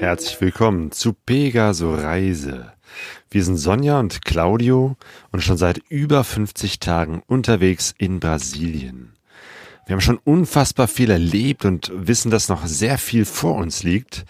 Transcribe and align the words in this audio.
Herzlich 0.00 0.40
willkommen 0.40 0.90
zu 0.90 1.12
Pegaso 1.12 1.94
Reise. 1.94 2.72
Wir 3.30 3.44
sind 3.44 3.58
Sonja 3.58 4.00
und 4.00 4.24
Claudio 4.24 4.96
und 5.30 5.40
schon 5.42 5.56
seit 5.56 5.78
über 5.88 6.24
50 6.24 6.80
Tagen 6.80 7.22
unterwegs 7.28 7.94
in 7.96 8.18
Brasilien. 8.18 9.12
Wir 9.90 9.94
haben 9.94 10.02
schon 10.02 10.20
unfassbar 10.22 10.86
viel 10.86 11.10
erlebt 11.10 11.64
und 11.64 11.90
wissen, 11.92 12.30
dass 12.30 12.48
noch 12.48 12.64
sehr 12.64 12.96
viel 12.96 13.24
vor 13.24 13.56
uns 13.56 13.82
liegt. 13.82 14.24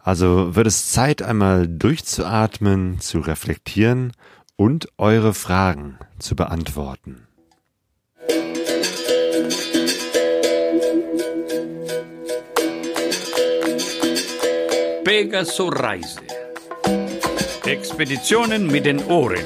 Also 0.00 0.56
wird 0.56 0.66
es 0.66 0.90
Zeit, 0.90 1.22
einmal 1.22 1.68
durchzuatmen, 1.68 2.98
zu 2.98 3.20
reflektieren 3.20 4.14
und 4.56 4.88
eure 4.98 5.32
Fragen 5.32 5.96
zu 6.18 6.34
beantworten. 6.34 7.28
Pegaso 15.04 15.68
Reise. 15.68 16.18
Expeditionen 17.64 18.66
mit 18.66 18.86
den 18.86 19.04
Ohren. 19.04 19.44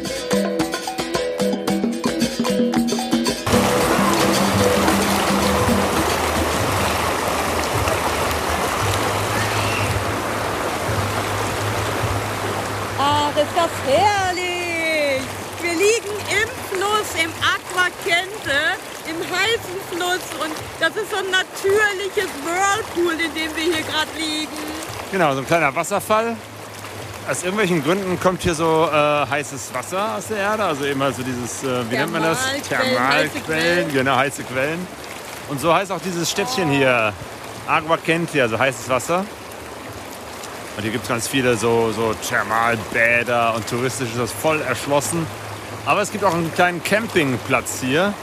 Das 13.61 13.71
herrlich! 13.87 15.23
Wir 15.61 15.73
liegen 15.73 16.17
im 16.31 16.49
Fluss, 16.71 17.23
im 17.23 17.31
Aquacente, 17.45 18.57
im 19.07 19.21
heißen 19.21 19.79
Fluss 19.91 20.25
und 20.43 20.55
das 20.81 20.97
ist 20.97 21.11
so 21.11 21.17
ein 21.19 21.31
natürliches 21.31 22.31
Whirlpool, 22.43 23.13
in 23.13 23.35
dem 23.35 23.55
wir 23.55 23.65
hier 23.75 23.83
gerade 23.83 24.11
liegen. 24.17 24.57
Genau, 25.13 25.35
so 25.35 25.41
ein 25.41 25.47
kleiner 25.47 25.75
Wasserfall. 25.75 26.37
Aus 27.29 27.43
irgendwelchen 27.43 27.85
Gründen 27.85 28.19
kommt 28.19 28.43
hier 28.43 28.55
so 28.55 28.89
äh, 28.91 29.27
heißes 29.27 29.75
Wasser 29.75 30.17
aus 30.17 30.29
der 30.29 30.39
Erde, 30.39 30.65
also 30.65 30.87
eben 30.87 31.03
also 31.03 31.23
dieses, 31.23 31.63
äh, 31.63 31.91
wie 31.91 31.97
nennt 31.97 32.13
man 32.13 32.23
das? 32.23 32.39
Thermalquellen, 32.67 33.93
genau, 33.93 34.17
heiße 34.17 34.43
Quellen. 34.45 34.87
Und 35.49 35.61
so 35.61 35.75
heißt 35.75 35.93
auch 35.93 36.01
dieses 36.01 36.31
Städtchen 36.31 36.71
hier, 36.71 37.13
Agua 37.67 37.99
Quente, 37.99 38.41
also 38.41 38.59
heißes 38.59 38.89
Wasser. 38.89 39.27
Und 40.81 40.85
hier 40.85 40.93
gibt 40.93 41.05
es 41.05 41.11
ganz 41.11 41.29
viele 41.29 41.59
so, 41.59 41.93
so 41.93 42.15
Thermalbäder 42.27 43.55
und 43.55 43.69
touristisch 43.69 44.09
ist 44.09 44.19
das 44.19 44.33
voll 44.33 44.63
erschlossen. 44.63 45.27
Aber 45.85 46.01
es 46.01 46.11
gibt 46.11 46.25
auch 46.25 46.33
einen 46.33 46.51
kleinen 46.55 46.83
Campingplatz 46.83 47.83
hier. 47.83 48.15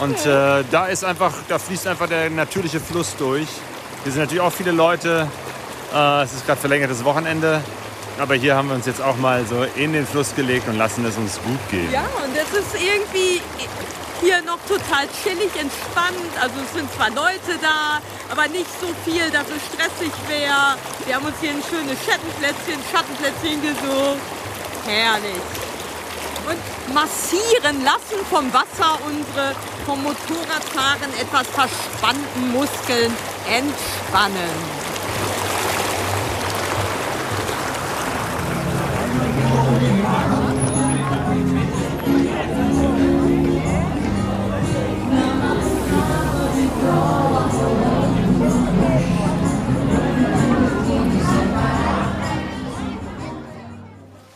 Und 0.00 0.24
äh, 0.24 0.62
da 0.70 0.86
ist 0.86 1.04
einfach, 1.04 1.32
da 1.48 1.58
fließt 1.58 1.88
einfach 1.88 2.06
der 2.06 2.30
natürliche 2.30 2.78
Fluss 2.78 3.16
durch. 3.16 3.48
Hier 4.04 4.12
sind 4.12 4.20
natürlich 4.20 4.42
auch 4.42 4.52
viele 4.52 4.70
Leute. 4.70 5.26
Äh, 5.92 6.22
es 6.22 6.34
ist 6.34 6.46
gerade 6.46 6.60
verlängertes 6.60 7.02
Wochenende. 7.02 7.60
Aber 8.20 8.36
hier 8.36 8.54
haben 8.54 8.68
wir 8.68 8.76
uns 8.76 8.86
jetzt 8.86 9.02
auch 9.02 9.16
mal 9.16 9.44
so 9.44 9.66
in 9.74 9.92
den 9.92 10.06
Fluss 10.06 10.36
gelegt 10.36 10.68
und 10.68 10.78
lassen 10.78 11.04
es 11.04 11.16
uns 11.16 11.40
gut 11.42 11.58
gehen. 11.68 11.90
Ja, 11.90 12.04
und 12.24 12.32
es 12.36 12.56
ist 12.56 12.76
irgendwie 12.76 13.42
hier 14.24 14.40
noch 14.42 14.58
total 14.66 15.06
chillig, 15.22 15.52
entspannt. 15.54 16.32
Also 16.40 16.54
es 16.64 16.72
sind 16.72 16.88
zwar 16.94 17.10
Leute 17.10 17.60
da, 17.60 18.00
aber 18.32 18.48
nicht 18.48 18.68
so 18.80 18.88
viel, 19.04 19.30
dass 19.30 19.44
es 19.52 19.60
stressig 19.68 20.12
wäre. 20.28 20.80
Wir 21.04 21.16
haben 21.16 21.26
uns 21.26 21.36
hier 21.40 21.50
ein 21.50 21.62
schönes 21.62 21.98
Schattenplätzchen, 22.04 22.80
Schattenplätzchen 22.90 23.60
gesucht. 23.60 24.24
Herrlich. 24.86 25.44
Und 26.48 26.94
massieren 26.94 27.84
lassen 27.84 28.20
vom 28.30 28.52
Wasser 28.52 28.98
unsere 29.06 29.54
vom 29.86 30.02
Motorradfahren 30.02 31.12
etwas 31.20 31.46
verspannten 31.48 32.52
Muskeln 32.52 33.12
entspannen. 33.46 34.83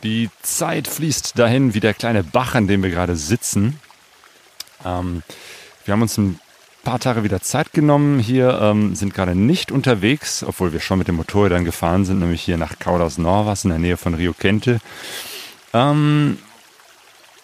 Die 0.09 0.31
Zeit 0.41 0.89
fließt 0.89 1.39
dahin 1.39 1.75
wie 1.75 1.81
der 1.81 1.93
kleine 1.93 2.25
Bach, 2.25 2.55
an 2.55 2.67
dem 2.67 2.83
wir 2.83 2.89
gerade 2.89 3.15
sitzen. 3.15 3.79
Ähm, 4.83 5.23
wir 5.85 5.93
haben 5.93 6.01
uns 6.01 6.17
ein 6.17 6.41
paar 6.83 6.99
Tage 6.99 7.25
wieder 7.25 7.43
Zeit 7.43 7.75
genommen 7.75 8.19
hier, 8.19 8.59
ähm, 8.59 8.95
sind 8.95 9.13
gerade 9.13 9.35
nicht 9.35 9.71
unterwegs, 9.71 10.43
obwohl 10.43 10.73
wir 10.73 10.81
schon 10.81 10.97
mit 10.99 11.09
dem 11.09 11.17
Motorrädern 11.17 11.67
gefahren 11.67 12.07
sind, 12.07 12.21
nämlich 12.21 12.41
hier 12.41 12.57
nach 12.57 12.79
Kaudas 12.79 13.19
Norvas 13.19 13.65
in 13.65 13.71
der 13.71 13.79
Nähe 13.79 13.99
von 13.99 14.15
Rio 14.15 14.33
Quente. 14.33 14.81
Ähm, 15.75 16.39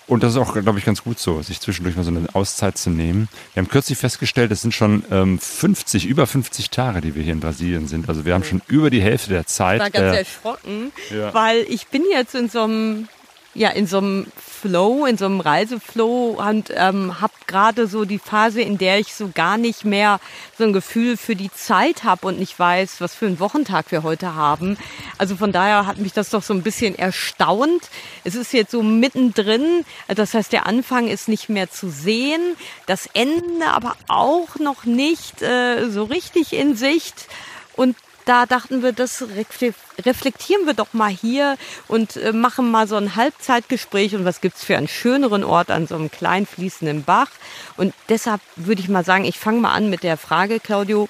und 0.06 0.22
das 0.22 0.32
ist 0.32 0.38
auch, 0.38 0.52
glaube 0.54 0.78
ich, 0.78 0.84
ganz 0.84 1.02
gut 1.02 1.18
so, 1.18 1.40
sich 1.42 1.60
zwischendurch 1.60 1.96
mal 1.96 2.02
so 2.02 2.10
eine 2.10 2.26
Auszeit 2.34 2.76
zu 2.76 2.90
nehmen. 2.90 3.28
Wir 3.54 3.62
haben 3.62 3.68
kürzlich 3.68 3.96
festgestellt, 3.96 4.52
es 4.52 4.62
sind 4.62 4.74
schon 4.74 5.04
ähm, 5.10 5.38
50, 5.38 6.06
über 6.06 6.26
50 6.26 6.70
Tage, 6.70 7.00
die 7.00 7.14
wir 7.14 7.22
hier 7.22 7.32
in 7.32 7.40
Brasilien 7.40 7.88
sind. 7.88 8.08
Also 8.08 8.24
wir 8.24 8.34
haben 8.34 8.44
schon 8.44 8.60
über 8.68 8.90
die 8.90 9.00
Hälfte 9.00 9.30
der 9.30 9.46
Zeit. 9.46 9.76
Ich 9.76 9.82
war 9.82 9.90
ganz 9.90 10.14
äh, 10.14 10.18
erschrocken, 10.18 10.92
ja. 11.10 11.32
weil 11.32 11.64
ich 11.68 11.88
bin 11.88 12.02
jetzt 12.10 12.34
in 12.34 12.48
so 12.48 12.64
einem 12.64 13.08
ja 13.54 13.70
in 13.70 13.86
so 13.86 13.98
einem 13.98 14.26
Flow, 14.36 15.06
in 15.06 15.16
so 15.16 15.26
einem 15.26 15.40
Reiseflow 15.40 16.42
und 16.48 16.72
ähm, 16.74 17.20
habe 17.20 17.32
gerade 17.46 17.86
so 17.86 18.04
die 18.04 18.18
Phase, 18.18 18.62
in 18.62 18.78
der 18.78 18.98
ich 18.98 19.14
so 19.14 19.30
gar 19.32 19.58
nicht 19.58 19.84
mehr 19.84 20.20
so 20.56 20.64
ein 20.64 20.72
Gefühl 20.72 21.16
für 21.16 21.36
die 21.36 21.52
Zeit 21.52 22.04
habe 22.04 22.26
und 22.26 22.38
nicht 22.38 22.58
weiß, 22.58 23.00
was 23.00 23.14
für 23.14 23.26
einen 23.26 23.40
Wochentag 23.40 23.90
wir 23.90 24.02
heute 24.02 24.34
haben. 24.34 24.76
Also 25.18 25.36
von 25.36 25.52
daher 25.52 25.86
hat 25.86 25.98
mich 25.98 26.12
das 26.12 26.30
doch 26.30 26.42
so 26.42 26.54
ein 26.54 26.62
bisschen 26.62 26.98
erstaunt. 26.98 27.90
Es 28.24 28.34
ist 28.34 28.52
jetzt 28.52 28.70
so 28.70 28.82
mittendrin, 28.82 29.84
das 30.08 30.34
heißt 30.34 30.52
der 30.52 30.66
Anfang 30.66 31.08
ist 31.08 31.28
nicht 31.28 31.48
mehr 31.48 31.70
zu 31.70 31.90
sehen, 31.90 32.56
das 32.86 33.06
Ende 33.12 33.66
aber 33.66 33.96
auch 34.08 34.56
noch 34.58 34.84
nicht 34.84 35.42
äh, 35.42 35.90
so 35.90 36.04
richtig 36.04 36.52
in 36.52 36.74
Sicht. 36.74 37.28
Und 37.76 37.96
da 38.24 38.46
dachten 38.46 38.82
wir, 38.82 38.92
das 38.92 39.24
reflektieren 40.04 40.66
wir 40.66 40.74
doch 40.74 40.92
mal 40.92 41.10
hier 41.10 41.56
und 41.88 42.16
äh, 42.16 42.32
machen 42.32 42.70
mal 42.70 42.86
so 42.88 42.96
ein 42.96 43.16
Halbzeitgespräch 43.16 44.14
und 44.14 44.24
was 44.24 44.40
gibt's 44.40 44.64
für 44.64 44.76
einen 44.76 44.88
schöneren 44.88 45.44
Ort 45.44 45.70
an 45.70 45.86
so 45.86 45.94
einem 45.94 46.10
kleinen 46.10 46.46
fließenden 46.46 47.04
Bach. 47.04 47.30
Und 47.76 47.94
deshalb 48.08 48.40
würde 48.56 48.80
ich 48.80 48.88
mal 48.88 49.04
sagen, 49.04 49.24
ich 49.24 49.38
fange 49.38 49.60
mal 49.60 49.72
an 49.72 49.90
mit 49.90 50.02
der 50.02 50.16
Frage, 50.16 50.60
Claudio, 50.60 51.08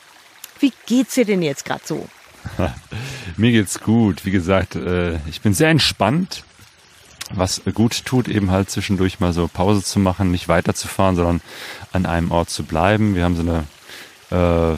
wie 0.60 0.72
geht's 0.86 1.14
dir 1.14 1.24
denn 1.24 1.42
jetzt 1.42 1.64
gerade 1.64 1.82
so? 1.84 2.08
Mir 3.36 3.52
geht's 3.52 3.80
gut. 3.80 4.24
Wie 4.24 4.30
gesagt, 4.30 4.76
äh, 4.76 5.16
ich 5.28 5.40
bin 5.40 5.54
sehr 5.54 5.70
entspannt, 5.70 6.44
was 7.30 7.62
gut 7.74 8.04
tut, 8.04 8.28
eben 8.28 8.50
halt 8.50 8.70
zwischendurch 8.70 9.20
mal 9.20 9.32
so 9.32 9.48
Pause 9.48 9.82
zu 9.82 9.98
machen, 9.98 10.30
nicht 10.30 10.48
weiterzufahren, 10.48 11.16
sondern 11.16 11.40
an 11.92 12.06
einem 12.06 12.30
Ort 12.30 12.50
zu 12.50 12.64
bleiben. 12.64 13.14
Wir 13.14 13.24
haben 13.24 13.36
so 13.36 13.42
eine 13.42 13.64
äh, 14.74 14.76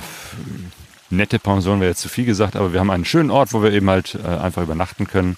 nette 1.11 1.39
Pension 1.39 1.81
wäre 1.81 1.91
jetzt 1.91 2.01
zu 2.01 2.09
viel 2.09 2.25
gesagt, 2.25 2.57
aber 2.57 2.73
wir 2.73 2.81
haben 2.81 2.91
einen 2.91 3.05
schönen 3.05 3.31
Ort, 3.31 3.53
wo 3.53 3.63
wir 3.63 3.73
eben 3.73 3.89
halt 3.89 4.17
äh, 4.23 4.27
einfach 4.27 4.63
übernachten 4.63 5.07
können 5.07 5.37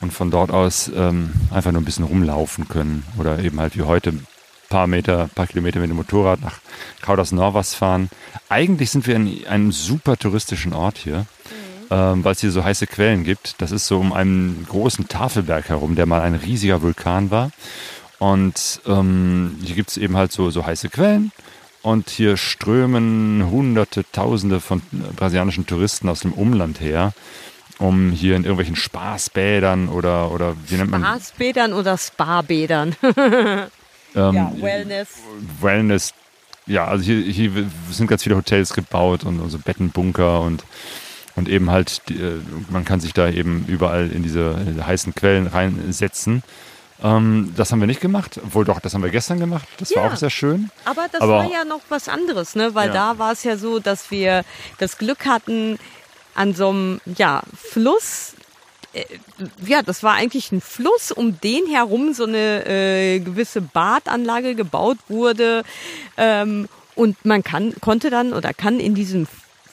und 0.00 0.12
von 0.12 0.30
dort 0.30 0.50
aus 0.50 0.90
ähm, 0.94 1.32
einfach 1.50 1.72
nur 1.72 1.80
ein 1.80 1.84
bisschen 1.84 2.04
rumlaufen 2.04 2.68
können 2.68 3.04
oder 3.18 3.38
eben 3.38 3.60
halt 3.60 3.76
wie 3.76 3.82
heute 3.82 4.10
ein 4.10 4.26
paar 4.68 4.86
Meter, 4.86 5.28
paar 5.34 5.46
Kilometer 5.46 5.80
mit 5.80 5.90
dem 5.90 5.96
Motorrad 5.96 6.40
nach 6.40 6.58
Kaudas 7.00 7.32
Norvas 7.32 7.74
fahren. 7.74 8.10
Eigentlich 8.48 8.90
sind 8.90 9.06
wir 9.06 9.16
in 9.16 9.46
einem 9.46 9.72
super 9.72 10.16
touristischen 10.16 10.72
Ort 10.72 10.98
hier, 10.98 11.18
mhm. 11.18 11.86
ähm, 11.90 12.24
weil 12.24 12.32
es 12.32 12.40
hier 12.40 12.50
so 12.50 12.64
heiße 12.64 12.86
Quellen 12.86 13.24
gibt. 13.24 13.60
Das 13.62 13.72
ist 13.72 13.86
so 13.86 13.98
um 13.98 14.12
einen 14.12 14.66
großen 14.68 15.08
Tafelberg 15.08 15.68
herum, 15.68 15.94
der 15.94 16.06
mal 16.06 16.22
ein 16.22 16.34
riesiger 16.34 16.82
Vulkan 16.82 17.30
war. 17.30 17.50
Und 18.18 18.80
ähm, 18.86 19.58
hier 19.62 19.74
gibt 19.74 19.90
es 19.90 19.96
eben 19.96 20.16
halt 20.16 20.32
so, 20.32 20.50
so 20.50 20.64
heiße 20.64 20.88
Quellen 20.88 21.30
und 21.84 22.08
hier 22.08 22.36
strömen 22.36 23.50
Hunderte, 23.50 24.04
Tausende 24.10 24.60
von 24.60 24.80
brasilianischen 25.16 25.66
Touristen 25.66 26.08
aus 26.08 26.20
dem 26.20 26.32
Umland 26.32 26.80
her, 26.80 27.12
um 27.78 28.10
hier 28.10 28.36
in 28.36 28.44
irgendwelchen 28.44 28.74
Spaßbädern 28.74 29.88
oder, 29.88 30.32
oder 30.32 30.56
wie 30.66 30.76
nennt 30.76 30.90
man 30.90 31.02
Spaßbädern 31.02 31.74
oder 31.74 31.98
Spabädern. 31.98 32.96
ähm, 33.16 33.68
ja, 34.14 34.52
Wellness. 34.58 35.08
Wellness. 35.60 36.14
Ja, 36.66 36.86
also 36.86 37.04
hier, 37.04 37.20
hier 37.20 37.50
sind 37.90 38.06
ganz 38.06 38.22
viele 38.22 38.36
Hotels 38.36 38.72
gebaut 38.72 39.24
und, 39.24 39.38
und 39.40 39.50
so 39.50 39.58
Bettenbunker 39.58 40.40
und 40.40 40.64
und 41.36 41.48
eben 41.48 41.68
halt, 41.70 42.00
äh, 42.10 42.38
man 42.70 42.84
kann 42.84 43.00
sich 43.00 43.12
da 43.12 43.28
eben 43.28 43.64
überall 43.66 44.08
in 44.10 44.22
diese 44.22 44.56
heißen 44.86 45.16
Quellen 45.16 45.48
reinsetzen. 45.48 46.44
Ähm, 47.02 47.52
das 47.56 47.72
haben 47.72 47.80
wir 47.80 47.86
nicht 47.86 48.00
gemacht, 48.00 48.40
obwohl 48.42 48.64
doch, 48.64 48.80
das 48.80 48.94
haben 48.94 49.02
wir 49.02 49.10
gestern 49.10 49.40
gemacht. 49.40 49.66
Das 49.78 49.90
ja, 49.90 50.02
war 50.02 50.12
auch 50.12 50.16
sehr 50.16 50.30
schön. 50.30 50.70
Aber 50.84 51.06
das 51.10 51.20
Aber, 51.20 51.38
war 51.38 51.50
ja 51.50 51.64
noch 51.64 51.80
was 51.88 52.08
anderes, 52.08 52.54
ne? 52.54 52.74
Weil 52.74 52.88
ja. 52.88 52.94
da 52.94 53.18
war 53.18 53.32
es 53.32 53.44
ja 53.44 53.56
so, 53.56 53.80
dass 53.80 54.10
wir 54.10 54.44
das 54.78 54.98
Glück 54.98 55.26
hatten, 55.26 55.78
an 56.34 56.54
so 56.54 56.70
einem 56.70 57.00
ja, 57.16 57.42
Fluss. 57.56 58.34
Äh, 58.92 59.04
ja, 59.64 59.82
das 59.82 60.02
war 60.02 60.14
eigentlich 60.14 60.52
ein 60.52 60.60
Fluss, 60.60 61.12
um 61.12 61.40
den 61.40 61.66
herum 61.66 62.12
so 62.12 62.24
eine 62.24 62.66
äh, 62.66 63.20
gewisse 63.20 63.60
Badanlage 63.60 64.54
gebaut 64.54 64.98
wurde. 65.08 65.62
Ähm, 66.16 66.68
und 66.94 67.24
man 67.24 67.42
kann, 67.42 67.74
konnte 67.80 68.10
dann 68.10 68.32
oder 68.32 68.54
kann 68.54 68.78
in 68.78 68.94
diesem 68.94 69.26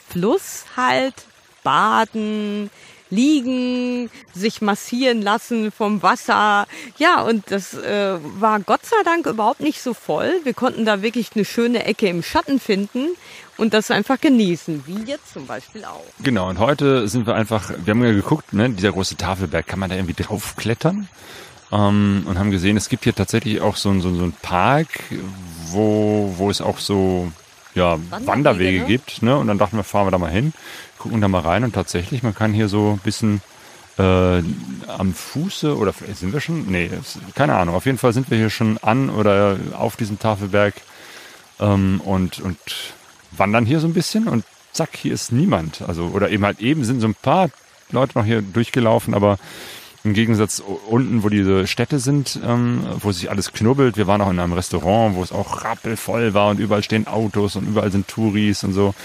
Fluss 0.09 0.65
halt 0.75 1.13
baden, 1.63 2.71
liegen, 3.11 4.09
sich 4.33 4.61
massieren 4.61 5.21
lassen 5.21 5.71
vom 5.71 6.01
Wasser. 6.01 6.65
Ja, 6.97 7.21
und 7.21 7.51
das 7.51 7.75
äh, 7.75 8.17
war 8.39 8.59
Gott 8.59 8.85
sei 8.85 8.97
Dank 9.05 9.27
überhaupt 9.27 9.59
nicht 9.59 9.81
so 9.81 9.93
voll. 9.93 10.33
Wir 10.43 10.53
konnten 10.53 10.85
da 10.85 11.03
wirklich 11.03 11.29
eine 11.35 11.45
schöne 11.45 11.85
Ecke 11.85 12.07
im 12.07 12.23
Schatten 12.23 12.59
finden 12.59 13.09
und 13.57 13.73
das 13.75 13.91
einfach 13.91 14.19
genießen, 14.19 14.85
wie 14.87 15.03
jetzt 15.03 15.33
zum 15.33 15.45
Beispiel 15.45 15.85
auch. 15.85 16.03
Genau, 16.23 16.49
und 16.49 16.57
heute 16.57 17.07
sind 17.07 17.27
wir 17.27 17.35
einfach, 17.35 17.71
wir 17.83 17.91
haben 17.91 18.03
ja 18.03 18.11
geguckt, 18.11 18.53
ne, 18.53 18.69
dieser 18.69 18.91
große 18.91 19.17
Tafelberg, 19.17 19.67
kann 19.67 19.79
man 19.79 19.89
da 19.89 19.95
irgendwie 19.95 20.15
draufklettern? 20.15 21.07
Ähm, 21.71 22.23
und 22.25 22.39
haben 22.39 22.51
gesehen, 22.51 22.75
es 22.75 22.89
gibt 22.89 23.03
hier 23.03 23.13
tatsächlich 23.13 23.61
auch 23.61 23.75
so, 23.75 23.93
so, 23.99 24.13
so 24.13 24.23
einen 24.23 24.33
Park, 24.41 24.87
wo, 25.67 26.33
wo 26.37 26.49
es 26.49 26.61
auch 26.61 26.79
so 26.79 27.31
ja, 27.75 27.91
Wanderwege, 27.91 28.27
Wanderwege 28.27 28.79
ne? 28.79 28.85
gibt. 28.85 29.21
Ne? 29.21 29.37
Und 29.37 29.47
dann 29.47 29.57
dachten 29.57 29.77
wir, 29.77 29.83
fahren 29.83 30.07
wir 30.07 30.11
da 30.11 30.17
mal 30.17 30.31
hin, 30.31 30.53
gucken 30.97 31.21
da 31.21 31.27
mal 31.27 31.41
rein. 31.41 31.63
Und 31.63 31.73
tatsächlich, 31.73 32.23
man 32.23 32.35
kann 32.35 32.53
hier 32.53 32.67
so 32.67 32.91
ein 32.91 32.99
bisschen 32.99 33.41
äh, 33.97 34.41
am 34.87 35.13
Fuße 35.13 35.77
oder 35.77 35.93
sind 36.13 36.33
wir 36.33 36.41
schon? 36.41 36.65
Nee, 36.67 36.89
keine 37.35 37.55
Ahnung. 37.55 37.75
Auf 37.75 37.85
jeden 37.85 37.97
Fall 37.97 38.13
sind 38.13 38.29
wir 38.29 38.37
hier 38.37 38.49
schon 38.49 38.77
an 38.79 39.09
oder 39.09 39.57
auf 39.77 39.95
diesem 39.95 40.19
Tafelberg 40.19 40.75
ähm, 41.59 42.01
und, 42.03 42.39
und 42.39 42.57
wandern 43.31 43.65
hier 43.65 43.79
so 43.79 43.87
ein 43.87 43.93
bisschen. 43.93 44.27
Und 44.27 44.45
zack, 44.71 44.95
hier 44.95 45.13
ist 45.13 45.31
niemand. 45.31 45.81
Also, 45.81 46.05
oder 46.13 46.29
eben 46.29 46.45
halt 46.45 46.59
eben 46.59 46.83
sind 46.83 47.01
so 47.01 47.07
ein 47.07 47.15
paar 47.15 47.49
Leute 47.91 48.17
noch 48.17 48.25
hier 48.25 48.41
durchgelaufen, 48.41 49.13
aber 49.13 49.37
im 50.03 50.13
Gegensatz 50.13 50.61
unten, 50.87 51.23
wo 51.23 51.29
diese 51.29 51.67
Städte 51.67 51.99
sind, 51.99 52.39
ähm, 52.43 52.85
wo 52.99 53.11
sich 53.11 53.29
alles 53.29 53.53
knubbelt. 53.53 53.97
Wir 53.97 54.07
waren 54.07 54.21
auch 54.21 54.31
in 54.31 54.39
einem 54.39 54.53
Restaurant, 54.53 55.15
wo 55.15 55.23
es 55.23 55.31
auch 55.31 55.63
rappelvoll 55.63 56.33
war 56.33 56.49
und 56.49 56.59
überall 56.59 56.83
stehen 56.83 57.07
Autos 57.07 57.55
und 57.55 57.67
überall 57.67 57.91
sind 57.91 58.07
Touris 58.07 58.63
und 58.63 58.73
so. 58.73 58.95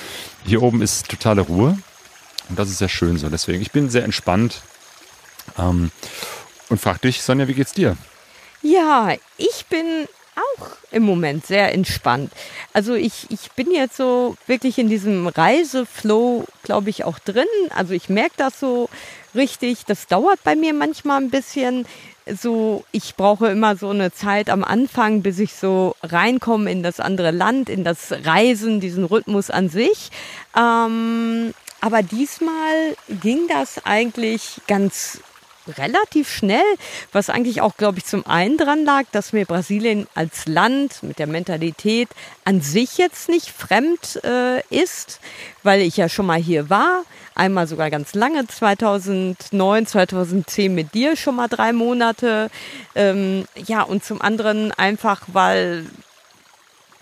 Hier 0.44 0.62
oben 0.62 0.80
ist 0.80 1.08
totale 1.08 1.42
Ruhe 1.42 1.78
und 2.48 2.58
das 2.58 2.70
ist 2.70 2.78
sehr 2.78 2.88
schön 2.88 3.18
so. 3.18 3.28
Deswegen, 3.28 3.60
ich 3.60 3.72
bin 3.72 3.90
sehr 3.90 4.04
entspannt 4.04 4.62
ähm, 5.58 5.90
und 6.70 6.80
frag 6.80 7.02
dich, 7.02 7.22
Sonja, 7.22 7.46
wie 7.46 7.54
geht's 7.54 7.74
dir? 7.74 7.96
Ja, 8.62 9.12
ich 9.36 9.66
bin 9.66 10.06
auch 10.34 10.68
im 10.90 11.02
Moment 11.02 11.46
sehr 11.46 11.72
entspannt. 11.72 12.32
Also 12.72 12.94
ich, 12.94 13.30
ich 13.30 13.52
bin 13.52 13.70
jetzt 13.70 13.96
so 13.96 14.36
wirklich 14.46 14.78
in 14.78 14.88
diesem 14.88 15.26
Reiseflow, 15.26 16.44
glaube 16.62 16.90
ich, 16.90 17.04
auch 17.04 17.18
drin. 17.18 17.46
Also 17.74 17.94
ich 17.94 18.08
merke 18.08 18.34
das 18.36 18.60
so 18.60 18.88
richtig. 19.36 19.84
Das 19.86 20.06
dauert 20.06 20.42
bei 20.44 20.56
mir 20.56 20.74
manchmal 20.74 21.20
ein 21.20 21.30
bisschen. 21.30 21.86
So, 22.26 22.84
ich 22.90 23.14
brauche 23.14 23.48
immer 23.48 23.76
so 23.76 23.90
eine 23.90 24.12
Zeit 24.12 24.50
am 24.50 24.64
Anfang, 24.64 25.22
bis 25.22 25.38
ich 25.38 25.54
so 25.54 25.94
reinkomme 26.02 26.70
in 26.70 26.82
das 26.82 26.98
andere 26.98 27.30
Land, 27.30 27.68
in 27.68 27.84
das 27.84 28.10
Reisen, 28.24 28.80
diesen 28.80 29.04
Rhythmus 29.04 29.50
an 29.50 29.68
sich. 29.68 30.10
Ähm, 30.56 31.54
aber 31.80 32.02
diesmal 32.02 32.96
ging 33.22 33.46
das 33.48 33.84
eigentlich 33.84 34.60
ganz 34.66 35.20
relativ 35.76 36.30
schnell, 36.30 36.64
was 37.12 37.30
eigentlich 37.30 37.60
auch, 37.60 37.76
glaube 37.76 37.98
ich, 37.98 38.04
zum 38.04 38.26
einen 38.26 38.56
dran 38.56 38.84
lag, 38.84 39.04
dass 39.12 39.32
mir 39.32 39.46
Brasilien 39.46 40.06
als 40.14 40.46
Land 40.46 41.02
mit 41.02 41.18
der 41.18 41.26
Mentalität 41.26 42.08
an 42.44 42.60
sich 42.60 42.98
jetzt 42.98 43.28
nicht 43.28 43.50
fremd 43.50 44.20
äh, 44.24 44.60
ist, 44.70 45.20
weil 45.62 45.80
ich 45.80 45.96
ja 45.96 46.08
schon 46.08 46.26
mal 46.26 46.40
hier 46.40 46.70
war, 46.70 47.02
einmal 47.34 47.66
sogar 47.66 47.90
ganz 47.90 48.14
lange, 48.14 48.46
2009, 48.46 49.86
2010 49.86 50.74
mit 50.74 50.94
dir 50.94 51.16
schon 51.16 51.36
mal 51.36 51.48
drei 51.48 51.72
Monate. 51.72 52.50
Ähm, 52.94 53.46
ja, 53.66 53.82
und 53.82 54.04
zum 54.04 54.20
anderen 54.22 54.72
einfach, 54.72 55.22
weil 55.28 55.86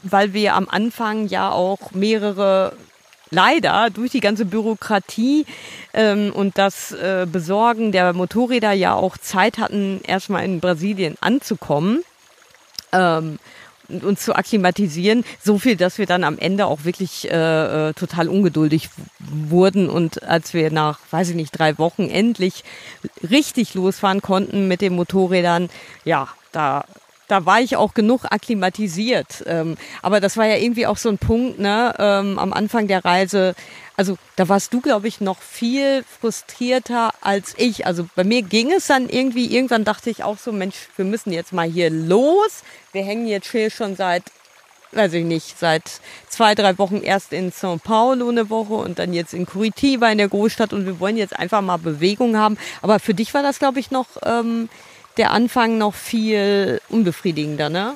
weil 0.04 0.34
wir 0.34 0.54
am 0.54 0.68
Anfang 0.68 1.28
ja 1.28 1.50
auch 1.50 1.92
mehrere 1.92 2.76
leider 3.34 3.90
durch 3.90 4.12
die 4.12 4.20
ganze 4.20 4.44
Bürokratie 4.44 5.44
ähm, 5.92 6.32
und 6.32 6.56
das 6.56 6.92
äh, 6.92 7.26
Besorgen 7.30 7.92
der 7.92 8.12
Motorräder 8.12 8.72
ja 8.72 8.94
auch 8.94 9.18
Zeit 9.18 9.58
hatten, 9.58 10.00
erstmal 10.06 10.44
in 10.44 10.60
Brasilien 10.60 11.16
anzukommen. 11.20 12.04
Ähm, 12.92 13.38
uns 13.88 14.24
zu 14.24 14.34
akklimatisieren, 14.34 15.24
so 15.42 15.58
viel, 15.58 15.76
dass 15.76 15.98
wir 15.98 16.06
dann 16.06 16.24
am 16.24 16.38
Ende 16.38 16.66
auch 16.66 16.84
wirklich 16.84 17.30
äh, 17.30 17.90
äh 17.90 17.92
total 17.92 18.28
ungeduldig 18.28 18.88
wurden 19.18 19.90
und 19.90 20.22
als 20.22 20.54
wir 20.54 20.70
nach, 20.70 21.00
weiß 21.10 21.30
ich 21.30 21.36
nicht, 21.36 21.58
drei 21.58 21.76
Wochen 21.76 22.08
endlich 22.08 22.64
richtig 23.28 23.74
losfahren 23.74 24.22
konnten 24.22 24.68
mit 24.68 24.80
den 24.80 24.94
Motorrädern, 24.94 25.68
ja, 26.04 26.28
da 26.52 26.84
da 27.28 27.46
war 27.46 27.60
ich 27.60 27.76
auch 27.76 27.94
genug 27.94 28.24
akklimatisiert. 28.24 29.44
Ähm, 29.46 29.76
aber 30.02 30.20
das 30.20 30.36
war 30.36 30.46
ja 30.46 30.56
irgendwie 30.56 30.86
auch 30.86 30.96
so 30.96 31.08
ein 31.08 31.18
Punkt, 31.18 31.58
ne, 31.58 31.94
ähm, 31.98 32.38
am 32.38 32.52
Anfang 32.52 32.86
der 32.86 33.04
Reise. 33.04 33.54
Also 33.96 34.16
da 34.36 34.48
warst 34.48 34.74
du, 34.74 34.80
glaube 34.80 35.08
ich, 35.08 35.20
noch 35.20 35.40
viel 35.40 36.04
frustrierter 36.20 37.12
als 37.20 37.54
ich. 37.56 37.86
Also 37.86 38.06
bei 38.16 38.24
mir 38.24 38.42
ging 38.42 38.72
es 38.72 38.88
dann 38.88 39.08
irgendwie, 39.08 39.54
irgendwann 39.54 39.84
dachte 39.84 40.10
ich 40.10 40.24
auch 40.24 40.38
so, 40.38 40.52
Mensch, 40.52 40.88
wir 40.96 41.04
müssen 41.04 41.32
jetzt 41.32 41.52
mal 41.52 41.68
hier 41.68 41.90
los. 41.90 42.62
Wir 42.92 43.04
hängen 43.04 43.26
jetzt 43.26 43.50
hier 43.52 43.70
schon 43.70 43.94
seit, 43.94 44.24
weiß 44.92 45.12
ich 45.12 45.24
nicht, 45.24 45.58
seit 45.58 46.00
zwei, 46.28 46.54
drei 46.54 46.76
Wochen 46.78 47.02
erst 47.02 47.32
in 47.32 47.52
São 47.52 47.78
Paulo 47.78 48.28
eine 48.28 48.50
Woche 48.50 48.74
und 48.74 48.98
dann 48.98 49.12
jetzt 49.12 49.32
in 49.32 49.46
Curitiba 49.46 50.10
in 50.10 50.18
der 50.18 50.28
Großstadt 50.28 50.72
und 50.72 50.86
wir 50.86 50.98
wollen 50.98 51.16
jetzt 51.16 51.38
einfach 51.38 51.62
mal 51.62 51.78
Bewegung 51.78 52.36
haben. 52.36 52.58
Aber 52.82 52.98
für 52.98 53.14
dich 53.14 53.32
war 53.32 53.42
das, 53.42 53.60
glaube 53.60 53.80
ich, 53.80 53.90
noch... 53.90 54.06
Ähm, 54.24 54.68
der 55.16 55.30
Anfang 55.30 55.78
noch 55.78 55.94
viel 55.94 56.80
unbefriedigender, 56.88 57.68
ne? 57.68 57.94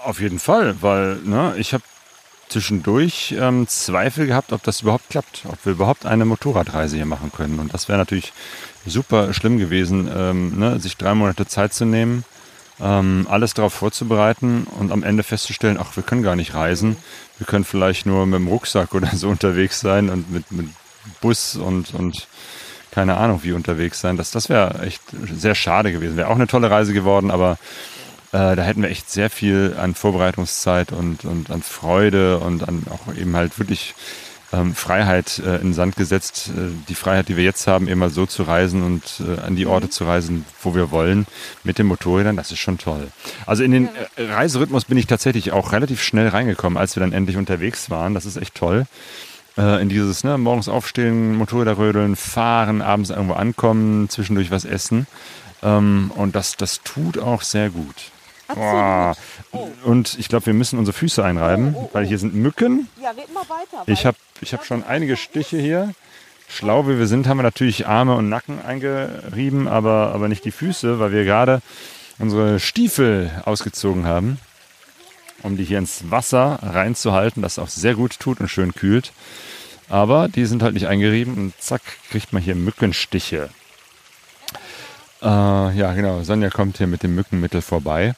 Auf 0.00 0.20
jeden 0.20 0.38
Fall, 0.38 0.76
weil 0.80 1.16
ne, 1.24 1.54
ich 1.56 1.74
habe 1.74 1.82
zwischendurch 2.48 3.34
ähm, 3.38 3.66
Zweifel 3.68 4.26
gehabt, 4.26 4.52
ob 4.52 4.62
das 4.62 4.80
überhaupt 4.80 5.10
klappt, 5.10 5.42
ob 5.48 5.64
wir 5.64 5.72
überhaupt 5.72 6.06
eine 6.06 6.24
Motorradreise 6.24 6.96
hier 6.96 7.06
machen 7.06 7.30
können. 7.32 7.58
Und 7.58 7.74
das 7.74 7.88
wäre 7.88 7.98
natürlich 7.98 8.32
super 8.86 9.34
schlimm 9.34 9.58
gewesen, 9.58 10.10
ähm, 10.14 10.58
ne, 10.58 10.80
sich 10.80 10.96
drei 10.96 11.14
Monate 11.14 11.46
Zeit 11.46 11.74
zu 11.74 11.84
nehmen, 11.84 12.24
ähm, 12.80 13.26
alles 13.28 13.54
darauf 13.54 13.74
vorzubereiten 13.74 14.66
und 14.78 14.92
am 14.92 15.02
Ende 15.02 15.22
festzustellen, 15.22 15.78
ach, 15.80 15.96
wir 15.96 16.02
können 16.02 16.22
gar 16.22 16.36
nicht 16.36 16.54
reisen. 16.54 16.96
Wir 17.38 17.46
können 17.46 17.64
vielleicht 17.64 18.06
nur 18.06 18.26
mit 18.26 18.38
dem 18.40 18.48
Rucksack 18.48 18.94
oder 18.94 19.08
so 19.14 19.28
unterwegs 19.30 19.80
sein 19.80 20.08
und 20.08 20.30
mit, 20.30 20.50
mit 20.50 20.68
Bus 21.20 21.56
und, 21.56 21.94
und 21.94 22.28
keine 22.98 23.16
Ahnung 23.16 23.44
wie 23.44 23.52
unterwegs 23.52 24.00
sein. 24.00 24.16
Das, 24.16 24.32
das 24.32 24.48
wäre 24.48 24.82
echt 24.82 25.02
sehr 25.32 25.54
schade 25.54 25.92
gewesen. 25.92 26.16
Wäre 26.16 26.30
auch 26.30 26.34
eine 26.34 26.48
tolle 26.48 26.68
Reise 26.68 26.92
geworden, 26.92 27.30
aber 27.30 27.52
äh, 28.32 28.56
da 28.56 28.62
hätten 28.62 28.82
wir 28.82 28.90
echt 28.90 29.08
sehr 29.08 29.30
viel 29.30 29.76
an 29.78 29.94
Vorbereitungszeit 29.94 30.90
und, 30.90 31.24
und 31.24 31.48
an 31.48 31.62
Freude 31.62 32.38
und 32.40 32.66
an 32.66 32.82
auch 32.90 33.14
eben 33.14 33.36
halt 33.36 33.56
wirklich 33.60 33.94
ähm, 34.52 34.74
Freiheit 34.74 35.40
äh, 35.46 35.58
in 35.58 35.68
den 35.68 35.74
Sand 35.74 35.94
gesetzt. 35.94 36.48
Äh, 36.48 36.72
die 36.88 36.96
Freiheit, 36.96 37.28
die 37.28 37.36
wir 37.36 37.44
jetzt 37.44 37.68
haben, 37.68 37.86
mal 37.96 38.10
so 38.10 38.26
zu 38.26 38.42
reisen 38.42 38.82
und 38.82 39.04
äh, 39.20 39.42
an 39.42 39.54
die 39.54 39.66
Orte 39.66 39.86
mhm. 39.86 39.90
zu 39.92 40.02
reisen, 40.02 40.44
wo 40.60 40.74
wir 40.74 40.90
wollen, 40.90 41.28
mit 41.62 41.78
den 41.78 41.86
Motorrädern, 41.86 42.34
das 42.34 42.50
ist 42.50 42.58
schon 42.58 42.78
toll. 42.78 43.06
Also 43.46 43.62
in 43.62 43.70
den 43.70 43.90
äh, 44.16 44.22
Reiserhythmus 44.24 44.86
bin 44.86 44.98
ich 44.98 45.06
tatsächlich 45.06 45.52
auch 45.52 45.70
relativ 45.70 46.02
schnell 46.02 46.26
reingekommen, 46.26 46.76
als 46.76 46.96
wir 46.96 47.00
dann 47.00 47.12
endlich 47.12 47.36
unterwegs 47.36 47.90
waren. 47.90 48.14
Das 48.14 48.26
ist 48.26 48.38
echt 48.38 48.56
toll 48.56 48.86
äh, 49.58 49.82
in 49.82 49.88
dieses, 49.88 50.24
ne, 50.24 50.38
morgens 50.38 50.68
aufstehen, 50.68 51.36
Motorräder 51.36 51.76
rödeln, 51.76 52.16
fahren, 52.16 52.80
abends 52.80 53.10
irgendwo 53.10 53.34
ankommen, 53.34 54.08
zwischendurch 54.08 54.50
was 54.50 54.64
essen. 54.64 55.06
Ähm, 55.62 56.12
und 56.14 56.36
das, 56.36 56.56
das 56.56 56.80
tut 56.82 57.18
auch 57.18 57.42
sehr 57.42 57.70
gut. 57.70 58.12
Oh. 58.56 59.12
Und 59.84 60.18
ich 60.18 60.28
glaube, 60.28 60.46
wir 60.46 60.54
müssen 60.54 60.78
unsere 60.78 60.96
Füße 60.96 61.22
einreiben, 61.22 61.74
oh, 61.74 61.82
oh, 61.82 61.90
weil 61.92 62.06
hier 62.06 62.18
sind 62.18 62.34
Mücken. 62.34 62.88
Ja, 63.02 63.10
red 63.10 63.32
mal 63.34 63.42
weiter. 63.42 63.82
Ich 63.86 64.06
habe 64.06 64.16
ich 64.40 64.54
hab 64.54 64.64
schon 64.64 64.84
einige 64.84 65.18
Stiche 65.18 65.58
hier. 65.58 65.92
Schlau 66.48 66.88
wie 66.88 66.98
wir 66.98 67.06
sind, 67.06 67.26
haben 67.26 67.36
wir 67.36 67.42
natürlich 67.42 67.86
Arme 67.86 68.14
und 68.14 68.30
Nacken 68.30 68.64
eingerieben, 68.64 69.68
aber, 69.68 70.12
aber 70.14 70.28
nicht 70.28 70.46
die 70.46 70.50
Füße, 70.50 70.98
weil 70.98 71.12
wir 71.12 71.24
gerade 71.24 71.60
unsere 72.18 72.58
Stiefel 72.58 73.30
ausgezogen 73.44 74.06
haben 74.06 74.38
um 75.42 75.56
die 75.56 75.64
hier 75.64 75.78
ins 75.78 76.10
Wasser 76.10 76.58
reinzuhalten, 76.62 77.42
das 77.42 77.58
auch 77.58 77.68
sehr 77.68 77.94
gut 77.94 78.18
tut 78.18 78.40
und 78.40 78.48
schön 78.48 78.74
kühlt. 78.74 79.12
Aber 79.88 80.28
die 80.28 80.44
sind 80.44 80.62
halt 80.62 80.74
nicht 80.74 80.86
eingerieben 80.86 81.34
und 81.34 81.54
zack, 81.60 81.82
kriegt 82.10 82.32
man 82.32 82.42
hier 82.42 82.54
Mückenstiche. 82.54 83.48
Äh, 85.22 85.26
ja, 85.26 85.92
genau. 85.94 86.22
Sonja 86.22 86.50
kommt 86.50 86.78
hier 86.78 86.86
mit 86.86 87.02
dem 87.02 87.14
Mückenmittel 87.14 87.62
vorbei. 87.62 88.14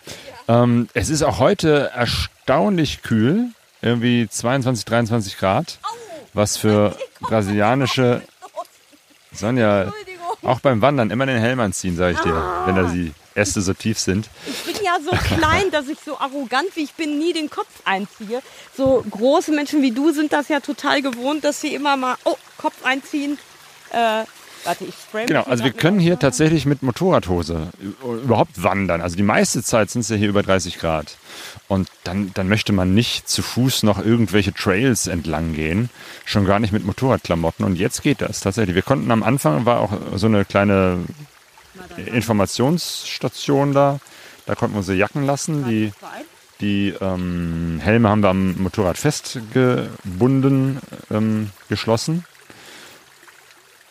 Ähm, 0.49 0.89
es 0.95 1.09
ist 1.09 1.23
auch 1.23 1.39
heute 1.39 1.91
erstaunlich 1.95 3.03
kühl. 3.03 3.51
Irgendwie 3.83 4.29
22, 4.29 4.85
23 4.85 5.39
Grad. 5.39 5.79
Was 6.35 6.57
für 6.57 6.97
brasilianische. 7.21 8.23
Sonja, 9.33 9.93
auch 10.43 10.61
beim 10.61 10.83
Wandern 10.83 11.11
immer 11.11 11.27
den 11.27 11.39
Helm 11.39 11.61
anziehen, 11.61 11.97
sage 11.97 12.15
ich 12.15 12.21
dir, 12.21 12.65
wenn 12.67 12.75
da 12.75 12.83
die 12.85 13.13
Äste 13.41 13.61
so 13.61 13.73
tief 13.73 13.99
sind. 13.99 14.29
Ich 14.47 14.73
bin 14.73 14.85
ja 14.85 14.99
so 15.03 15.11
klein, 15.11 15.71
dass 15.73 15.89
ich 15.89 15.99
so 16.05 16.19
arrogant 16.19 16.69
wie 16.75 16.85
ich 16.85 16.95
bin 16.95 17.19
nie 17.19 17.33
den 17.33 17.51
Kopf 17.51 17.83
einziehe. 17.85 18.43
So 18.77 19.05
große 19.11 19.53
Menschen 19.53 19.83
wie 19.83 19.91
du 19.91 20.13
sind 20.13 20.33
das 20.33 20.49
ja 20.49 20.61
total 20.61 21.03
gewohnt, 21.03 21.45
dass 21.45 21.61
sie 21.61 21.75
immer 21.75 21.97
mal 21.97 22.17
oh, 22.25 22.37
Kopf 22.59 22.85
einziehen. 22.85 23.39
Äh, 23.91 24.25
warte, 24.65 24.85
ich 24.85 24.95
spray 24.95 25.27
Genau, 25.27 25.43
also 25.43 25.65
wir 25.65 25.73
können 25.73 25.99
hier 25.99 26.19
tatsächlich 26.19 26.67
mit 26.67 26.83
Motorradhose 26.83 27.69
überhaupt 28.03 28.63
wandern. 28.63 29.01
Also 29.01 29.17
die 29.17 29.23
meiste 29.23 29.63
Zeit 29.63 29.91
sind 29.91 30.03
es 30.03 30.09
ja 30.09 30.17
hier 30.17 30.29
über 30.29 30.43
30 30.43 30.79
Grad. 30.79 31.17
Und 31.69 31.89
dann, 32.05 32.33
dann 32.35 32.49
möchte 32.49 32.73
man 32.73 32.95
nicht 32.95 33.29
zu 33.29 33.43
Fuß 33.43 33.83
noch 33.85 34.05
irgendwelche 34.05 34.53
Trails 34.53 35.07
entlang 35.07 35.55
gehen. 35.55 35.91
Schon 36.25 36.45
gar 36.45 36.59
nicht 36.59 36.73
mit 36.73 36.85
Motorradklamotten. 36.85 37.65
Und 37.65 37.77
jetzt 37.77 38.03
geht 38.03 38.21
das 38.21 38.41
tatsächlich. 38.41 38.75
Wir 38.75 38.83
konnten 38.83 39.11
am 39.11 39.23
Anfang, 39.23 39.65
war 39.67 39.81
auch 39.81 39.93
so 40.15 40.27
eine 40.27 40.45
kleine 40.45 40.99
Informationsstation 41.97 43.73
da. 43.73 43.99
Da 44.47 44.55
konnten 44.55 44.75
wir 44.75 44.79
unsere 44.79 44.99
Jacken 44.99 45.25
lassen. 45.25 45.65
Die, 45.65 45.93
die 46.61 46.95
ähm, 47.01 47.81
Helme 47.83 48.09
haben 48.09 48.23
wir 48.23 48.31
am 48.31 48.61
Motorrad 48.63 48.99
festgebunden, 48.99 50.79
ähm, 51.11 51.51
geschlossen. 51.69 52.25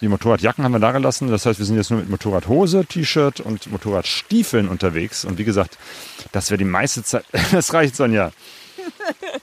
Die 0.02 0.08
Motorradjacken 0.08 0.64
haben 0.64 0.72
wir 0.72 0.80
da 0.80 0.92
gelassen. 0.92 1.30
Das 1.30 1.46
heißt, 1.46 1.60
wir 1.60 1.66
sind 1.66 1.76
jetzt 1.76 1.92
nur 1.92 2.00
mit 2.00 2.10
Motorradhose, 2.10 2.86
T-Shirt 2.86 3.42
und 3.42 3.70
Motorradstiefeln 3.70 4.70
unterwegs. 4.70 5.26
Und 5.26 5.38
wie 5.38 5.44
gesagt, 5.44 5.78
das 6.32 6.52
wäre 6.52 6.58
die 6.58 6.66
meiste 6.66 7.04
Zeit. 7.04 7.26
Das 7.52 7.74
reicht, 7.74 7.96
Sonja. 7.96 8.32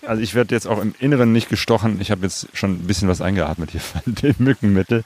Also 0.07 0.23
ich 0.23 0.35
werde 0.35 0.55
jetzt 0.55 0.67
auch 0.67 0.81
im 0.81 0.95
Inneren 0.99 1.33
nicht 1.33 1.49
gestochen. 1.49 2.01
Ich 2.01 2.11
habe 2.11 2.23
jetzt 2.23 2.49
schon 2.55 2.73
ein 2.73 2.87
bisschen 2.87 3.09
was 3.09 3.21
eingeatmet 3.21 3.71
hier 3.73 3.81
von 4.05 4.15
dem 4.15 4.35
Mückenmittel. 4.39 5.05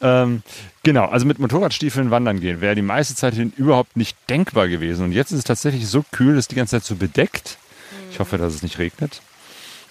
Ähm, 0.00 0.42
genau, 0.82 1.06
also 1.06 1.26
mit 1.26 1.38
Motorradstiefeln 1.38 2.10
wandern 2.10 2.40
gehen 2.40 2.60
wäre 2.60 2.74
die 2.74 2.82
meiste 2.82 3.14
Zeit 3.14 3.34
überhaupt 3.56 3.96
nicht 3.96 4.16
denkbar 4.28 4.68
gewesen. 4.68 5.04
Und 5.04 5.12
jetzt 5.12 5.32
ist 5.32 5.38
es 5.38 5.44
tatsächlich 5.44 5.88
so 5.88 6.04
kühl, 6.12 6.38
ist 6.38 6.50
die 6.50 6.54
ganze 6.54 6.76
Zeit 6.76 6.84
so 6.84 6.96
bedeckt. 6.96 7.58
Ich 8.10 8.20
hoffe, 8.20 8.38
dass 8.38 8.54
es 8.54 8.62
nicht 8.62 8.78
regnet. 8.78 9.20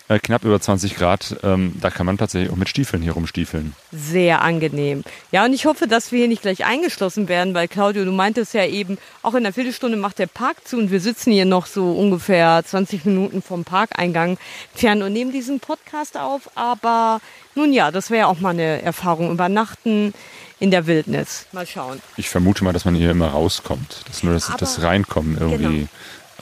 Äh, 0.09 0.19
knapp 0.19 0.45
über 0.45 0.59
20 0.59 0.95
Grad. 0.95 1.35
Ähm, 1.43 1.73
da 1.81 1.89
kann 1.89 2.05
man 2.05 2.17
tatsächlich 2.17 2.49
auch 2.51 2.55
mit 2.55 2.69
Stiefeln 2.69 3.03
hier 3.03 3.11
rumstiefeln. 3.11 3.73
Sehr 3.91 4.41
angenehm. 4.41 5.03
Ja, 5.31 5.43
und 5.43 5.51
ich 5.53 5.65
hoffe, 5.65 5.87
dass 5.87 6.11
wir 6.13 6.19
hier 6.19 6.27
nicht 6.29 6.43
gleich 6.43 6.65
eingeschlossen 6.65 7.27
werden, 7.27 7.53
weil 7.53 7.67
Claudio, 7.67 8.05
du 8.05 8.11
meintest 8.13 8.53
ja 8.53 8.65
eben, 8.65 8.97
auch 9.21 9.33
in 9.33 9.45
einer 9.45 9.51
Viertelstunde 9.51 9.97
macht 9.97 10.19
der 10.19 10.27
Park 10.27 10.65
zu 10.65 10.77
und 10.77 10.91
wir 10.91 11.01
sitzen 11.01 11.33
hier 11.33 11.45
noch 11.45 11.65
so 11.65 11.91
ungefähr 11.91 12.63
20 12.65 13.03
Minuten 13.03 13.41
vom 13.41 13.65
Parkeingang 13.65 14.37
entfernt 14.71 15.03
und 15.03 15.11
nehmen 15.11 15.33
diesen 15.33 15.59
Podcast 15.59 16.17
auf. 16.17 16.49
Aber 16.55 17.19
nun 17.55 17.73
ja, 17.73 17.91
das 17.91 18.09
wäre 18.09 18.27
auch 18.27 18.39
mal 18.39 18.51
eine 18.51 18.81
Erfahrung. 18.81 19.31
Übernachten 19.31 20.13
in 20.59 20.71
der 20.71 20.87
Wildnis. 20.87 21.47
Mal 21.51 21.67
schauen. 21.67 22.01
Ich 22.15 22.29
vermute 22.29 22.63
mal, 22.63 22.73
dass 22.73 22.85
man 22.85 22.95
hier 22.95 23.11
immer 23.11 23.27
rauskommt. 23.27 24.03
Dass 24.07 24.23
nur 24.23 24.33
das, 24.33 24.51
das 24.57 24.81
Reinkommen 24.81 25.37
irgendwie 25.37 25.87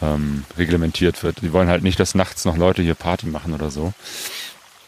ähm, 0.02 0.46
reglementiert 0.58 1.24
wird. 1.24 1.42
Die 1.42 1.54
wollen 1.54 1.70
halt 1.70 1.84
nicht, 1.84 2.00
dass 2.00 2.16
nachts 2.16 2.46
noch 2.46 2.58
Leute 2.58 2.82
hier 2.82 2.96
Party 2.96 3.28
machen 3.28 3.54
oder 3.54 3.70
so. 3.70 3.94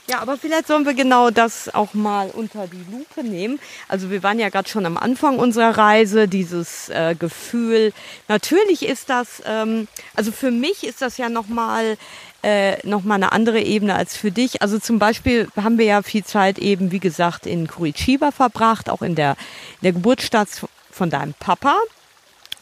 Ja, 0.09 0.19
aber 0.19 0.37
vielleicht 0.37 0.67
sollen 0.67 0.85
wir 0.85 0.93
genau 0.93 1.31
das 1.31 1.73
auch 1.75 1.93
mal 1.93 2.29
unter 2.29 2.67
die 2.67 2.85
Lupe 2.89 3.27
nehmen. 3.27 3.59
Also 3.89 4.09
wir 4.09 4.23
waren 4.23 4.39
ja 4.39 4.47
gerade 4.47 4.69
schon 4.69 4.85
am 4.85 4.95
Anfang 4.95 5.37
unserer 5.37 5.77
Reise, 5.77 6.29
dieses 6.29 6.87
äh, 6.87 7.13
Gefühl. 7.13 7.91
Natürlich 8.29 8.85
ist 8.85 9.09
das, 9.09 9.43
ähm, 9.45 9.89
also 10.15 10.31
für 10.31 10.49
mich 10.49 10.85
ist 10.85 11.01
das 11.01 11.17
ja 11.17 11.27
nochmal 11.27 11.97
äh, 12.41 12.77
noch 12.87 13.03
eine 13.03 13.33
andere 13.33 13.59
Ebene 13.59 13.95
als 13.95 14.15
für 14.15 14.31
dich. 14.31 14.61
Also 14.61 14.79
zum 14.79 14.97
Beispiel 14.97 15.49
haben 15.57 15.77
wir 15.77 15.85
ja 15.85 16.01
viel 16.01 16.23
Zeit 16.23 16.57
eben, 16.57 16.91
wie 16.93 17.01
gesagt, 17.01 17.45
in 17.45 17.67
Curitiba 17.67 18.31
verbracht, 18.31 18.89
auch 18.89 19.01
in 19.01 19.15
der, 19.15 19.31
in 19.31 19.83
der 19.83 19.91
Geburtsstadt 19.91 20.47
von 20.89 21.09
deinem 21.09 21.33
Papa. 21.33 21.75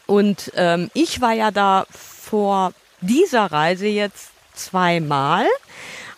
Und 0.06 0.50
ähm, 0.56 0.90
ich 0.94 1.20
war 1.20 1.32
ja 1.32 1.52
da 1.52 1.86
vor 2.28 2.72
dieser 3.00 3.46
Reise 3.46 3.86
jetzt 3.86 4.30
zweimal, 4.54 5.46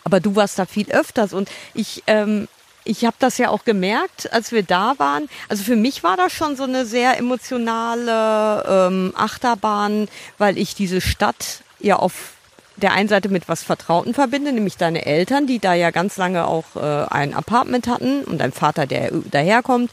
aber 0.03 0.19
du 0.19 0.35
warst 0.35 0.57
da 0.57 0.65
viel 0.65 0.89
öfters 0.91 1.33
und 1.33 1.49
ich 1.73 2.03
ähm, 2.07 2.47
ich 2.85 3.05
habe 3.05 3.17
das 3.19 3.37
ja 3.37 3.49
auch 3.49 3.65
gemerkt, 3.65 4.31
als 4.33 4.51
wir 4.51 4.63
da 4.63 4.95
waren. 4.97 5.29
Also 5.47 5.63
für 5.63 5.75
mich 5.75 6.01
war 6.01 6.17
das 6.17 6.33
schon 6.33 6.55
so 6.55 6.63
eine 6.63 6.87
sehr 6.87 7.17
emotionale 7.17 8.63
ähm, 8.67 9.13
Achterbahn, 9.15 10.07
weil 10.39 10.57
ich 10.57 10.73
diese 10.73 11.01
Stadt 11.01 11.61
ja 11.79 11.97
auf 11.97 12.33
der 12.79 12.93
einen 12.93 13.09
Seite 13.09 13.29
mit 13.29 13.47
was 13.47 13.63
Vertrauten 13.63 14.13
verbinde, 14.13 14.51
nämlich 14.51 14.77
deine 14.77 15.05
Eltern, 15.05 15.47
die 15.47 15.59
da 15.59 15.73
ja 15.73 15.91
ganz 15.91 16.17
lange 16.17 16.47
auch 16.47 16.75
äh, 16.75 17.05
ein 17.09 17.33
Apartment 17.33 17.87
hatten 17.87 18.23
und 18.23 18.41
ein 18.41 18.51
Vater, 18.51 18.87
der 18.87 19.11
daherkommt 19.11 19.91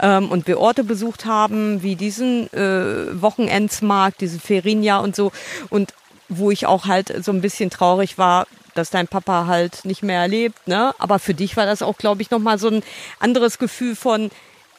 ähm, 0.00 0.30
und 0.30 0.46
wir 0.46 0.58
Orte 0.58 0.84
besucht 0.84 1.24
haben, 1.24 1.82
wie 1.82 1.96
diesen 1.96 2.52
äh, 2.52 3.20
Wochenendsmarkt, 3.20 4.20
diese 4.20 4.38
Ferinia 4.38 4.98
und 4.98 5.16
so 5.16 5.32
und 5.70 5.94
wo 6.28 6.50
ich 6.50 6.66
auch 6.66 6.86
halt 6.86 7.24
so 7.24 7.32
ein 7.32 7.40
bisschen 7.40 7.70
traurig 7.70 8.18
war, 8.18 8.46
dass 8.74 8.90
dein 8.90 9.08
Papa 9.08 9.46
halt 9.46 9.84
nicht 9.84 10.02
mehr 10.02 10.28
lebt, 10.28 10.68
ne? 10.68 10.94
Aber 10.98 11.18
für 11.18 11.34
dich 11.34 11.56
war 11.56 11.66
das 11.66 11.82
auch, 11.82 11.96
glaube 11.98 12.22
ich, 12.22 12.30
nochmal 12.30 12.58
so 12.58 12.68
ein 12.68 12.82
anderes 13.18 13.58
Gefühl 13.58 13.96
von 13.96 14.30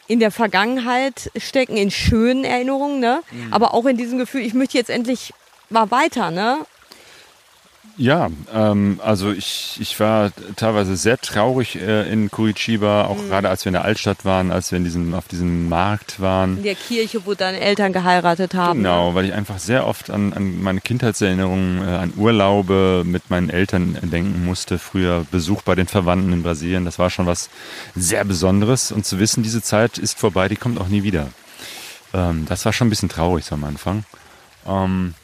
in 0.08 0.20
der 0.20 0.32
Vergangenheit 0.32 1.32
stecken, 1.38 1.78
in 1.78 1.92
schönen 1.92 2.44
Erinnerungen, 2.44 3.00
ne? 3.00 3.22
Aber 3.52 3.74
auch 3.74 3.86
in 3.86 3.98
diesem 3.98 4.18
Gefühl, 4.18 4.42
ich 4.42 4.54
möchte 4.54 4.78
jetzt 4.78 4.90
endlich 4.90 5.34
mal 5.70 5.92
weiter, 5.92 6.32
ne? 6.32 6.66
Ja, 7.98 8.30
ähm, 8.54 9.00
also 9.04 9.32
ich, 9.32 9.78
ich 9.80 10.00
war 10.00 10.32
teilweise 10.56 10.96
sehr 10.96 11.18
traurig 11.18 11.76
äh, 11.76 12.10
in 12.12 12.32
Curitiba, 12.32 13.06
auch 13.06 13.18
gerade 13.28 13.50
als 13.50 13.66
wir 13.66 13.70
in 13.70 13.74
der 13.74 13.84
Altstadt 13.84 14.24
waren, 14.24 14.52
als 14.52 14.72
wir 14.72 14.78
in 14.78 14.84
diesem, 14.84 15.14
auf 15.14 15.28
diesem 15.28 15.68
Markt 15.68 16.20
waren. 16.20 16.58
In 16.58 16.64
der 16.64 16.76
Kirche, 16.76 17.26
wo 17.26 17.34
deine 17.34 17.60
Eltern 17.60 17.92
geheiratet 17.92 18.54
haben. 18.54 18.80
Genau, 18.80 19.16
weil 19.16 19.26
ich 19.26 19.34
einfach 19.34 19.60
sehr 19.60 19.86
oft 19.86 20.10
an, 20.10 20.34
an 20.34 20.62
meine 20.62 20.82
Kindheitserinnerungen, 20.82 21.88
äh, 21.88 21.92
an 21.92 22.14
Urlaube 22.16 23.04
mit 23.06 23.30
meinen 23.30 23.50
Eltern 23.50 23.98
denken 24.02 24.46
musste. 24.46 24.80
Früher 24.80 25.26
Besuch 25.30 25.62
bei 25.64 25.76
den 25.76 25.88
Verwandten 25.88 26.32
in 26.32 26.44
Brasilien, 26.44 26.86
das 26.86 27.00
war 27.00 27.10
schon 27.10 27.26
was 27.26 27.50
sehr 27.96 28.24
Besonderes. 28.24 28.92
Und 28.92 29.06
zu 29.06 29.20
wissen, 29.20 29.44
diese 29.44 29.62
Zeit 29.62 29.98
ist 29.98 30.18
vorbei, 30.18 30.48
die 30.48 30.56
kommt 30.56 30.80
auch 30.80 30.88
nie 30.88 31.04
wieder. 31.04 31.28
Ähm, 32.14 32.46
das 32.48 32.66
war 32.66 32.74
schon 32.74 32.88
ein 32.88 32.92
bisschen 32.92 33.10
traurig 33.10 33.46
so 33.46 33.56
am 33.56 33.64
Anfang. 33.64 34.06
Ähm, 34.66 35.16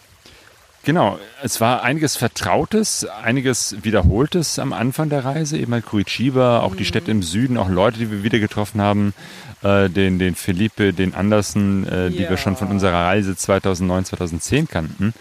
Genau, 0.85 1.17
es 1.41 1.59
war 1.61 1.81
einiges 1.81 2.15
Vertrautes, 2.15 3.05
einiges 3.05 3.75
Wiederholtes 3.81 4.59
am 4.59 4.71
Anfang 4.71 5.09
der 5.09 5.25
Reise, 5.25 5.57
eben 5.57 5.73
halt 5.73 5.87
Curitiba, 5.87 6.59
auch 6.59 6.75
die 6.75 6.85
Städte 6.85 7.09
im 7.09 7.23
Süden, 7.23 7.57
auch 7.57 7.69
Leute, 7.69 7.97
die 7.97 8.11
wir 8.11 8.21
wieder 8.21 8.37
getroffen 8.37 8.79
haben, 8.79 9.15
äh, 9.63 9.89
den, 9.89 10.19
den 10.19 10.35
Felipe, 10.35 10.93
den 10.93 11.15
Andersen, 11.15 11.87
äh, 11.87 12.11
die 12.11 12.19
wir 12.19 12.37
schon 12.37 12.55
von 12.55 12.67
unserer 12.67 13.03
Reise 13.07 13.35
2009, 13.35 14.05
2010 14.05 14.67
kannten. 14.67 15.15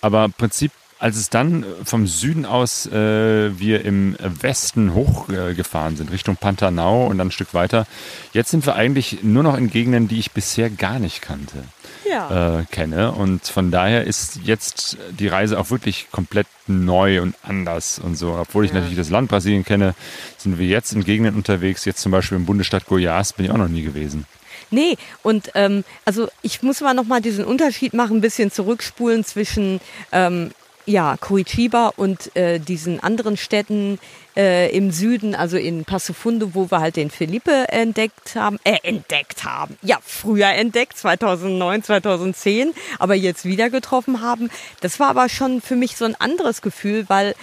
Aber 0.00 0.24
im 0.24 0.32
Prinzip, 0.32 0.72
als 0.98 1.16
es 1.18 1.28
dann 1.28 1.66
vom 1.84 2.06
Süden 2.06 2.46
aus 2.46 2.86
äh, 2.86 3.58
wir 3.58 3.84
im 3.84 4.16
Westen 4.40 4.94
hochgefahren 4.94 5.54
gefahren 5.54 5.96
sind, 5.98 6.12
Richtung 6.12 6.36
Pantanal 6.36 7.08
und 7.08 7.18
dann 7.18 7.28
ein 7.28 7.30
Stück 7.30 7.52
weiter, 7.52 7.86
jetzt 8.32 8.50
sind 8.50 8.64
wir 8.64 8.74
eigentlich 8.74 9.18
nur 9.22 9.42
noch 9.42 9.58
in 9.58 9.68
Gegenden, 9.68 10.08
die 10.08 10.18
ich 10.18 10.32
bisher 10.32 10.70
gar 10.70 10.98
nicht 10.98 11.20
kannte 11.20 11.64
Ja. 12.08 12.60
äh, 12.60 12.64
kenne. 12.70 13.12
Und 13.12 13.46
von 13.46 13.70
daher 13.70 14.04
ist 14.04 14.40
jetzt 14.44 14.96
die 15.10 15.28
Reise 15.28 15.58
auch 15.58 15.70
wirklich 15.70 16.08
komplett 16.10 16.46
neu 16.66 17.22
und 17.22 17.34
anders 17.42 17.98
und 17.98 18.16
so. 18.16 18.32
Obwohl 18.34 18.64
ich 18.64 18.72
natürlich 18.72 18.96
das 18.96 19.10
Land 19.10 19.28
Brasilien 19.28 19.64
kenne, 19.64 19.94
sind 20.36 20.58
wir 20.58 20.66
jetzt 20.66 20.92
in 20.92 21.04
Gegenden 21.04 21.34
unterwegs. 21.34 21.84
Jetzt 21.84 22.00
zum 22.00 22.12
Beispiel 22.12 22.36
im 22.36 22.46
Bundesstaat 22.46 22.84
Goiás 22.84 23.34
bin 23.34 23.46
ich 23.46 23.50
auch 23.52 23.58
noch 23.58 23.68
nie 23.68 23.82
gewesen. 23.82 24.26
Nee, 24.70 24.96
und 25.22 25.50
ähm, 25.54 25.84
also 26.04 26.28
ich 26.42 26.62
muss 26.62 26.80
mal 26.80 26.94
nochmal 26.94 27.20
diesen 27.20 27.44
Unterschied 27.44 27.94
machen, 27.94 28.16
ein 28.16 28.20
bisschen 28.20 28.50
zurückspulen 28.50 29.24
zwischen 29.24 29.80
ähm, 30.10 30.50
ja, 30.86 31.16
Curitiba 31.16 31.92
und 31.96 32.34
äh, 32.36 32.58
diesen 32.58 33.00
anderen 33.00 33.36
Städten 33.36 33.98
äh, 34.36 34.74
im 34.76 34.90
Süden, 34.90 35.34
also 35.34 35.56
in 35.56 35.84
Passo 35.84 36.12
Fundo, 36.12 36.54
wo 36.54 36.70
wir 36.70 36.80
halt 36.80 36.96
den 36.96 37.10
Felipe 37.10 37.68
entdeckt 37.68 38.34
haben, 38.34 38.58
äh, 38.64 38.78
entdeckt 38.82 39.44
haben, 39.44 39.78
ja, 39.82 39.98
früher 40.04 40.48
entdeckt, 40.48 40.96
2009, 40.98 41.82
2010, 41.82 42.74
aber 42.98 43.14
jetzt 43.14 43.44
wieder 43.44 43.70
getroffen 43.70 44.20
haben. 44.20 44.50
Das 44.80 45.00
war 45.00 45.08
aber 45.08 45.28
schon 45.28 45.60
für 45.60 45.76
mich 45.76 45.96
so 45.96 46.04
ein 46.04 46.16
anderes 46.16 46.62
Gefühl, 46.62 47.04
weil 47.08 47.34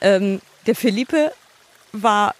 ähm, 0.00 0.40
der 0.66 0.74
Felipe 0.74 1.32
war 1.92 2.34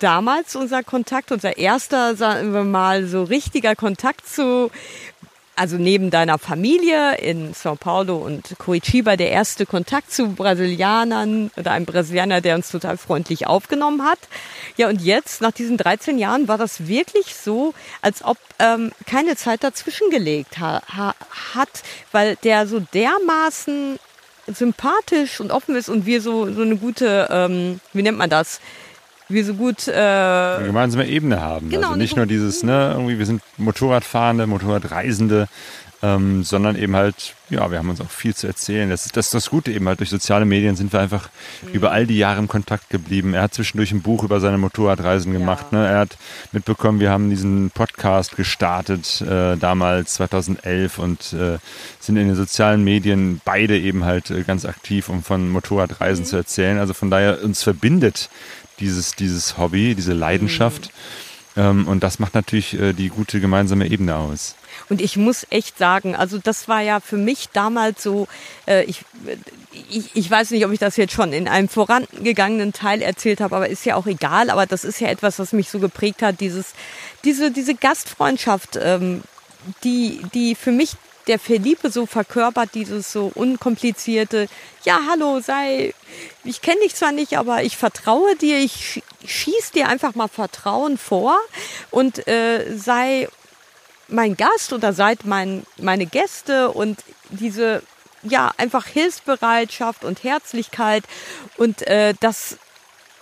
damals 0.00 0.56
unser 0.56 0.82
Kontakt, 0.82 1.32
unser 1.32 1.58
erster, 1.58 2.16
sagen 2.16 2.52
wir 2.52 2.64
mal, 2.64 3.06
so 3.06 3.22
richtiger 3.24 3.74
Kontakt 3.76 4.26
zu, 4.26 4.70
also 5.56 5.76
neben 5.76 6.10
deiner 6.10 6.38
Familie 6.38 7.16
in 7.16 7.54
São 7.54 7.76
Paulo 7.76 8.16
und 8.16 8.56
Curitiba, 8.58 9.16
der 9.16 9.30
erste 9.30 9.66
Kontakt 9.66 10.12
zu 10.12 10.28
Brasilianern 10.28 11.50
oder 11.56 11.72
einem 11.72 11.86
Brasilianer, 11.86 12.40
der 12.40 12.56
uns 12.56 12.70
total 12.70 12.96
freundlich 12.96 13.46
aufgenommen 13.46 14.02
hat. 14.04 14.18
Ja, 14.76 14.88
und 14.88 15.00
jetzt, 15.00 15.40
nach 15.40 15.52
diesen 15.52 15.76
13 15.76 16.18
Jahren, 16.18 16.48
war 16.48 16.58
das 16.58 16.88
wirklich 16.88 17.34
so, 17.34 17.74
als 18.02 18.24
ob 18.24 18.38
ähm, 18.58 18.92
keine 19.06 19.36
Zeit 19.36 19.62
dazwischen 19.62 20.10
gelegt 20.10 20.58
ha 20.58 20.82
ha 20.88 21.14
hat, 21.54 21.82
weil 22.12 22.36
der 22.42 22.66
so 22.66 22.80
dermaßen 22.80 23.98
sympathisch 24.46 25.40
und 25.40 25.50
offen 25.50 25.76
ist 25.76 25.88
und 25.88 26.06
wir 26.06 26.20
so, 26.20 26.52
so 26.52 26.62
eine 26.62 26.76
gute, 26.76 27.28
ähm, 27.30 27.80
wie 27.92 28.02
nennt 28.02 28.18
man 28.18 28.30
das? 28.30 28.60
Wir 29.34 29.44
so 29.44 29.54
gut, 29.54 29.88
äh, 29.88 29.92
Eine 29.92 30.66
gemeinsame 30.66 31.06
Ebene 31.06 31.40
haben. 31.40 31.68
Genau, 31.68 31.88
also 31.88 31.98
nicht 31.98 32.16
nur 32.16 32.26
dieses, 32.26 32.62
ne, 32.62 32.92
irgendwie 32.92 33.18
wir 33.18 33.26
sind 33.26 33.42
Motorradfahrende, 33.58 34.46
Motorradreisende, 34.46 35.48
ähm, 36.04 36.44
sondern 36.44 36.76
eben 36.76 36.94
halt, 36.94 37.34
ja, 37.48 37.70
wir 37.70 37.78
haben 37.78 37.88
uns 37.88 38.00
auch 38.00 38.10
viel 38.10 38.34
zu 38.34 38.46
erzählen. 38.46 38.90
Das 38.90 39.06
ist 39.06 39.16
das, 39.16 39.26
ist 39.26 39.34
das 39.34 39.50
Gute 39.50 39.72
eben 39.72 39.88
halt. 39.88 40.00
Durch 40.00 40.10
soziale 40.10 40.44
Medien 40.44 40.76
sind 40.76 40.92
wir 40.92 41.00
einfach 41.00 41.30
mhm. 41.62 41.72
über 41.72 41.92
all 41.92 42.06
die 42.06 42.18
Jahre 42.18 42.40
im 42.40 42.48
Kontakt 42.48 42.90
geblieben. 42.90 43.32
Er 43.32 43.42
hat 43.42 43.54
zwischendurch 43.54 43.90
ein 43.90 44.02
Buch 44.02 44.22
über 44.22 44.38
seine 44.38 44.58
Motorradreisen 44.58 45.32
gemacht. 45.32 45.66
Ja. 45.72 45.78
Ne? 45.78 45.88
Er 45.88 45.98
hat 46.00 46.18
mitbekommen, 46.52 47.00
wir 47.00 47.10
haben 47.10 47.30
diesen 47.30 47.70
Podcast 47.70 48.36
gestartet 48.36 49.22
äh, 49.22 49.56
damals 49.56 50.14
2011 50.14 50.98
und 50.98 51.32
äh, 51.32 51.58
sind 52.00 52.16
in 52.16 52.28
den 52.28 52.36
sozialen 52.36 52.84
Medien 52.84 53.40
beide 53.44 53.78
eben 53.78 54.04
halt 54.04 54.30
äh, 54.30 54.42
ganz 54.42 54.66
aktiv, 54.66 55.08
um 55.08 55.22
von 55.22 55.48
Motorradreisen 55.48 56.24
mhm. 56.24 56.28
zu 56.28 56.36
erzählen. 56.36 56.78
Also 56.78 56.92
von 56.92 57.10
daher 57.10 57.42
uns 57.42 57.62
verbindet 57.62 58.28
dieses, 58.80 59.14
dieses 59.14 59.58
Hobby, 59.58 59.94
diese 59.94 60.12
Leidenschaft. 60.12 60.86
Mhm. 60.86 60.90
Ähm, 61.56 61.88
und 61.88 62.02
das 62.02 62.18
macht 62.18 62.34
natürlich 62.34 62.78
äh, 62.78 62.92
die 62.92 63.08
gute 63.08 63.40
gemeinsame 63.40 63.88
Ebene 63.88 64.16
aus. 64.16 64.56
Und 64.88 65.00
ich 65.00 65.16
muss 65.16 65.46
echt 65.50 65.78
sagen, 65.78 66.16
also 66.16 66.38
das 66.38 66.66
war 66.68 66.80
ja 66.80 66.98
für 66.98 67.16
mich 67.16 67.48
damals 67.52 68.02
so, 68.02 68.26
äh, 68.66 68.82
ich, 68.84 69.02
ich, 69.88 70.16
ich 70.16 70.30
weiß 70.30 70.50
nicht, 70.50 70.66
ob 70.66 70.72
ich 70.72 70.80
das 70.80 70.96
jetzt 70.96 71.12
schon 71.12 71.32
in 71.32 71.46
einem 71.46 71.68
vorangegangenen 71.68 72.72
Teil 72.72 73.02
erzählt 73.02 73.40
habe, 73.40 73.54
aber 73.54 73.68
ist 73.68 73.86
ja 73.86 73.94
auch 73.94 74.06
egal. 74.06 74.50
Aber 74.50 74.66
das 74.66 74.84
ist 74.84 75.00
ja 75.00 75.08
etwas, 75.08 75.38
was 75.38 75.52
mich 75.52 75.68
so 75.68 75.78
geprägt 75.78 76.22
hat, 76.22 76.40
dieses, 76.40 76.74
diese, 77.22 77.52
diese 77.52 77.76
Gastfreundschaft, 77.76 78.78
ähm, 78.82 79.22
die, 79.84 80.20
die 80.34 80.56
für 80.56 80.72
mich 80.72 80.96
der 81.26 81.38
Felipe 81.38 81.90
so 81.90 82.06
verkörpert, 82.06 82.70
dieses 82.74 83.12
so 83.12 83.30
unkomplizierte, 83.34 84.48
ja, 84.84 85.00
hallo, 85.08 85.40
sei, 85.40 85.94
ich 86.44 86.60
kenne 86.62 86.80
dich 86.80 86.94
zwar 86.94 87.12
nicht, 87.12 87.38
aber 87.38 87.62
ich 87.62 87.76
vertraue 87.76 88.36
dir, 88.36 88.58
ich 88.58 89.02
schieß 89.24 89.72
dir 89.72 89.88
einfach 89.88 90.14
mal 90.14 90.28
Vertrauen 90.28 90.98
vor 90.98 91.38
und 91.90 92.26
äh, 92.28 92.76
sei 92.76 93.28
mein 94.08 94.36
Gast 94.36 94.72
oder 94.72 94.92
seid 94.92 95.24
mein, 95.24 95.64
meine 95.78 96.06
Gäste 96.06 96.70
und 96.70 96.98
diese 97.30 97.82
ja 98.22 98.52
einfach 98.56 98.86
Hilfsbereitschaft 98.86 100.04
und 100.04 100.24
Herzlichkeit 100.24 101.04
und 101.56 101.86
äh, 101.86 102.14
das 102.20 102.58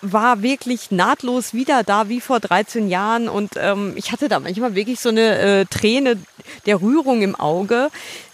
war 0.03 0.43
wirklich 0.43 0.91
nahtlos 0.91 1.55
wieder 1.55 1.85
da 1.85 2.09
wie 2.09 2.21
vor 2.21 2.41
13 2.41 2.89
Jahren 2.89 3.29
und 3.29 3.53
ähm, 3.57 3.93
ich 3.97 4.11
hatte 4.11 4.29
da 4.29 4.41
manchmal 4.41 4.75
wirklich 4.75 4.99
so 5.01 5.11
eine 5.11 5.39
äh, 5.39 5.65
Träne 5.67 6.19
der 6.67 6.81
Rührung 6.81 7.23
im 7.23 7.35
Auge. 7.35 7.91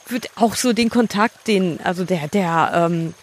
Wird 0.06 0.30
auch 0.36 0.54
so 0.54 0.72
den 0.72 0.90
Kontakt, 0.90 1.48
den 1.48 1.80
also 1.84 2.04
der 2.04 2.28
der 2.28 2.72
ähm, 2.74 3.14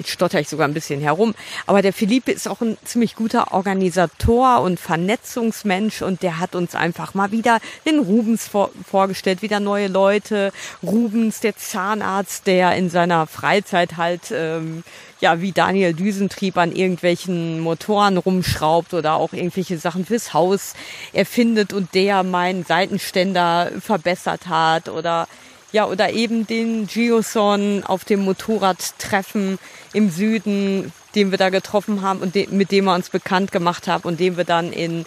Jetzt 0.00 0.12
stotter 0.12 0.40
ich 0.40 0.48
sogar 0.48 0.66
ein 0.66 0.72
bisschen 0.72 1.02
herum. 1.02 1.34
Aber 1.66 1.82
der 1.82 1.92
Philippe 1.92 2.32
ist 2.32 2.48
auch 2.48 2.62
ein 2.62 2.78
ziemlich 2.86 3.16
guter 3.16 3.52
Organisator 3.52 4.62
und 4.62 4.80
Vernetzungsmensch 4.80 6.00
und 6.00 6.22
der 6.22 6.38
hat 6.38 6.54
uns 6.54 6.74
einfach 6.74 7.12
mal 7.12 7.32
wieder 7.32 7.58
den 7.84 7.98
Rubens 7.98 8.48
vor, 8.48 8.70
vorgestellt, 8.90 9.42
wieder 9.42 9.60
neue 9.60 9.88
Leute. 9.88 10.52
Rubens, 10.82 11.40
der 11.40 11.54
Zahnarzt, 11.54 12.46
der 12.46 12.76
in 12.76 12.88
seiner 12.88 13.26
Freizeit 13.26 13.98
halt, 13.98 14.30
ähm, 14.30 14.84
ja, 15.20 15.42
wie 15.42 15.52
Daniel 15.52 15.92
Düsentrieb 15.92 16.56
an 16.56 16.72
irgendwelchen 16.72 17.60
Motoren 17.60 18.16
rumschraubt 18.16 18.94
oder 18.94 19.16
auch 19.16 19.34
irgendwelche 19.34 19.76
Sachen 19.76 20.06
fürs 20.06 20.32
Haus 20.32 20.72
erfindet 21.12 21.74
und 21.74 21.94
der 21.94 22.22
meinen 22.22 22.64
Seitenständer 22.64 23.70
verbessert 23.82 24.46
hat 24.46 24.88
oder 24.88 25.28
ja, 25.72 25.86
oder 25.86 26.12
eben 26.12 26.46
den 26.46 26.86
Geoson 26.86 27.84
auf 27.84 28.04
dem 28.04 28.20
Motorradtreffen 28.20 29.58
im 29.92 30.10
Süden, 30.10 30.92
den 31.14 31.30
wir 31.30 31.38
da 31.38 31.50
getroffen 31.50 32.02
haben 32.02 32.20
und 32.20 32.34
de 32.34 32.48
mit 32.50 32.70
dem 32.70 32.84
wir 32.84 32.94
uns 32.94 33.10
bekannt 33.10 33.52
gemacht 33.52 33.88
haben 33.88 34.04
und 34.04 34.20
den 34.20 34.36
wir 34.36 34.44
dann 34.44 34.72
in 34.72 35.04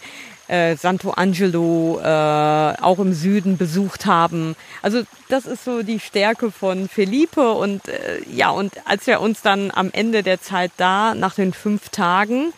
äh, 0.47 0.75
Santo 0.75 1.11
Angelo 1.11 1.99
äh, 2.03 2.73
auch 2.81 2.99
im 2.99 3.13
Süden 3.13 3.57
besucht 3.57 4.05
haben. 4.05 4.55
Also 4.81 5.03
das 5.29 5.45
ist 5.45 5.63
so 5.63 5.83
die 5.83 5.99
Stärke 5.99 6.51
von 6.51 6.89
Felipe 6.89 7.53
und 7.53 7.87
äh, 7.87 8.21
ja, 8.29 8.49
und 8.49 8.73
als 8.85 9.07
wir 9.07 9.21
uns 9.21 9.41
dann 9.41 9.71
am 9.71 9.89
Ende 9.91 10.23
der 10.23 10.41
Zeit 10.41 10.71
da, 10.77 11.15
nach 11.15 11.35
den 11.35 11.53
fünf 11.53 11.89
Tagen, 11.89 12.53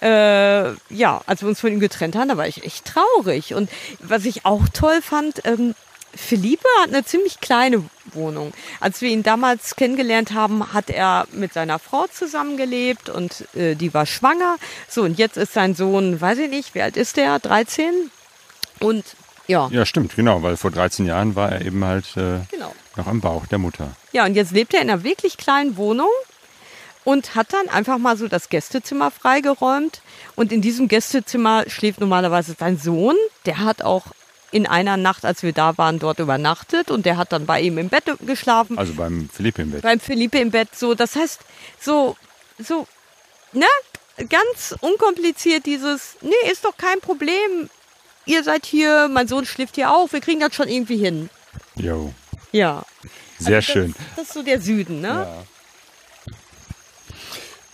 äh, 0.00 0.70
ja, 0.90 1.20
als 1.26 1.42
wir 1.42 1.48
uns 1.48 1.60
von 1.60 1.72
ihm 1.72 1.80
getrennt 1.80 2.14
haben, 2.14 2.28
da 2.28 2.36
war 2.36 2.46
ich 2.46 2.64
echt 2.64 2.84
traurig. 2.84 3.54
Und 3.54 3.68
was 4.00 4.24
ich 4.24 4.46
auch 4.46 4.68
toll 4.72 5.02
fand, 5.02 5.44
ähm, 5.44 5.74
Philippe 6.14 6.66
hat 6.82 6.88
eine 6.88 7.04
ziemlich 7.04 7.40
kleine 7.40 7.84
Wohnung. 8.12 8.52
Als 8.80 9.00
wir 9.00 9.10
ihn 9.10 9.22
damals 9.22 9.76
kennengelernt 9.76 10.32
haben, 10.32 10.72
hat 10.72 10.90
er 10.90 11.26
mit 11.32 11.52
seiner 11.52 11.78
Frau 11.78 12.06
zusammengelebt 12.06 13.08
und 13.08 13.46
äh, 13.54 13.74
die 13.74 13.92
war 13.94 14.06
schwanger. 14.06 14.56
So, 14.88 15.02
und 15.02 15.18
jetzt 15.18 15.36
ist 15.36 15.52
sein 15.52 15.74
Sohn, 15.74 16.20
weiß 16.20 16.38
ich 16.38 16.50
nicht, 16.50 16.74
wie 16.74 16.82
alt 16.82 16.96
ist 16.96 17.16
der? 17.16 17.38
13? 17.38 18.10
Und 18.80 19.04
ja. 19.46 19.68
Ja, 19.70 19.86
stimmt, 19.86 20.14
genau, 20.14 20.42
weil 20.42 20.56
vor 20.56 20.70
13 20.70 21.06
Jahren 21.06 21.34
war 21.34 21.52
er 21.52 21.64
eben 21.64 21.84
halt 21.84 22.16
äh, 22.16 22.40
genau. 22.50 22.74
noch 22.96 23.06
am 23.06 23.20
Bauch 23.20 23.46
der 23.46 23.58
Mutter. 23.58 23.92
Ja, 24.12 24.26
und 24.26 24.34
jetzt 24.34 24.52
lebt 24.52 24.74
er 24.74 24.82
in 24.82 24.90
einer 24.90 25.04
wirklich 25.04 25.38
kleinen 25.38 25.76
Wohnung 25.76 26.10
und 27.04 27.34
hat 27.34 27.54
dann 27.54 27.70
einfach 27.70 27.96
mal 27.96 28.18
so 28.18 28.28
das 28.28 28.50
Gästezimmer 28.50 29.10
freigeräumt. 29.10 30.02
Und 30.36 30.52
in 30.52 30.60
diesem 30.60 30.88
Gästezimmer 30.88 31.64
schläft 31.68 32.00
normalerweise 32.00 32.54
sein 32.58 32.76
Sohn. 32.76 33.16
Der 33.46 33.60
hat 33.60 33.80
auch 33.80 34.08
in 34.50 34.66
einer 34.66 34.96
Nacht, 34.96 35.24
als 35.24 35.42
wir 35.42 35.52
da 35.52 35.76
waren, 35.76 35.98
dort 35.98 36.18
übernachtet 36.18 36.90
und 36.90 37.04
der 37.06 37.16
hat 37.16 37.32
dann 37.32 37.46
bei 37.46 37.60
ihm 37.60 37.78
im 37.78 37.88
Bett 37.88 38.04
geschlafen. 38.26 38.78
Also 38.78 38.94
beim 38.94 39.28
Philippe 39.32 39.62
im 39.62 39.70
Bett. 39.72 39.82
Beim 39.82 40.00
Philippe 40.00 40.38
im 40.38 40.50
Bett, 40.50 40.74
so. 40.74 40.94
Das 40.94 41.16
heißt, 41.16 41.40
so, 41.80 42.16
so, 42.58 42.86
ne? 43.52 43.66
Ganz 44.28 44.74
unkompliziert 44.80 45.64
dieses, 45.64 46.16
nee, 46.22 46.50
ist 46.50 46.64
doch 46.64 46.76
kein 46.76 47.00
Problem. 47.00 47.70
Ihr 48.26 48.42
seid 48.42 48.66
hier, 48.66 49.08
mein 49.08 49.28
Sohn 49.28 49.46
schläft 49.46 49.76
hier 49.76 49.92
auf, 49.92 50.12
wir 50.12 50.20
kriegen 50.20 50.40
das 50.40 50.54
schon 50.54 50.68
irgendwie 50.68 50.96
hin. 50.96 51.30
Jo. 51.76 52.12
Ja. 52.50 52.84
Sehr 53.38 53.46
also 53.46 53.50
das, 53.50 53.64
schön. 53.64 53.94
Das 54.16 54.26
ist 54.26 54.34
so 54.34 54.42
der 54.42 54.60
Süden, 54.60 55.00
ne? 55.00 55.44
Ja. 56.26 56.32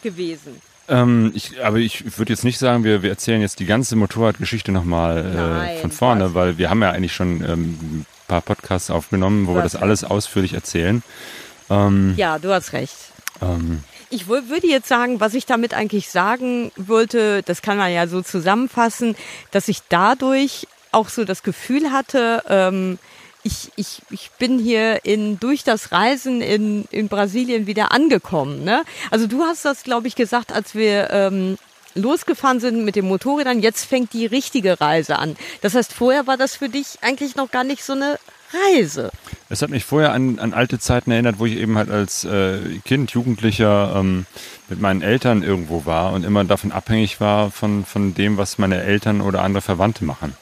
Gewesen. 0.03 0.61
Ähm, 0.89 1.33
ich, 1.35 1.65
aber 1.65 1.79
ich 1.79 2.19
würde 2.19 2.33
jetzt 2.33 2.45
nicht 2.45 2.59
sagen, 2.59 2.85
wir, 2.85 3.03
wir 3.03 3.11
erzählen 3.11 3.41
jetzt 3.41 3.59
die 3.59 3.67
ganze 3.67 3.97
Motorradgeschichte 3.97 4.71
nochmal 4.73 5.77
äh, 5.77 5.81
von 5.81 5.91
vorne, 5.91 6.35
weil 6.35 6.59
wir 6.59 6.71
haben 6.71 6.83
ja 6.83 6.91
eigentlich 6.91 7.15
schon 7.15 7.43
ähm, 7.43 7.79
ein 7.81 8.07
paar 8.29 8.43
Podcasts 8.43 8.91
aufgenommen, 8.91 9.47
wo 9.47 9.55
wir 9.55 9.63
das 9.63 9.75
recht. 9.75 9.83
alles 9.83 10.05
ausführlich 10.05 10.55
erzählen. 10.55 11.03
Ähm, 11.71 12.15
ja, 12.17 12.39
du 12.39 12.53
hast 12.53 12.73
recht. 12.73 12.97
Ähm, 13.41 13.83
ich 14.11 14.29
würde 14.29 14.67
jetzt 14.67 14.89
sagen, 14.89 15.21
was 15.21 15.35
ich 15.35 15.47
damit 15.47 15.75
eigentlich 15.75 16.11
sagen 16.11 16.71
wollte, 16.77 17.43
das 17.43 17.63
kann 17.63 17.79
man 17.79 17.93
ja 17.93 18.07
so 18.07 18.23
zusammenfassen, 18.23 19.17
dass 19.51 19.69
ich 19.69 19.81
dadurch 19.89 20.69
auch 20.93 21.09
so 21.09 21.25
das 21.25 21.43
Gefühl 21.43 21.91
hatte, 21.91 22.43
ähm, 22.49 22.99
ich, 23.45 23.71
ich, 23.77 24.03
ich 24.11 24.31
bin 24.39 24.59
hier 24.59 25.05
in, 25.05 25.39
durch 25.39 25.63
das 25.63 25.93
Reisen 25.93 26.41
in, 26.41 26.87
in 26.91 27.09
Brasilien 27.09 27.67
wieder 27.67 27.93
angekommen. 27.93 28.65
Ne? 28.65 28.83
Also 29.11 29.27
du 29.27 29.43
hast 29.43 29.65
das, 29.65 29.85
glaube 29.85 30.09
ich, 30.09 30.17
gesagt, 30.17 30.51
als 30.53 30.75
wir 30.75 31.11
ähm, 31.11 31.59
losgefahren 31.95 32.59
sind 32.59 32.85
mit 32.85 32.97
den 32.97 33.07
Motorrädern, 33.07 33.61
jetzt 33.61 33.85
fängt 33.85 34.13
die 34.13 34.27
richtige 34.27 34.81
Reise 34.81 35.19
an. 35.19 35.37
Das 35.61 35.75
heißt, 35.75 35.93
vorher 35.93 36.27
war 36.27 36.37
das 36.37 36.57
für 36.57 36.69
dich 36.69 36.99
eigentlich 37.03 37.37
noch 37.37 37.51
gar 37.51 37.65
nicht 37.65 37.85
so 37.85 37.93
eine 37.93 38.19
Reise. 38.53 39.11
Es 39.51 39.63
hat 39.63 39.71
mich 39.71 39.85
vorher 39.85 40.13
an, 40.13 40.39
an 40.39 40.55
alte 40.55 40.79
Zeiten 40.79 41.11
erinnert, 41.11 41.39
wo 41.39 41.47
ich 41.47 41.57
eben 41.57 41.77
halt 41.77 41.91
als 41.91 42.25
äh, 42.25 42.59
Kind, 42.85 43.11
Jugendlicher 43.11 43.95
ähm, 43.97 44.27
mit 44.69 44.81
meinen 44.81 45.03
Eltern 45.03 45.43
irgendwo 45.43 45.85
war 45.85 46.13
und 46.13 46.25
immer 46.25 46.45
davon 46.45 46.73
abhängig 46.73 47.21
war 47.21 47.51
von, 47.51 47.85
von 47.85 48.15
dem, 48.15 48.39
was 48.39 48.59
meine 48.59 48.83
Eltern 48.83 49.21
oder 49.21 49.43
andere 49.43 49.61
Verwandte 49.61 50.05
machen. 50.05 50.35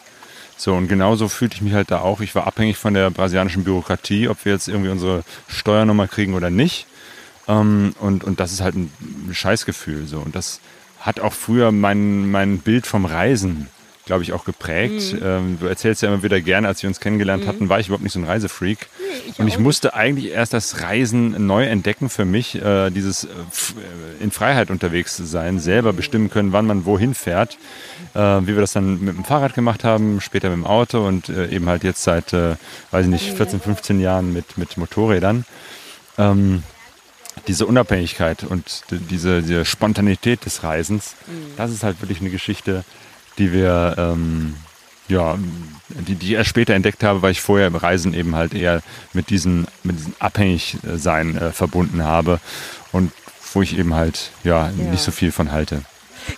So, 0.63 0.75
und 0.75 0.87
genauso 0.87 1.27
fühlte 1.27 1.57
ich 1.57 1.63
mich 1.63 1.73
halt 1.73 1.91
da 1.91 2.03
auch. 2.03 2.21
Ich 2.21 2.37
war 2.37 2.47
abhängig 2.47 2.77
von 2.77 2.95
der 2.95 3.11
brasilianischen 3.11 3.65
Bürokratie, 3.65 4.29
ob 4.29 4.45
wir 4.45 4.53
jetzt 4.53 4.69
irgendwie 4.69 4.91
unsere 4.91 5.25
Steuernummer 5.49 6.07
kriegen 6.07 6.35
oder 6.35 6.51
nicht. 6.51 6.87
Ähm, 7.49 7.97
und, 7.99 8.23
und 8.23 8.39
das 8.39 8.53
ist 8.53 8.61
halt 8.61 8.77
ein 8.77 8.93
Scheißgefühl. 9.33 10.07
So. 10.07 10.21
Und 10.21 10.37
das 10.37 10.61
hat 11.01 11.19
auch 11.19 11.33
früher 11.33 11.73
mein, 11.73 12.31
mein 12.31 12.59
Bild 12.59 12.87
vom 12.87 13.07
Reisen 13.07 13.67
glaube 14.05 14.23
ich, 14.23 14.33
auch 14.33 14.45
geprägt. 14.45 15.13
Mhm. 15.13 15.21
Ähm, 15.23 15.59
du 15.61 15.67
erzählst 15.67 16.03
ja 16.03 16.09
immer 16.09 16.23
wieder 16.23 16.41
gerne, 16.41 16.69
als 16.69 16.83
wir 16.83 16.89
uns 16.89 17.01
kennengelernt 17.01 17.45
mhm. 17.45 17.49
hatten, 17.49 17.69
war 17.69 17.81
ich 17.81 17.87
überhaupt 17.87 18.03
nicht 18.03 18.13
so 18.13 18.19
ein 18.19 18.25
Reisefreak. 18.25 18.89
Nee, 18.99 19.31
ich 19.31 19.39
und 19.39 19.49
ich 19.49 19.59
musste 19.59 19.89
nicht. 19.89 19.97
eigentlich 19.97 20.31
erst 20.33 20.53
das 20.53 20.81
Reisen 20.83 21.47
neu 21.47 21.65
entdecken 21.65 22.09
für 22.09 22.25
mich, 22.25 22.57
äh, 22.57 22.91
dieses 22.91 23.25
äh, 23.25 23.29
in 24.21 24.31
Freiheit 24.31 24.71
unterwegs 24.71 25.17
zu 25.17 25.25
sein, 25.25 25.59
selber 25.59 25.93
bestimmen 25.93 26.31
können, 26.31 26.53
wann 26.53 26.67
man 26.67 26.85
wohin 26.85 27.15
fährt. 27.15 27.59
Äh, 28.15 28.19
wie 28.19 28.49
wir 28.49 28.61
das 28.61 28.73
dann 28.73 29.01
mit 29.01 29.17
dem 29.17 29.25
Fahrrad 29.25 29.55
gemacht 29.55 29.85
haben, 29.85 30.21
später 30.21 30.51
mit 30.51 30.59
dem 30.59 30.67
Auto 30.67 31.07
und 31.07 31.29
äh, 31.29 31.49
eben 31.49 31.69
halt 31.69 31.83
jetzt 31.85 32.03
seit, 32.03 32.33
äh, 32.33 32.57
weiß 32.91 33.07
ich 33.07 33.11
nicht, 33.11 33.33
14, 33.33 33.61
15 33.61 34.01
Jahren 34.01 34.33
mit, 34.33 34.59
mit 34.59 34.77
Motorrädern. 34.77 35.47
Ähm, 36.19 36.63
diese 37.49 37.67
Unabhängigkeit 37.67 38.45
und 38.45 38.83
diese, 38.91 39.41
diese 39.43 39.65
Spontanität 39.65 40.45
des 40.45 40.63
Reisens, 40.63 41.15
mhm. 41.27 41.57
das 41.57 41.71
ist 41.71 41.83
halt 41.83 42.03
wirklich 42.03 42.21
eine 42.21 42.31
Geschichte, 42.31 42.85
die 43.39 43.53
wir, 43.53 43.95
ähm, 43.99 44.57
ja, 45.09 45.39
die, 45.89 46.15
die 46.15 46.27
ich 46.27 46.33
erst 46.33 46.51
später 46.51 46.75
entdeckt 46.75 47.03
habe, 47.05 47.23
weil 47.23 47.33
ich 47.33 47.41
vorher 47.41 47.67
im 47.67 47.77
Reisen 47.77 48.15
eben 48.15 48.35
halt 48.35 48.55
eher 48.55 48.83
mit 49.13 49.31
diesem, 49.31 49.67
mit 49.83 49.99
diesem 49.99 50.15
Abhängigsein 50.19 51.37
äh, 51.37 51.53
verbunden 51.53 52.05
habe 52.05 52.41
und 52.93 53.13
wo 53.55 53.63
ich 53.63 53.79
eben 53.79 53.95
halt, 53.95 54.31
ja, 54.45 54.71
ja, 54.71 54.91
nicht 54.91 55.03
so 55.03 55.11
viel 55.11 55.33
von 55.33 55.53
halte. 55.53 55.83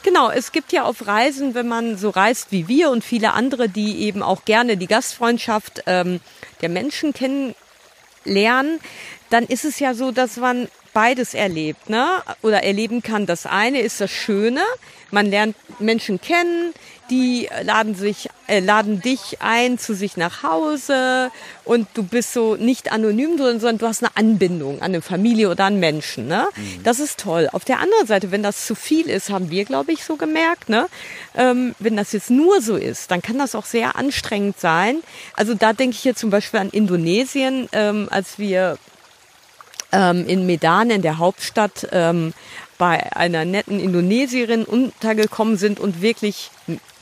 Genau, 0.02 0.30
es 0.30 0.52
gibt 0.52 0.72
ja 0.72 0.84
auf 0.84 1.06
Reisen, 1.06 1.54
wenn 1.54 1.68
man 1.68 1.98
so 1.98 2.10
reist 2.10 2.50
wie 2.50 2.68
wir 2.68 2.90
und 2.90 3.04
viele 3.04 3.32
andere, 3.32 3.68
die 3.68 4.00
eben 4.00 4.22
auch 4.22 4.44
gerne 4.44 4.76
die 4.76 4.86
Gastfreundschaft 4.86 5.82
ähm, 5.86 6.20
der 6.62 6.70
Menschen 6.70 7.12
kennen 7.12 7.54
lernen, 8.24 8.80
dann 9.30 9.44
ist 9.44 9.64
es 9.64 9.78
ja 9.78 9.94
so, 9.94 10.12
dass 10.12 10.36
man 10.36 10.68
beides 10.94 11.34
erlebt, 11.34 11.90
ne? 11.90 12.22
Oder 12.40 12.62
erleben 12.62 13.02
kann. 13.02 13.26
Das 13.26 13.44
eine 13.46 13.80
ist 13.80 14.00
das 14.00 14.10
Schöne. 14.10 14.62
Man 15.10 15.26
lernt 15.26 15.56
Menschen 15.80 16.20
kennen, 16.20 16.72
die 17.10 17.48
laden 17.62 17.94
sich, 17.94 18.28
äh, 18.46 18.60
laden 18.60 19.02
dich 19.02 19.38
ein 19.40 19.78
zu 19.78 19.94
sich 19.94 20.16
nach 20.16 20.42
Hause 20.42 21.30
und 21.64 21.88
du 21.94 22.02
bist 22.02 22.32
so 22.32 22.56
nicht 22.56 22.92
anonym, 22.92 23.36
sondern 23.36 23.78
du 23.78 23.86
hast 23.86 24.02
eine 24.02 24.16
Anbindung 24.16 24.76
an 24.76 24.86
eine 24.86 25.02
Familie 25.02 25.50
oder 25.50 25.64
an 25.64 25.78
Menschen, 25.78 26.28
ne? 26.28 26.46
Mhm. 26.56 26.82
Das 26.84 27.00
ist 27.00 27.20
toll. 27.20 27.48
Auf 27.52 27.64
der 27.64 27.80
anderen 27.80 28.06
Seite, 28.06 28.30
wenn 28.30 28.42
das 28.42 28.64
zu 28.64 28.74
viel 28.74 29.10
ist, 29.10 29.30
haben 29.30 29.50
wir, 29.50 29.64
glaube 29.64 29.92
ich, 29.92 30.04
so 30.04 30.16
gemerkt, 30.16 30.68
ne? 30.68 30.86
Ähm, 31.36 31.74
wenn 31.78 31.96
das 31.96 32.12
jetzt 32.12 32.30
nur 32.30 32.62
so 32.62 32.76
ist, 32.76 33.10
dann 33.10 33.20
kann 33.20 33.38
das 33.38 33.54
auch 33.54 33.66
sehr 33.66 33.96
anstrengend 33.96 34.58
sein. 34.60 35.00
Also 35.34 35.54
da 35.54 35.72
denke 35.72 35.96
ich 35.96 36.02
hier 36.02 36.14
zum 36.14 36.30
Beispiel 36.30 36.60
an 36.60 36.70
Indonesien, 36.70 37.68
ähm, 37.72 38.08
als 38.10 38.38
wir 38.38 38.78
ähm, 39.94 40.26
in 40.26 40.46
Medan, 40.46 40.90
in 40.90 41.02
der 41.02 41.18
Hauptstadt, 41.18 41.88
ähm, 41.92 42.34
bei 42.76 43.14
einer 43.14 43.44
netten 43.44 43.78
Indonesierin 43.78 44.64
untergekommen 44.64 45.56
sind 45.56 45.78
und 45.78 46.02
wirklich 46.02 46.50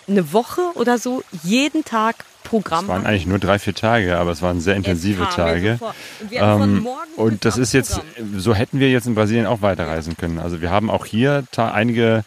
eine 0.07 0.33
Woche 0.33 0.61
oder 0.75 0.99
so 0.99 1.23
jeden 1.43 1.85
Tag 1.85 2.25
Programm. 2.45 2.85
Es 2.85 2.89
waren 2.89 3.07
eigentlich 3.07 3.27
nur 3.27 3.39
drei, 3.39 3.59
vier 3.59 3.75
Tage, 3.75 4.19
aber 4.19 4.33
es 4.33 4.43
waren 4.43 4.61
sehr 4.61 4.75
intensive 4.75 5.27
Tage. 5.35 5.79
Und, 5.81 6.33
ähm, 6.33 6.89
und 7.17 7.45
das 7.45 7.57
ist 7.57 7.73
jetzt, 7.73 8.01
so 8.37 8.55
hätten 8.55 8.81
wir 8.81 8.91
jetzt 8.91 9.07
in 9.07 9.15
Brasilien 9.15 9.47
auch 9.47 9.63
weiterreisen 9.63 10.17
können. 10.17 10.39
Also 10.39 10.61
wir 10.61 10.71
haben 10.71 10.91
auch 10.91 11.07
hier 11.07 11.45
einige 11.57 12.25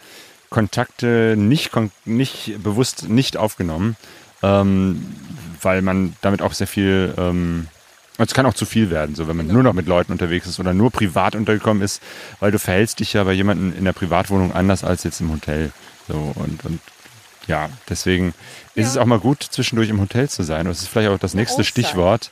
Kontakte 0.49 1.36
nicht, 1.38 1.71
nicht 2.06 2.63
bewusst 2.63 3.10
nicht 3.10 3.38
aufgenommen, 3.38 3.97
ähm, 4.41 5.06
weil 5.62 5.82
man 5.82 6.15
damit 6.21 6.41
auch 6.41 6.54
sehr 6.54 6.67
viel 6.67 7.13
ähm, 7.17 7.67
es 8.17 8.34
kann 8.34 8.45
auch 8.45 8.54
zu 8.54 8.65
viel 8.65 8.89
werden, 8.89 9.15
so 9.15 9.28
wenn 9.28 9.36
man 9.36 9.47
genau. 9.47 9.56
nur 9.56 9.63
noch 9.63 9.73
mit 9.73 9.88
Leuten 9.88 10.12
unterwegs 10.12 10.47
ist 10.47 10.60
oder 10.60 10.73
nur 10.73 10.91
privat 10.91 11.36
untergekommen 11.36 11.84
ist, 11.84 12.01
weil 12.39 12.51
du 12.51 12.60
verhältst 12.60 12.99
dich 12.99 13.13
ja 13.13 13.23
bei 13.23 13.34
jemandem 13.34 13.78
in 13.78 13.84
der 13.84 13.93
Privatwohnung 13.93 14.54
anders 14.54 14.84
als 14.84 15.04
jetzt 15.04 15.21
im 15.21 15.32
Hotel. 15.32 15.71
So 16.08 16.34
und, 16.36 16.63
und 16.65 16.80
ja, 17.47 17.69
deswegen 17.89 18.34
ja. 18.73 18.84
ist 18.84 18.89
es 18.89 18.97
auch 18.97 19.06
mal 19.06 19.19
gut, 19.19 19.43
zwischendurch 19.43 19.89
im 19.89 19.99
Hotel 19.99 20.30
zu 20.30 20.43
sein. 20.43 20.62
Und 20.62 20.69
das 20.69 20.82
ist 20.82 20.88
vielleicht 20.88 21.10
auch 21.10 21.19
das 21.19 21.34
nächste 21.34 21.63
Stichwort, 21.63 22.32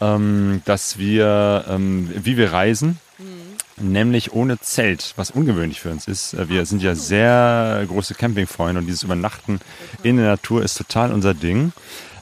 ja. 0.00 0.16
ähm, 0.16 0.62
dass 0.64 0.98
wir, 0.98 1.64
ähm, 1.68 2.10
wie 2.14 2.36
wir 2.36 2.52
reisen, 2.52 2.98
mhm. 3.18 3.92
nämlich 3.92 4.32
ohne 4.32 4.60
Zelt, 4.60 5.14
was 5.16 5.30
ungewöhnlich 5.30 5.80
für 5.80 5.90
uns 5.90 6.08
ist. 6.08 6.34
Äh, 6.34 6.48
wir 6.48 6.66
sind 6.66 6.82
ja 6.82 6.94
sehr 6.94 7.84
große 7.88 8.14
Campingfreunde 8.14 8.80
und 8.80 8.86
dieses 8.86 9.02
Übernachten 9.02 9.60
in 10.02 10.16
der 10.16 10.26
Natur 10.26 10.62
ist 10.62 10.76
total 10.76 11.12
unser 11.12 11.34
Ding. 11.34 11.72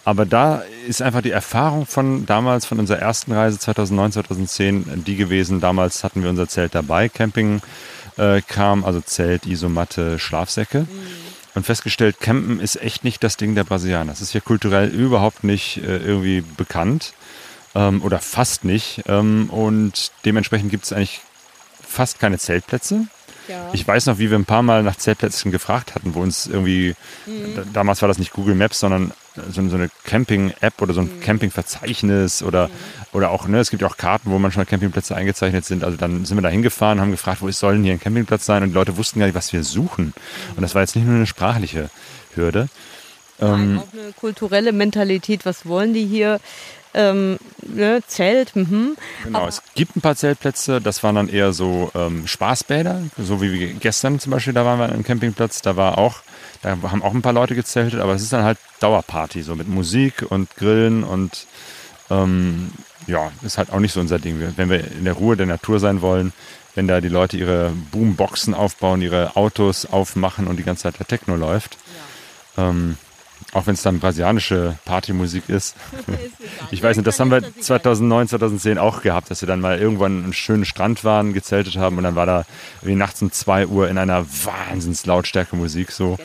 Aber 0.08 0.24
da 0.24 0.62
ist 0.86 1.02
einfach 1.02 1.20
die 1.20 1.32
Erfahrung 1.32 1.84
von 1.84 2.24
damals, 2.24 2.64
von 2.64 2.78
unserer 2.78 2.98
ersten 2.98 3.30
Reise 3.30 3.58
2009, 3.58 4.12
2010, 4.12 5.04
die 5.04 5.16
gewesen. 5.16 5.60
Damals 5.60 6.02
hatten 6.02 6.22
wir 6.22 6.30
unser 6.30 6.48
Zelt 6.48 6.74
dabei, 6.74 7.10
Camping 7.10 7.60
äh, 8.16 8.40
kam, 8.40 8.86
also 8.86 9.02
Zelt, 9.02 9.44
Isomatte, 9.44 10.18
Schlafsäcke. 10.18 10.84
Mhm. 10.84 10.88
Und 11.54 11.66
festgestellt, 11.66 12.20
Campen 12.20 12.58
ist 12.58 12.80
echt 12.80 13.04
nicht 13.04 13.22
das 13.22 13.36
Ding 13.36 13.54
der 13.54 13.64
Brasilianer. 13.64 14.12
Das 14.12 14.22
ist 14.22 14.32
hier 14.32 14.40
kulturell 14.40 14.88
überhaupt 14.88 15.44
nicht 15.44 15.76
äh, 15.76 15.98
irgendwie 15.98 16.40
bekannt 16.40 17.12
ähm, 17.74 18.00
oder 18.02 18.18
fast 18.18 18.64
nicht. 18.64 19.02
Ähm, 19.08 19.50
und 19.50 20.12
dementsprechend 20.24 20.70
gibt 20.70 20.86
es 20.86 20.94
eigentlich 20.94 21.20
fast 21.86 22.18
keine 22.18 22.38
Zeltplätze. 22.38 23.08
Ja. 23.48 23.70
Ich 23.72 23.86
weiß 23.86 24.06
noch, 24.06 24.18
wie 24.18 24.30
wir 24.30 24.38
ein 24.38 24.44
paar 24.44 24.62
Mal 24.62 24.82
nach 24.82 24.96
Zeltplätzen 24.96 25.50
gefragt 25.50 25.94
hatten, 25.94 26.14
wo 26.14 26.20
uns 26.20 26.46
irgendwie, 26.46 26.94
mhm. 27.26 27.72
damals 27.72 28.02
war 28.02 28.08
das 28.08 28.18
nicht 28.18 28.32
Google 28.32 28.54
Maps, 28.54 28.80
sondern 28.80 29.12
so, 29.50 29.60
eine 29.60 29.90
Camping-App 30.04 30.82
oder 30.82 30.94
so 30.94 31.00
ein 31.00 31.16
mhm. 31.16 31.20
Camping-Verzeichnis 31.20 32.42
oder, 32.42 32.68
mhm. 32.68 32.72
oder 33.12 33.30
auch, 33.30 33.48
ne, 33.48 33.58
es 33.58 33.70
gibt 33.70 33.82
ja 33.82 33.88
auch 33.88 33.96
Karten, 33.96 34.30
wo 34.30 34.38
manchmal 34.38 34.66
Campingplätze 34.66 35.16
eingezeichnet 35.16 35.64
sind. 35.64 35.84
Also 35.84 35.96
dann 35.96 36.24
sind 36.24 36.36
wir 36.36 36.42
da 36.42 36.48
hingefahren, 36.48 37.00
haben 37.00 37.10
gefragt, 37.10 37.40
wo 37.40 37.50
soll 37.50 37.74
denn 37.74 37.84
hier 37.84 37.92
ein 37.92 38.00
Campingplatz 38.00 38.44
sein? 38.44 38.62
Und 38.62 38.70
die 38.70 38.74
Leute 38.74 38.96
wussten 38.96 39.18
gar 39.18 39.26
nicht, 39.26 39.34
was 39.34 39.52
wir 39.52 39.64
suchen. 39.64 40.12
Und 40.56 40.62
das 40.62 40.74
war 40.74 40.82
jetzt 40.82 40.96
nicht 40.96 41.06
nur 41.06 41.16
eine 41.16 41.26
sprachliche 41.26 41.90
Hürde. 42.34 42.68
Nein, 43.40 43.52
ähm, 43.52 43.78
auch 43.78 43.92
eine 43.92 44.12
kulturelle 44.12 44.72
Mentalität, 44.72 45.46
was 45.46 45.66
wollen 45.66 45.94
die 45.94 46.06
hier? 46.06 46.40
Ähm, 46.94 47.38
ne, 47.62 48.02
Zelt. 48.06 48.56
Mhm. 48.56 48.96
Genau, 49.24 49.38
Aber 49.38 49.48
es 49.48 49.62
gibt 49.74 49.96
ein 49.96 50.00
paar 50.00 50.16
Zeltplätze, 50.16 50.80
das 50.80 51.02
waren 51.02 51.14
dann 51.14 51.28
eher 51.28 51.52
so 51.52 51.90
ähm, 51.94 52.26
Spaßbäder, 52.26 53.02
so 53.18 53.42
wie 53.42 53.52
wir 53.52 53.74
gestern 53.74 54.18
zum 54.20 54.32
Beispiel, 54.32 54.52
da 54.52 54.64
waren 54.64 54.78
wir 54.78 54.84
an 54.84 54.92
einem 54.92 55.04
Campingplatz, 55.04 55.62
da 55.62 55.76
war 55.76 55.98
auch, 55.98 56.20
da 56.62 56.70
haben 56.70 57.02
auch 57.02 57.14
ein 57.14 57.22
paar 57.22 57.32
Leute 57.32 57.54
gezeltet, 57.54 58.00
aber 58.00 58.14
es 58.14 58.22
ist 58.22 58.32
dann 58.32 58.44
halt 58.44 58.58
Dauerparty, 58.80 59.42
so 59.42 59.54
mit 59.54 59.68
Musik 59.68 60.24
und 60.28 60.54
Grillen 60.56 61.04
und 61.04 61.46
ähm, 62.10 62.72
ja, 63.06 63.32
ist 63.42 63.58
halt 63.58 63.70
auch 63.70 63.80
nicht 63.80 63.92
so 63.92 64.00
unser 64.00 64.18
Ding. 64.18 64.52
Wenn 64.56 64.70
wir 64.70 64.84
in 64.84 65.04
der 65.04 65.14
Ruhe 65.14 65.36
der 65.36 65.46
Natur 65.46 65.80
sein 65.80 66.02
wollen, 66.02 66.32
wenn 66.74 66.86
da 66.86 67.00
die 67.00 67.08
Leute 67.08 67.36
ihre 67.36 67.72
Boomboxen 67.90 68.54
aufbauen, 68.54 69.02
ihre 69.02 69.36
Autos 69.36 69.86
aufmachen 69.86 70.46
und 70.46 70.58
die 70.58 70.62
ganze 70.62 70.84
Zeit 70.84 70.98
der 70.98 71.06
Techno 71.06 71.34
läuft. 71.34 71.76
Ja. 72.56 72.70
Ähm, 72.70 72.98
auch 73.52 73.66
wenn 73.66 73.74
es 73.74 73.82
dann 73.82 74.00
brasilianische 74.00 74.78
Partymusik 74.84 75.48
ist. 75.48 75.74
ich 76.70 76.82
weiß 76.82 76.96
nicht, 76.96 77.06
das 77.06 77.18
haben 77.20 77.30
wir 77.30 77.42
2009, 77.60 78.28
2010 78.28 78.78
auch 78.78 79.02
gehabt, 79.02 79.30
dass 79.30 79.40
wir 79.42 79.46
dann 79.46 79.60
mal 79.60 79.78
irgendwann 79.78 80.24
einen 80.24 80.32
schönen 80.32 80.64
Strand 80.64 81.04
waren, 81.04 81.32
gezeltet 81.32 81.76
haben 81.76 81.96
und 81.96 82.04
dann 82.04 82.14
war 82.14 82.26
da 82.26 82.44
wie 82.82 82.94
nachts 82.94 83.22
um 83.22 83.32
2 83.32 83.66
Uhr 83.66 83.88
in 83.88 83.98
einer 83.98 84.26
wahnsinns 84.26 85.06
Lautstärke 85.06 85.56
Musik 85.56 85.92
so. 85.92 86.18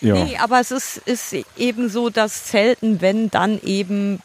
Ja. 0.00 0.14
Nee, 0.14 0.36
aber 0.36 0.60
es 0.60 0.70
ist, 0.70 0.98
ist 0.98 1.34
eben 1.56 1.88
so, 1.88 2.10
dass 2.10 2.44
Zelten, 2.44 3.00
wenn 3.00 3.30
dann 3.30 3.60
eben 3.62 4.20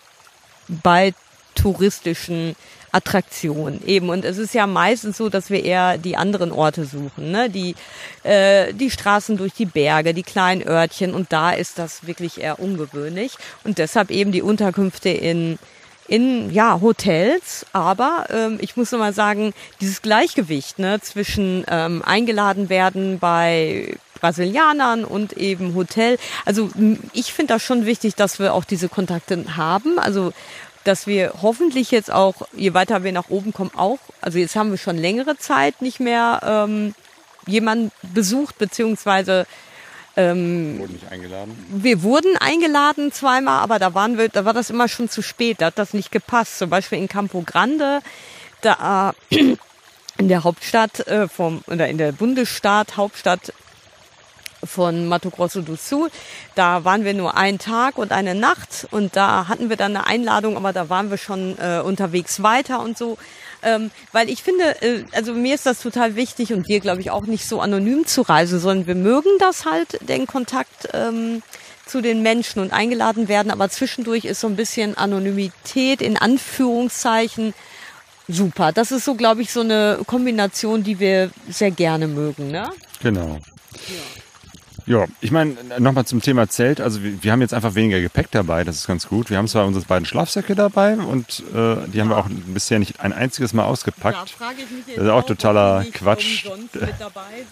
bei 0.68 1.14
touristischen 1.56 2.56
Attraktion 2.92 3.82
eben. 3.86 4.10
Und 4.10 4.26
es 4.26 4.38
ist 4.38 4.54
ja 4.54 4.68
meistens 4.68 5.18
so, 5.18 5.30
dass 5.30 5.50
wir 5.50 5.64
eher 5.64 5.98
die 5.98 6.18
anderen 6.18 6.52
Orte 6.52 6.86
suchen, 6.86 7.32
ne? 7.32 7.50
die, 7.50 7.76
äh, 8.24 8.74
die 8.74 8.92
Straßen 8.92 9.38
durch 9.38 9.54
die 9.54 9.66
Berge, 9.66 10.14
die 10.14 10.24
kleinen 10.24 10.68
Örtchen. 10.68 11.14
Und 11.14 11.32
da 11.32 11.52
ist 11.52 11.80
das 11.80 12.08
wirklich 12.08 12.42
eher 12.42 12.60
ungewöhnlich. 12.60 13.34
Und 13.64 13.78
deshalb 13.78 14.12
eben 14.12 14.32
die 14.32 14.42
Unterkünfte 14.42 15.10
in 15.10 15.60
in 16.08 16.52
ja 16.52 16.82
Hotels, 16.82 17.68
aber 17.72 18.26
ähm, 18.32 18.58
ich 18.62 18.76
muss 18.76 18.92
noch 18.92 18.98
mal 18.98 19.14
sagen, 19.14 19.54
dieses 19.80 20.02
Gleichgewicht 20.02 20.80
ne, 20.80 21.00
zwischen 21.02 21.64
ähm, 21.68 22.02
eingeladen 22.04 22.70
werden 22.70 23.20
bei 23.20 23.96
Brasilianern 24.20 25.06
und 25.06 25.34
eben 25.34 25.76
Hotel. 25.76 26.18
Also 26.46 26.70
ich 27.14 27.34
finde 27.34 27.54
das 27.54 27.64
schon 27.64 27.86
wichtig, 27.86 28.16
dass 28.16 28.40
wir 28.40 28.54
auch 28.54 28.66
diese 28.66 28.90
Kontakte 28.90 29.56
haben. 29.56 30.00
Also 30.00 30.34
dass 30.90 31.06
wir 31.06 31.34
hoffentlich 31.42 31.92
jetzt 31.92 32.12
auch, 32.12 32.48
je 32.54 32.74
weiter 32.74 33.04
wir 33.04 33.12
nach 33.12 33.30
oben 33.30 33.54
kommen, 33.54 33.72
auch, 33.76 34.00
also 34.22 34.40
jetzt 34.40 34.56
haben 34.56 34.72
wir 34.72 34.78
schon 34.80 34.98
längere 34.98 35.38
Zeit 35.38 35.84
nicht 35.84 36.00
mehr 36.00 36.42
ähm, 36.44 36.96
jemanden 37.46 37.92
besucht, 38.02 38.58
beziehungsweise 38.58 39.46
ähm, 40.18 40.80
wurden 40.80 40.94
nicht 40.94 41.12
eingeladen? 41.12 41.68
Wir 41.70 42.02
wurden 42.02 42.36
eingeladen 42.38 43.12
zweimal, 43.12 43.62
aber 43.62 43.78
da 43.78 43.94
waren 43.94 44.18
wir, 44.18 44.30
da 44.30 44.46
war 44.46 44.54
das 44.54 44.72
immer 44.72 44.88
schon 44.88 45.10
zu 45.10 45.22
spät, 45.22 45.62
da 45.62 45.68
hat 45.68 45.78
das 45.78 45.94
nicht 45.94 46.12
gepasst. 46.12 46.58
Zum 46.58 46.72
Beispiel 46.72 46.98
in 46.98 47.08
Campo 47.08 47.44
Grande, 47.46 48.02
da 48.62 49.14
äh, 49.30 49.56
in 50.18 50.28
der 50.28 50.44
Hauptstadt 50.44 51.08
äh, 51.08 51.28
vom 51.28 51.62
oder 51.68 51.88
in 51.88 52.00
der 52.00 52.12
Bundesstaat 52.12 52.98
Hauptstadt 52.98 53.54
von 54.64 55.08
Mato 55.08 55.30
Grosso 55.30 55.62
do 55.62 55.76
Sul. 55.76 56.10
Da 56.56 56.84
waren 56.86 57.06
wir 57.06 57.14
nur 57.14 57.38
einen 57.38 57.60
Tag 57.60 57.98
und 57.98 58.12
eine 58.12 58.36
Nacht 58.36 58.88
und 58.92 59.16
da 59.16 59.48
hatten 59.48 59.70
wir 59.70 59.78
dann 59.78 59.96
eine 59.96 60.08
Einladung, 60.08 60.58
aber 60.58 60.74
da 60.74 60.90
waren 60.90 61.10
wir 61.10 61.18
schon 61.18 61.58
äh, 61.60 61.80
unterwegs 61.80 62.44
weiter 62.44 62.82
und 62.82 62.98
so. 62.98 63.18
Ähm, 63.62 63.92
weil 64.14 64.30
ich 64.30 64.42
finde, 64.42 64.82
äh, 64.82 65.04
also 65.12 65.34
mir 65.34 65.56
ist 65.56 65.66
das 65.66 65.82
total 65.82 66.16
wichtig 66.16 66.54
und 66.54 66.68
wir 66.68 66.80
glaube 66.80 67.02
ich 67.02 67.12
auch 67.12 67.26
nicht 67.26 67.46
so 67.46 67.60
anonym 67.60 68.06
zu 68.06 68.22
reisen, 68.22 68.60
sondern 68.60 68.88
wir 68.88 68.96
mögen 68.96 69.30
das 69.40 69.66
halt, 69.66 70.00
den 70.08 70.28
Kontakt 70.28 70.90
ähm, 70.94 71.42
zu 71.86 72.02
den 72.02 72.22
Menschen 72.22 72.62
und 72.62 72.72
eingeladen 72.72 73.28
werden, 73.28 73.52
aber 73.52 73.70
zwischendurch 73.70 74.26
ist 74.26 74.40
so 74.40 74.48
ein 74.48 74.56
bisschen 74.56 74.98
Anonymität 74.98 76.02
in 76.02 76.18
Anführungszeichen 76.18 77.54
super. 78.28 78.72
Das 78.72 78.92
ist 78.92 79.06
so, 79.06 79.16
glaube 79.16 79.42
ich, 79.42 79.52
so 79.52 79.62
eine 79.62 80.00
Kombination, 80.06 80.84
die 80.84 81.00
wir 81.00 81.32
sehr 81.50 81.72
gerne 81.72 82.08
mögen, 82.08 82.52
ne? 82.52 82.70
Genau. 83.02 83.40
Ja. 83.88 84.20
Ja, 84.90 85.06
ich 85.22 85.30
meine, 85.30 85.56
nochmal 85.78 86.06
zum 86.06 86.20
Thema 86.20 86.50
Zelt. 86.50 86.82
Also 86.82 87.04
wir, 87.04 87.22
wir, 87.24 87.32
haben 87.32 87.42
jetzt 87.42 87.54
einfach 87.54 87.76
weniger 87.76 88.02
Gepäck 88.02 88.32
dabei, 88.32 88.64
das 88.64 88.78
ist 88.78 88.88
ganz 88.88 89.08
gut. 89.08 89.30
Wir 89.30 89.38
haben 89.38 89.48
zwar 89.48 89.68
unsere 89.68 89.86
beiden 89.86 90.08
Schlafsäcke 90.08 90.56
dabei 90.56 90.96
und 90.96 91.44
äh, 91.54 91.76
die 91.94 92.02
haben 92.02 92.10
wir 92.10 92.18
auch 92.18 92.28
bisher 92.48 92.80
nicht 92.80 93.00
ein 93.00 93.14
einziges 93.14 93.54
Mal 93.54 93.66
ausgepackt. 93.66 94.36
Da 94.40 94.52
das 94.88 95.04
ist 95.04 95.10
auch 95.12 95.24
totaler 95.24 95.86
Quatsch. 95.94 96.48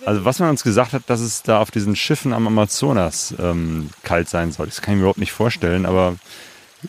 Also 0.06 0.26
was 0.26 0.40
man 0.40 0.50
uns 0.50 0.64
gesagt 0.64 0.94
hat, 0.94 1.04
dass 1.08 1.20
es 1.20 1.44
da 1.44 1.60
auf 1.60 1.70
diesen 1.70 1.96
Schiffen 1.96 2.34
am 2.34 2.48
Amazonas 2.48 3.36
ähm, 3.40 3.92
kalt 4.04 4.30
sein 4.30 4.52
soll. 4.52 4.66
Das 4.66 4.82
kann 4.82 4.94
ich 4.94 4.98
mir 4.98 5.04
überhaupt 5.04 5.20
nicht 5.20 5.32
vorstellen, 5.32 5.86
aber 5.86 6.16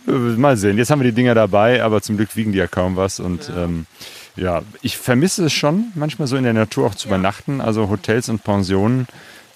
äh, 0.07 0.11
mal 0.11 0.57
sehen. 0.57 0.79
Jetzt 0.79 0.91
haben 0.91 1.01
wir 1.01 1.11
die 1.11 1.15
Dinger 1.15 1.35
dabei, 1.35 1.83
aber 1.83 2.01
zum 2.01 2.17
Glück 2.17 2.37
wiegen 2.37 2.53
die 2.53 2.59
ja 2.59 2.69
kaum 2.69 2.97
was 2.97 3.21
und 3.21 3.49
ja. 3.49 3.65
Ähm, 3.65 3.87
ja, 4.37 4.63
ich 4.83 4.97
vermisse 4.97 5.47
es 5.47 5.53
schon, 5.53 5.87
manchmal 5.95 6.29
so 6.29 6.37
in 6.37 6.45
der 6.45 6.53
Natur 6.53 6.87
auch 6.87 6.95
zu 6.95 7.09
ja. 7.09 7.15
übernachten. 7.15 7.61
Also 7.61 7.91
Hotels 7.91 8.29
und 8.29 8.45
Pensionen 8.45 9.09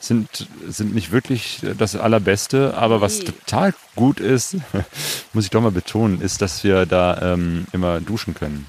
sind, 0.02 0.48
sind 0.66 0.94
nicht 0.94 1.12
wirklich 1.12 1.60
das 1.78 1.96
Allerbeste, 1.96 2.74
aber 2.76 3.00
was 3.00 3.20
total 3.20 3.72
gut 3.94 4.20
ist, 4.20 4.56
muss 5.32 5.44
ich 5.44 5.50
doch 5.50 5.60
mal 5.60 5.70
betonen, 5.70 6.20
ist, 6.20 6.42
dass 6.42 6.64
wir 6.64 6.86
da 6.86 7.34
ähm, 7.34 7.66
immer 7.72 8.00
duschen 8.00 8.34
können. 8.34 8.66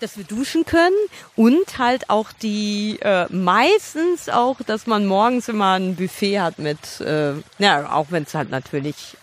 dass 0.00 0.16
wir 0.16 0.22
duschen 0.22 0.64
können 0.64 0.94
und 1.34 1.78
halt 1.78 2.08
auch 2.08 2.30
die 2.30 2.98
äh, 3.02 3.26
meistens 3.30 4.28
auch, 4.28 4.58
dass 4.64 4.86
man 4.86 5.06
morgens 5.06 5.48
immer 5.48 5.72
ein 5.72 5.96
Buffet 5.96 6.38
hat 6.40 6.60
mit, 6.60 7.00
äh, 7.00 7.32
ja, 7.58 7.92
auch 7.92 8.06
wenn 8.10 8.22
es 8.22 8.34
halt 8.34 8.50
natürlich 8.50 9.16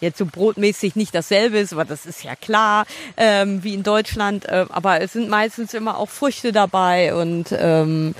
jetzt 0.00 0.18
so 0.18 0.26
brotmäßig 0.26 0.94
nicht 0.94 1.14
dasselbe 1.14 1.58
ist, 1.58 1.72
aber 1.72 1.84
das 1.84 2.06
ist 2.06 2.22
ja 2.22 2.36
klar, 2.36 2.86
ähm, 3.16 3.64
wie 3.64 3.74
in 3.74 3.82
Deutschland, 3.82 4.46
äh, 4.46 4.66
aber 4.68 5.00
es 5.00 5.14
sind 5.14 5.28
meistens 5.28 5.74
immer 5.74 5.98
auch 5.98 6.08
Früchte 6.08 6.52
dabei 6.52 7.14
und 7.14 7.48
ähm, 7.50 8.14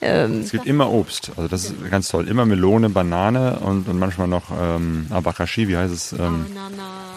ähm, 0.00 0.40
Es 0.40 0.50
gibt 0.50 0.66
immer 0.66 0.90
Obst, 0.90 1.30
also 1.36 1.48
das 1.48 1.64
ist 1.64 1.90
ganz 1.90 2.08
toll. 2.08 2.28
Immer 2.28 2.46
Melone, 2.46 2.90
Banane 2.90 3.58
und, 3.60 3.88
und 3.88 3.98
manchmal 3.98 4.28
noch 4.28 4.44
ähm, 4.58 5.06
Abakashi, 5.10 5.68
wie 5.68 5.76
heißt 5.76 5.92
es? 5.92 6.12
Ähm, 6.12 6.46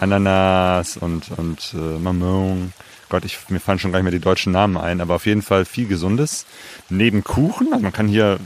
Ananas 0.00 0.96
und, 0.96 1.30
und 1.36 1.74
äh, 1.74 1.98
Mamon. 1.98 2.72
Gott, 3.08 3.24
ich, 3.24 3.38
mir 3.48 3.60
fallen 3.60 3.78
schon 3.78 3.92
gar 3.92 3.98
nicht 3.98 4.04
mehr 4.04 4.12
die 4.12 4.18
deutschen 4.18 4.52
Namen 4.52 4.76
ein, 4.76 5.00
aber 5.00 5.14
auf 5.14 5.26
jeden 5.26 5.42
Fall 5.42 5.64
viel 5.64 5.86
Gesundes. 5.86 6.46
Neben 6.88 7.22
Kuchen, 7.22 7.68
also 7.72 7.82
man 7.82 7.92
kann 7.92 8.08
hier 8.08 8.38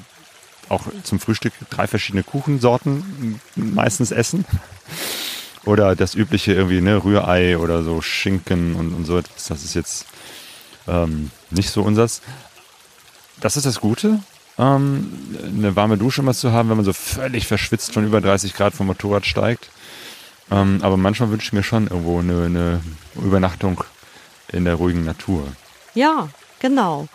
auch 0.69 0.85
zum 1.03 1.21
Frühstück 1.21 1.53
drei 1.71 1.87
verschiedene 1.87 2.23
Kuchensorten 2.23 3.41
meistens 3.57 4.11
essen. 4.11 4.45
Oder 5.65 5.97
das 5.97 6.15
übliche 6.15 6.53
irgendwie, 6.55 6.81
ne, 6.81 7.03
Rührei 7.05 7.59
oder 7.59 7.83
so 7.83 8.01
Schinken 8.01 8.75
und, 8.75 8.95
und 8.95 9.05
so 9.05 9.19
etwas. 9.19 9.47
Das 9.49 9.65
ist 9.65 9.75
jetzt 9.75 10.07
ähm, 10.87 11.31
nicht 11.51 11.71
so 11.71 11.83
unsers. 11.83 12.23
Das 13.41 13.57
ist 13.57 13.67
das 13.67 13.81
Gute, 13.81 14.21
ähm, 14.59 15.13
eine 15.57 15.77
warme 15.77 15.97
Dusche 15.97 16.23
mal 16.23 16.35
zu 16.35 16.53
haben, 16.53 16.69
wenn 16.69 16.77
man 16.77 16.85
so 16.85 16.93
völlig 16.93 17.47
verschwitzt 17.47 17.93
von 17.93 18.05
über 18.05 18.21
30 18.21 18.55
Grad 18.55 18.75
vom 18.75 18.89
Motorrad 18.89 19.27
steigt. 19.27 19.71
Ähm, 20.51 20.81
aber 20.83 20.97
manchmal 20.97 21.31
wünsche 21.31 21.47
ich 21.47 21.53
mir 21.53 21.63
schon 21.63 21.87
irgendwo 21.87 22.19
eine, 22.19 22.45
eine 22.45 22.81
Übernachtung 23.15 23.85
in 24.51 24.65
der 24.65 24.75
ruhigen 24.75 25.05
Natur. 25.05 25.47
Ja, 25.95 26.29
genau. 26.59 27.07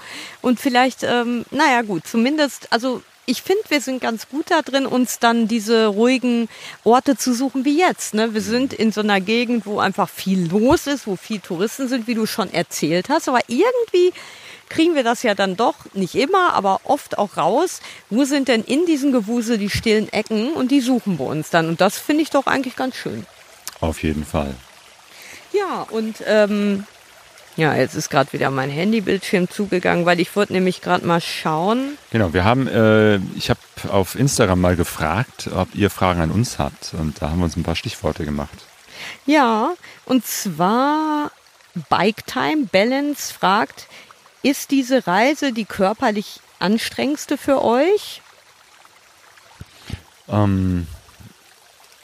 Und 0.42 0.60
vielleicht, 0.60 1.04
ähm, 1.04 1.46
naja 1.52 1.82
gut, 1.82 2.08
zumindest, 2.08 2.72
also 2.72 3.02
ich 3.26 3.42
finde, 3.42 3.64
wir 3.70 3.82
sind 3.82 4.02
ganz 4.02 4.28
gut 4.28 4.52
da 4.52 4.62
drin, 4.62 4.86
uns 4.86 5.20
dann 5.20 5.48
diese 5.48 5.88
ruhigen 5.88 6.50
Orte 6.84 7.18
zu 7.18 7.34
suchen 7.34 7.66
wie 7.66 7.78
jetzt. 7.78 8.14
Ne? 8.14 8.34
Wir 8.34 8.42
sind 8.42 8.74
in 8.74 8.92
so 8.92 9.02
einer 9.02 9.22
Gegend, 9.22 9.66
wo 9.66 9.80
einfach 9.80 10.10
viel 10.10 10.50
los 10.50 10.88
ist, 10.88 11.08
wo 11.08 11.16
viel 11.16 11.40
Touristen 11.40 11.88
sind, 11.88 12.08
wie 12.08 12.16
du 12.16 12.26
schon 12.26 12.52
erzählt 12.52 13.10
hast. 13.10 13.30
Aber 13.30 13.40
irgendwie 13.48 14.12
kriegen 14.70 14.96
wir 14.96 15.04
das 15.04 15.24
ja 15.24 15.36
dann 15.36 15.56
doch, 15.56 15.76
nicht 15.94 16.16
immer, 16.16 16.54
aber 16.54 16.82
oft 16.84 17.18
auch 17.18 17.38
raus. 17.38 17.82
Wo 18.10 18.24
sind 18.26 18.48
denn 18.48 18.64
in 18.64 18.86
diesem 18.86 19.12
Gewusel 19.12 19.58
die 19.58 19.70
stillen 19.70 20.12
Ecken? 20.12 20.54
Und 20.54 20.72
die 20.72 20.82
suchen 20.82 21.20
wir 21.20 21.26
uns 21.26 21.50
dann. 21.50 21.68
Und 21.68 21.82
das 21.82 21.98
finde 21.98 22.24
ich 22.24 22.30
doch 22.30 22.48
eigentlich 22.48 22.76
ganz 22.76 22.96
schön. 22.96 23.26
Auf 23.82 24.04
jeden 24.04 24.26
Fall. 24.26 24.56
Ja, 25.52 25.86
und 25.90 26.24
ähm, 26.26 26.86
ja, 27.56 27.76
jetzt 27.76 27.94
ist 27.94 28.10
gerade 28.10 28.34
wieder 28.34 28.50
mein 28.50 28.72
Handybildschirm 28.72 29.50
zugegangen, 29.50 30.06
weil 30.06 30.20
ich 30.20 30.36
wollte 30.36 30.54
nämlich 30.54 30.82
gerade 30.82 31.06
mal 31.06 31.22
schauen. 31.22 31.98
Genau, 32.12 32.34
wir 32.34 32.44
haben, 32.44 32.68
äh, 32.68 33.18
ich 33.36 33.50
habe 33.50 33.60
auf 33.90 34.16
Instagram 34.16 34.60
mal 34.60 34.76
gefragt, 34.76 35.50
ob 35.54 35.76
ihr 35.76 35.92
Fragen 35.92 36.22
an 36.22 36.32
uns 36.32 36.58
habt. 36.58 36.94
Und 36.98 37.22
da 37.22 37.30
haben 37.30 37.40
wir 37.40 37.46
uns 37.46 37.56
ein 37.56 37.64
paar 37.64 37.76
Stichworte 37.76 38.26
gemacht. 38.26 38.66
Ja, 39.26 39.74
und 40.06 40.26
zwar 40.26 41.32
Bike 41.90 42.26
Time 42.26 42.68
Balance 42.72 43.34
fragt, 43.34 43.88
ist 44.44 44.72
diese 44.72 45.08
Reise 45.08 45.54
die 45.54 45.66
körperlich 45.66 46.42
anstrengendste 46.60 47.38
für 47.38 47.64
euch? 47.64 48.22
Ähm, 50.30 50.88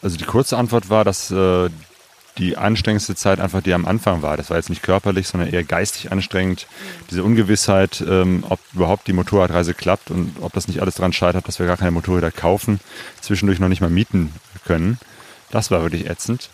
also 0.01 0.17
die 0.17 0.25
kurze 0.25 0.57
Antwort 0.57 0.89
war, 0.89 1.03
dass 1.03 1.29
äh, 1.31 1.69
die 2.37 2.57
anstrengendste 2.57 3.15
Zeit 3.15 3.39
einfach 3.39 3.61
die 3.61 3.73
am 3.73 3.85
Anfang 3.85 4.21
war. 4.21 4.37
Das 4.37 4.49
war 4.49 4.57
jetzt 4.57 4.69
nicht 4.69 4.81
körperlich, 4.81 5.27
sondern 5.27 5.49
eher 5.49 5.63
geistig 5.63 6.11
anstrengend. 6.11 6.67
Diese 7.11 7.23
Ungewissheit, 7.23 8.01
ähm, 8.07 8.45
ob 8.47 8.59
überhaupt 8.73 9.07
die 9.07 9.13
Motorradreise 9.13 9.73
klappt 9.73 10.09
und 10.09 10.37
ob 10.39 10.53
das 10.53 10.67
nicht 10.67 10.81
alles 10.81 10.95
daran 10.95 11.13
scheitert, 11.13 11.47
dass 11.47 11.59
wir 11.59 11.65
gar 11.65 11.77
keine 11.77 11.91
Motorräder 11.91 12.31
kaufen, 12.31 12.79
zwischendurch 13.19 13.59
noch 13.59 13.67
nicht 13.67 13.81
mal 13.81 13.89
mieten 13.89 14.33
können. 14.65 14.97
Das 15.51 15.69
war 15.69 15.81
wirklich 15.81 16.09
ätzend. 16.09 16.49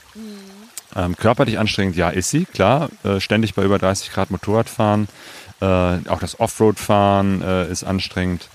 Ähm, 0.96 1.18
körperlich 1.18 1.60
anstrengend, 1.60 1.96
ja, 1.96 2.10
ist 2.10 2.30
sie, 2.30 2.46
klar. 2.46 2.90
Äh, 3.04 3.20
ständig 3.20 3.54
bei 3.54 3.64
über 3.64 3.78
30 3.78 4.12
Grad 4.12 4.32
Motorrad 4.32 4.70
fahren. 4.70 5.08
Äh, 5.62 5.66
auch 5.66 6.20
das 6.20 6.40
Offroad-Fahren 6.40 7.42
äh, 7.42 7.70
ist 7.70 7.84
anstrengend. 7.84 8.48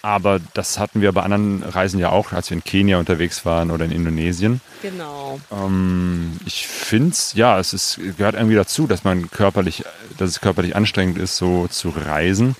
Aber 0.00 0.38
das 0.54 0.78
hatten 0.78 1.00
wir 1.00 1.10
bei 1.12 1.22
anderen 1.22 1.62
Reisen 1.64 1.98
ja 1.98 2.10
auch, 2.10 2.32
als 2.32 2.50
wir 2.50 2.56
in 2.56 2.62
Kenia 2.62 2.98
unterwegs 2.98 3.44
waren 3.44 3.72
oder 3.72 3.84
in 3.84 3.90
Indonesien. 3.90 4.60
Genau. 4.80 5.40
Ähm, 5.50 6.38
ich 6.46 6.68
finde 6.68 7.10
es, 7.10 7.34
ja, 7.34 7.58
es 7.58 7.72
ist, 7.72 7.98
gehört 8.16 8.36
irgendwie 8.36 8.54
dazu, 8.54 8.86
dass 8.86 9.02
man 9.02 9.28
körperlich, 9.30 9.84
dass 10.16 10.30
es 10.30 10.40
körperlich 10.40 10.76
anstrengend 10.76 11.18
ist, 11.18 11.36
so 11.36 11.66
zu 11.66 11.88
reisen. 11.90 12.54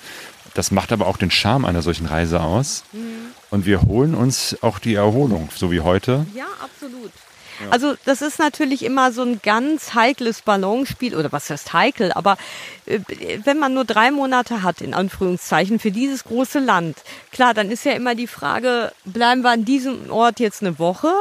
Das 0.54 0.72
macht 0.72 0.90
aber 0.90 1.06
auch 1.06 1.16
den 1.16 1.30
Charme 1.30 1.64
einer 1.64 1.82
solchen 1.82 2.06
Reise 2.06 2.40
aus. 2.40 2.82
Und 3.50 3.66
wir 3.66 3.82
holen 3.82 4.14
uns 4.14 4.56
auch 4.60 4.80
die 4.80 4.94
Erholung, 4.94 5.48
so 5.54 5.70
wie 5.70 5.80
heute. 5.80 6.26
Ja, 6.34 6.46
absolut. 6.62 7.12
Also 7.70 7.94
das 8.04 8.22
ist 8.22 8.38
natürlich 8.38 8.84
immer 8.84 9.12
so 9.12 9.22
ein 9.22 9.40
ganz 9.42 9.94
heikles 9.94 10.42
Ballonspiel 10.42 11.14
oder 11.14 11.32
was 11.32 11.50
heißt 11.50 11.72
heikel, 11.72 12.12
aber 12.12 12.36
äh, 12.86 13.00
wenn 13.44 13.58
man 13.58 13.74
nur 13.74 13.84
drei 13.84 14.10
Monate 14.10 14.62
hat, 14.62 14.80
in 14.80 14.94
Anführungszeichen, 14.94 15.78
für 15.78 15.90
dieses 15.90 16.24
große 16.24 16.58
Land, 16.58 16.98
klar, 17.32 17.54
dann 17.54 17.70
ist 17.70 17.84
ja 17.84 17.92
immer 17.92 18.14
die 18.14 18.26
Frage, 18.26 18.92
bleiben 19.04 19.42
wir 19.42 19.50
an 19.50 19.64
diesem 19.64 20.10
Ort 20.10 20.40
jetzt 20.40 20.62
eine 20.62 20.78
Woche? 20.78 21.12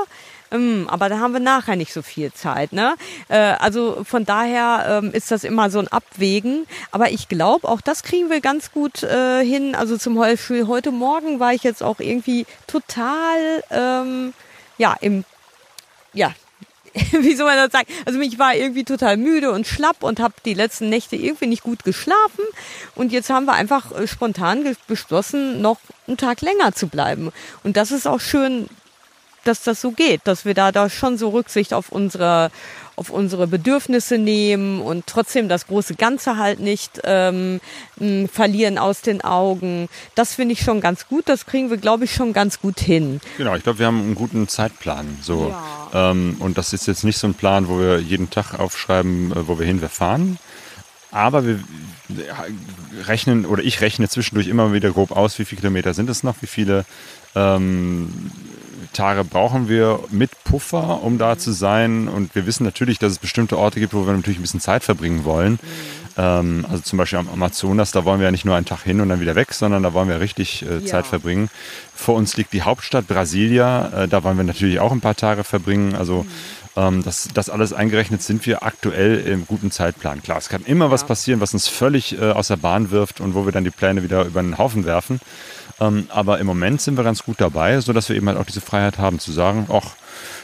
Ähm, 0.52 0.88
aber 0.90 1.10
da 1.10 1.20
haben 1.20 1.34
wir 1.34 1.40
nachher 1.40 1.76
nicht 1.76 1.94
so 1.94 2.02
viel 2.02 2.32
Zeit. 2.34 2.74
Ne? 2.74 2.96
Äh, 3.28 3.38
also 3.38 4.04
von 4.04 4.26
daher 4.26 5.02
ähm, 5.04 5.12
ist 5.12 5.32
das 5.32 5.44
immer 5.44 5.70
so 5.70 5.80
ein 5.80 5.88
Abwägen. 5.88 6.66
Aber 6.92 7.12
ich 7.12 7.28
glaube, 7.28 7.68
auch 7.68 7.82
das 7.82 8.04
kriegen 8.04 8.30
wir 8.30 8.42
ganz 8.42 8.72
gut 8.72 9.04
äh, 9.04 9.44
hin. 9.44 9.76
Also 9.76 9.98
zum 9.98 10.16
Beispiel 10.16 10.68
heute 10.68 10.92
Morgen 10.92 11.40
war 11.40 11.54
ich 11.54 11.64
jetzt 11.64 11.84
auch 11.84 12.00
irgendwie 12.00 12.46
total 12.66 13.64
ähm, 13.72 14.34
ja 14.78 14.96
im 15.02 15.26
ja, 16.18 16.34
wie 17.12 17.36
soll 17.36 17.46
man 17.46 17.58
das 17.58 17.72
sagen? 17.72 17.88
Also 18.06 18.20
ich 18.20 18.40
war 18.40 18.56
irgendwie 18.56 18.84
total 18.84 19.18
müde 19.18 19.52
und 19.52 19.68
schlapp 19.68 20.04
und 20.04 20.20
habe 20.20 20.34
die 20.46 20.54
letzten 20.54 20.90
Nächte 20.90 21.16
irgendwie 21.16 21.48
nicht 21.48 21.64
gut 21.64 21.84
geschlafen. 21.84 22.44
Und 22.96 23.12
jetzt 23.12 23.30
haben 23.30 23.46
wir 23.46 23.54
einfach 23.54 23.92
äh, 23.92 24.08
spontan 24.08 24.76
beschlossen, 24.88 25.62
noch 25.62 25.78
einen 26.08 26.18
Tag 26.18 26.42
länger 26.42 26.74
zu 26.74 26.88
bleiben. 26.88 27.32
Und 27.64 27.78
das 27.78 27.92
ist 27.92 28.08
auch 28.08 28.20
schön, 28.20 28.68
dass 29.48 29.64
das 29.64 29.82
so 29.82 29.92
geht, 29.92 30.22
dass 30.26 30.46
wir 30.46 30.54
da, 30.54 30.72
da 30.72 30.90
schon 30.90 31.18
so 31.18 31.30
Rücksicht 31.30 31.74
auf 31.74 31.90
unsere, 31.90 32.52
auf 32.96 33.10
unsere 33.10 33.48
Bedürfnisse 33.48 34.18
nehmen 34.18 34.82
und 34.82 35.08
trotzdem 35.08 35.50
das 35.50 35.68
große 35.68 35.96
Ganze 35.96 36.38
halt 36.38 36.60
nicht 36.60 37.02
ähm, 37.04 37.60
verlieren 38.32 38.78
aus 38.78 39.02
den 39.02 39.22
Augen. 39.22 39.88
Das 40.16 40.36
finde 40.36 40.54
ich 40.54 40.62
schon 40.62 40.82
ganz 40.82 41.08
gut. 41.08 41.30
Das 41.30 41.46
kriegen 41.46 41.70
wir, 41.70 41.78
glaube 41.78 42.06
ich, 42.06 42.14
schon 42.14 42.34
ganz 42.34 42.60
gut 42.60 42.80
hin. 42.80 43.22
Genau, 43.38 43.56
ich 43.56 43.64
glaube, 43.64 43.80
wir 43.80 43.86
haben 43.88 44.02
einen 44.02 44.16
guten 44.16 44.48
Zeitplan. 44.48 45.18
So. 45.22 45.56
Ähm, 45.94 46.36
und 46.40 46.58
das 46.58 46.74
ist 46.74 46.88
jetzt 46.88 47.04
nicht 47.04 47.18
so 47.18 47.28
ein 47.28 47.34
Plan, 47.34 47.68
wo 47.68 47.80
wir 47.80 48.00
jeden 48.00 48.30
Tag 48.30 48.60
aufschreiben, 48.60 49.32
äh, 49.32 49.48
wo 49.48 49.60
wir 49.60 49.66
hin 49.66 49.82
wir 49.82 49.90
fahren. 49.90 50.38
Aber 51.12 51.46
wir 51.46 51.60
rechnen, 53.06 53.46
oder 53.46 53.64
ich 53.64 53.82
rechne 53.82 54.10
zwischendurch 54.10 54.48
immer 54.48 54.74
wieder 54.74 54.92
grob 54.92 55.12
aus, 55.12 55.40
wie 55.40 55.46
viele 55.46 55.62
Kilometer 55.62 55.94
sind 55.94 56.10
es 56.10 56.22
noch, 56.22 56.36
wie 56.42 56.48
viele 56.48 56.86
ähm, 57.34 58.10
Tage 58.98 59.24
brauchen 59.24 59.70
wir 59.70 60.00
mit 60.10 60.32
Puffer, 60.44 61.04
um 61.04 61.18
da 61.18 61.38
zu 61.38 61.52
sein. 61.52 62.08
Und 62.08 62.34
wir 62.36 62.46
wissen 62.46 62.64
natürlich, 62.64 63.00
dass 63.00 63.12
es 63.12 63.20
bestimmte 63.20 63.58
Orte 63.58 63.80
gibt, 63.80 63.94
wo 63.94 64.06
wir 64.06 64.14
natürlich 64.14 64.40
ein 64.40 64.42
bisschen 64.42 64.60
Zeit 64.60 64.84
verbringen 64.84 65.24
wollen. 65.24 65.60
Ähm, 66.18 66.66
also 66.68 66.82
zum 66.82 66.98
Beispiel 66.98 67.20
am 67.20 67.30
Amazonas, 67.30 67.92
da 67.92 68.06
wollen 68.06 68.20
wir 68.20 68.26
ja 68.26 68.32
nicht 68.32 68.46
nur 68.46 68.56
einen 68.56 68.66
Tag 68.66 68.82
hin 68.84 69.00
und 69.02 69.10
dann 69.10 69.20
wieder 69.22 69.36
weg, 69.36 69.54
sondern 69.54 69.84
da 69.84 69.94
wollen 69.94 70.10
wir 70.10 70.20
richtig 70.20 70.64
äh, 70.64 70.80
Ja. 70.80 70.86
Zeit 70.86 71.06
verbringen. 71.06 71.50
Vor 71.96 72.16
uns 72.16 72.36
liegt 72.38 72.54
die 72.54 72.64
Hauptstadt 72.64 73.08
Brasilia, 73.08 74.04
äh, 74.04 74.08
da 74.08 74.24
wollen 74.24 74.38
wir 74.38 74.44
natürlich 74.44 74.80
auch 74.80 74.92
ein 74.92 75.02
paar 75.02 75.16
Tage 75.16 75.44
verbringen. 75.44 75.96
Also 75.96 76.26
ähm, 76.76 77.04
das, 77.04 77.30
das 77.34 77.50
alles 77.50 77.74
eingerechnet 77.74 78.24
sind 78.24 78.46
wir 78.48 78.64
aktuell 78.64 79.20
im 79.20 79.46
guten 79.46 79.70
Zeitplan. 79.70 80.24
Klar, 80.24 80.40
es 80.40 80.50
kann 80.50 80.64
immer 80.66 80.90
was 80.90 81.06
passieren, 81.06 81.40
was 81.40 81.54
uns 81.54 81.68
völlig 81.68 82.20
äh, 82.20 82.32
aus 82.32 82.48
der 82.48 82.58
Bahn 82.58 82.90
wirft 82.90 83.22
und 83.22 83.36
wo 83.36 83.46
wir 83.46 83.52
dann 83.52 83.64
die 83.64 83.70
Pläne 83.72 84.02
wieder 84.02 84.26
über 84.26 84.42
den 84.42 84.58
Haufen 84.58 84.86
werfen. 84.86 85.20
Ähm, 85.80 86.08
aber 86.10 86.40
im 86.40 86.48
Moment 86.48 86.82
sind 86.82 86.98
wir 86.98 87.04
ganz 87.04 87.24
gut 87.24 87.40
dabei, 87.40 87.80
sodass 87.82 88.10
wir 88.10 88.16
eben 88.16 88.28
halt 88.28 88.38
auch 88.38 88.46
diese 88.46 88.62
Freiheit 88.62 88.98
haben 88.98 89.20
zu 89.20 89.32
sagen, 89.32 89.68
ach, 89.72 89.96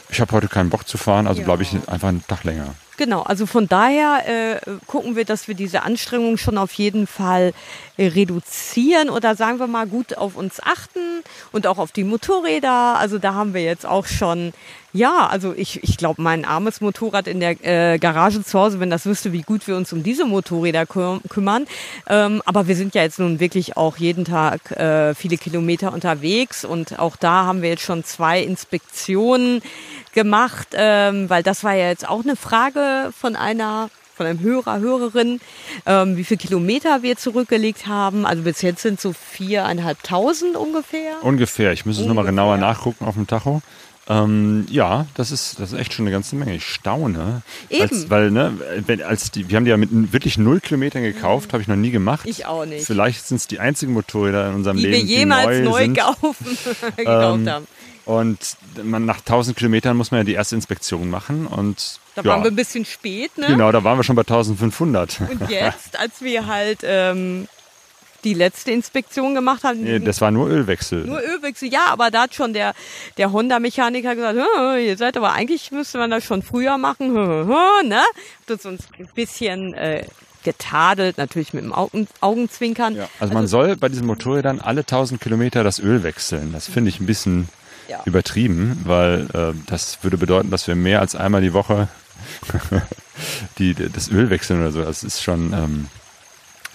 ich 0.08 0.20
habe 0.20 0.32
heute 0.32 0.48
keinen 0.48 0.70
Bock 0.70 0.86
zu 0.86 0.96
fahren, 0.98 1.26
also 1.26 1.40
Ja. 1.40 1.46
bleibe 1.46 1.62
ich 1.62 1.72
einfach 1.88 2.08
einen 2.08 2.24
Tag 2.26 2.44
länger. 2.44 2.74
Genau, 2.96 3.22
also 3.22 3.46
von 3.46 3.66
daher 3.68 4.22
äh, 4.28 4.60
gucken 4.86 5.16
wir, 5.16 5.24
dass 5.24 5.48
wir 5.48 5.56
diese 5.56 5.82
Anstrengung 5.82 6.36
schon 6.36 6.56
auf 6.56 6.72
jeden 6.74 7.08
Fall 7.08 7.52
äh, 7.96 8.06
reduzieren 8.06 9.10
oder 9.10 9.34
sagen 9.34 9.58
wir 9.58 9.66
mal 9.66 9.88
gut 9.88 10.16
auf 10.16 10.36
uns 10.36 10.60
achten 10.62 11.00
und 11.50 11.66
auch 11.66 11.78
auf 11.78 11.90
die 11.90 12.04
Motorräder. 12.04 12.96
Also 12.98 13.18
da 13.18 13.34
haben 13.34 13.52
wir 13.52 13.62
jetzt 13.64 13.84
auch 13.84 14.06
schon 14.06 14.52
Ja, 14.96 15.26
also 15.26 15.52
ich, 15.56 15.82
ich 15.82 15.96
glaube, 15.96 16.22
mein 16.22 16.44
armes 16.44 16.80
Motorrad 16.80 17.26
in 17.26 17.40
der 17.40 17.56
äh, 17.64 17.98
Garage 17.98 18.44
zu 18.44 18.60
Hause, 18.60 18.78
wenn 18.78 18.90
das 18.90 19.06
wüsste, 19.06 19.32
wie 19.32 19.42
gut 19.42 19.66
wir 19.66 19.76
uns 19.76 19.92
um 19.92 20.04
diese 20.04 20.24
Motorräder 20.24 20.86
kü 20.86 21.18
kümmern. 21.28 21.66
Ähm, 22.08 22.40
aber 22.46 22.68
wir 22.68 22.76
sind 22.76 22.94
ja 22.94 23.02
jetzt 23.02 23.18
nun 23.18 23.40
wirklich 23.40 23.76
auch 23.76 23.96
jeden 23.96 24.24
Tag 24.24 24.70
äh, 24.70 25.16
viele 25.16 25.36
Kilometer 25.36 25.92
unterwegs 25.92 26.64
und 26.64 27.00
auch 27.00 27.16
da 27.16 27.44
haben 27.44 27.60
wir 27.60 27.70
jetzt 27.70 27.82
schon 27.82 28.04
zwei 28.04 28.40
Inspektionen 28.40 29.62
gemacht, 30.12 30.68
ähm, 30.74 31.28
weil 31.28 31.42
das 31.42 31.64
war 31.64 31.74
ja 31.74 31.88
jetzt 31.88 32.08
auch 32.08 32.22
eine 32.22 32.36
Frage 32.36 33.12
von 33.18 33.34
einer 33.34 33.90
von 34.14 34.26
einem 34.26 34.38
Hörer, 34.38 34.78
Hörerin, 34.78 35.40
ähm, 35.86 36.16
wie 36.16 36.22
viele 36.22 36.38
Kilometer 36.38 37.02
wir 37.02 37.16
zurückgelegt 37.16 37.88
haben. 37.88 38.26
Also 38.26 38.44
bis 38.44 38.62
jetzt 38.62 38.82
sind 38.82 39.00
so 39.00 39.12
viereinhalbtausend 39.12 40.56
ungefähr. 40.56 41.16
Ungefähr. 41.22 41.72
Ich 41.72 41.84
muss 41.84 41.98
es 41.98 42.06
nochmal 42.06 42.24
genauer 42.24 42.56
nachgucken 42.58 43.06
auf 43.06 43.14
dem 43.14 43.26
Tacho. 43.26 43.60
Ähm, 44.08 44.66
ja, 44.70 45.06
das 45.14 45.30
ist, 45.30 45.58
das 45.58 45.72
ist 45.72 45.78
echt 45.78 45.94
schon 45.94 46.04
eine 46.04 46.12
ganze 46.12 46.36
Menge. 46.36 46.54
Ich 46.54 46.66
staune. 46.66 47.42
Eben. 47.70 47.82
Als, 47.82 48.10
weil, 48.10 48.30
ne, 48.30 48.52
wenn, 48.86 49.02
als 49.02 49.30
die, 49.30 49.48
wir 49.48 49.56
haben 49.56 49.64
die 49.64 49.70
ja 49.70 49.76
mit 49.78 50.12
wirklich 50.12 50.36
null 50.36 50.60
Kilometern 50.60 51.02
gekauft, 51.02 51.52
habe 51.52 51.62
ich 51.62 51.68
noch 51.68 51.76
nie 51.76 51.90
gemacht. 51.90 52.26
Ich 52.26 52.44
auch 52.44 52.66
nicht. 52.66 52.84
Vielleicht 52.86 53.26
sind 53.26 53.38
es 53.38 53.46
die 53.46 53.60
einzigen 53.60 53.92
Motorräder 53.94 54.48
in 54.48 54.56
unserem 54.56 54.76
die 54.76 54.84
Leben, 54.86 55.08
wir 55.08 55.16
jemals 55.18 55.56
die 55.56 55.62
neu, 55.62 55.70
neu 55.70 55.78
sind. 55.84 55.98
kaufen, 55.98 56.36
gekauft 56.96 57.40
Ähm, 57.40 57.48
haben. 57.50 57.66
Und 58.04 58.38
man, 58.82 59.06
nach 59.06 59.20
1000 59.20 59.56
Kilometern 59.56 59.96
muss 59.96 60.10
man 60.10 60.18
ja 60.18 60.24
die 60.24 60.34
erste 60.34 60.54
Inspektion 60.54 61.08
machen. 61.08 61.46
Und 61.46 61.98
Da 62.14 62.20
ja, 62.20 62.28
waren 62.28 62.42
wir 62.44 62.50
ein 62.50 62.56
bisschen 62.56 62.84
spät, 62.84 63.36
ne? 63.38 63.46
genau, 63.46 63.72
da 63.72 63.82
waren 63.82 63.98
wir 63.98 64.04
schon 64.04 64.16
bei 64.16 64.20
1500. 64.20 65.22
Und 65.22 65.48
jetzt, 65.50 65.98
als 65.98 66.20
wir 66.20 66.46
halt 66.46 66.80
ähm, 66.82 67.48
die 68.24 68.34
letzte 68.34 68.72
Inspektion 68.72 69.34
gemacht 69.34 69.62
haben, 69.64 69.82
Nee, 69.82 69.98
das 70.00 70.20
war 70.20 70.30
nur 70.30 70.48
Ölwechsel. 70.48 71.04
nur 71.04 71.20
Ölwechsel, 71.20 71.70
ja, 71.72 71.86
aber 71.88 72.10
da 72.10 72.22
hat 72.22 72.34
schon 72.34 72.52
der, 72.54 72.74
der 73.18 73.32
Honda-Mechaniker 73.32 74.14
gesagt, 74.16 74.38
"Hä, 74.38 74.86
ihr 74.88 74.96
seid 74.96 75.16
aber 75.16 75.32
eigentlich 75.32 75.70
müsste 75.70 75.98
man 75.98 76.10
das 76.10 76.24
schon 76.24 76.42
früher 76.42 76.78
machen, 76.78 77.12
ne? 77.12 78.00
Hat 78.48 78.50
uns 78.50 78.64
ein 78.66 78.78
bisschen 79.14 79.74
äh, 79.74 80.04
getadelt, 80.42 81.16
natürlich 81.18 81.54
mit 81.54 81.64
dem 81.64 81.72
Augen, 81.72 82.06
Augenzwinkern. 82.20 82.96
Ja, 82.96 83.08
also 83.20 83.32
man 83.32 83.46
soll 83.46 83.76
bei 83.76 83.88
diesen 83.88 84.06
Motorrädern 84.06 84.60
alle 84.60 84.80
1000 84.80 85.20
Kilometer 85.20 85.64
das 85.64 85.78
Öl 85.78 86.02
wechseln. 86.02 86.52
Das 86.52 86.66
finde 86.66 86.90
ich 86.90 87.00
ein 87.00 87.06
bisschen 87.06 87.48
Ja. 87.88 88.02
übertrieben, 88.06 88.80
weil 88.84 89.26
äh, 89.34 89.52
das 89.66 89.98
würde 90.02 90.16
bedeuten, 90.18 90.50
dass 90.50 90.66
wir 90.66 90.74
mehr 90.74 91.00
als 91.00 91.14
einmal 91.14 91.40
die 91.42 91.52
Woche 91.54 91.88
die, 93.58 93.74
das 93.74 94.10
Öl 94.10 94.30
wechseln 94.30 94.60
oder 94.60 94.72
so. 94.72 94.82
Das 94.82 95.02
ist 95.02 95.22
schon 95.22 95.52
ähm, 95.52 95.54
ein 95.54 95.90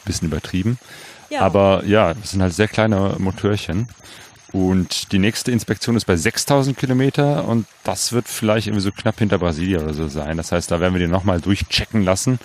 bisschen 0.06 0.28
übertrieben. 0.28 0.80
Aber 1.42 1.84
ja, 1.86 2.14
das 2.14 2.32
sind 2.32 2.42
halt 2.42 2.54
sehr 2.54 2.68
kleine 2.68 3.16
Motörchen. 3.20 3.88
Und 4.52 5.12
die 5.12 5.20
nächste 5.20 5.52
Inspektion 5.52 5.96
ist 5.96 6.06
bei 6.06 6.16
6000 6.16 6.76
Kilometer 6.76 7.48
und 7.48 7.68
das 7.84 8.14
wird 8.14 8.28
vielleicht 8.28 8.66
irgendwie 8.66 8.84
so 8.84 8.92
knapp 8.92 9.20
hinter 9.20 9.38
Brasilien 9.38 9.84
oder 9.84 9.94
so 9.94 10.08
sein. 10.08 10.38
Das 10.38 10.52
heißt, 10.52 10.72
da 10.72 10.80
werden 10.80 10.94
wir 10.96 11.00
die 11.00 11.08
nochmal 11.08 11.40
durchchecken 11.40 12.04
lassen. 12.04 12.40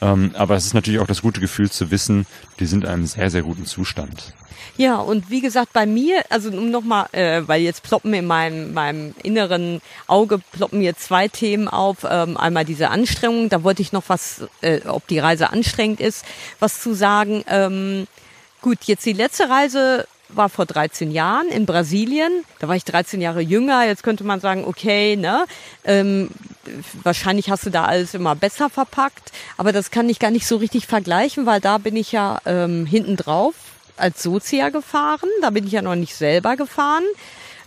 Ähm, 0.00 0.32
aber 0.34 0.56
es 0.56 0.66
ist 0.66 0.74
natürlich 0.74 1.00
auch 1.00 1.06
das 1.06 1.22
gute 1.22 1.40
Gefühl 1.40 1.70
zu 1.70 1.90
wissen, 1.90 2.26
die 2.60 2.66
sind 2.66 2.84
in 2.84 2.90
einem 2.90 3.06
sehr, 3.06 3.30
sehr 3.30 3.42
guten 3.42 3.64
Zustand. 3.64 4.34
Ja, 4.76 4.96
und 4.96 5.30
wie 5.30 5.40
gesagt, 5.40 5.72
bei 5.72 5.86
mir, 5.86 6.22
also 6.28 6.50
um 6.50 6.70
nochmal, 6.70 7.06
äh, 7.12 7.42
weil 7.46 7.62
jetzt 7.62 7.82
ploppen 7.82 8.12
in 8.12 8.26
meinem, 8.26 8.74
meinem 8.74 9.14
inneren 9.22 9.80
Auge 10.06 10.38
ploppen 10.52 10.80
mir 10.80 10.96
zwei 10.96 11.28
Themen 11.28 11.66
auf. 11.66 11.98
Ähm, 12.08 12.36
einmal 12.36 12.66
diese 12.66 12.90
Anstrengung, 12.90 13.48
da 13.48 13.62
wollte 13.62 13.80
ich 13.80 13.92
noch 13.92 14.04
was, 14.08 14.46
äh, 14.60 14.80
ob 14.86 15.06
die 15.06 15.18
Reise 15.18 15.50
anstrengend 15.50 16.00
ist, 16.00 16.26
was 16.60 16.82
zu 16.82 16.94
sagen. 16.94 17.42
Ähm, 17.48 18.06
gut, 18.60 18.78
jetzt 18.84 19.06
die 19.06 19.14
letzte 19.14 19.48
Reise 19.48 20.06
war 20.28 20.48
vor 20.48 20.66
13 20.66 21.10
Jahren 21.10 21.48
in 21.48 21.66
Brasilien. 21.66 22.44
Da 22.58 22.68
war 22.68 22.76
ich 22.76 22.84
13 22.84 23.20
Jahre 23.20 23.40
jünger. 23.40 23.86
Jetzt 23.86 24.02
könnte 24.02 24.24
man 24.24 24.40
sagen, 24.40 24.64
okay, 24.64 25.16
ne, 25.16 25.46
ähm, 25.84 26.30
wahrscheinlich 27.02 27.50
hast 27.50 27.66
du 27.66 27.70
da 27.70 27.84
alles 27.84 28.14
immer 28.14 28.34
besser 28.34 28.70
verpackt. 28.70 29.32
Aber 29.56 29.72
das 29.72 29.90
kann 29.90 30.08
ich 30.08 30.18
gar 30.18 30.30
nicht 30.30 30.46
so 30.46 30.56
richtig 30.56 30.86
vergleichen, 30.86 31.46
weil 31.46 31.60
da 31.60 31.78
bin 31.78 31.96
ich 31.96 32.12
ja 32.12 32.40
ähm, 32.44 32.86
hinten 32.86 33.16
drauf 33.16 33.54
als 33.96 34.22
Sozia 34.22 34.70
gefahren. 34.70 35.28
Da 35.42 35.50
bin 35.50 35.66
ich 35.66 35.72
ja 35.72 35.82
noch 35.82 35.94
nicht 35.94 36.14
selber 36.14 36.56
gefahren. 36.56 37.04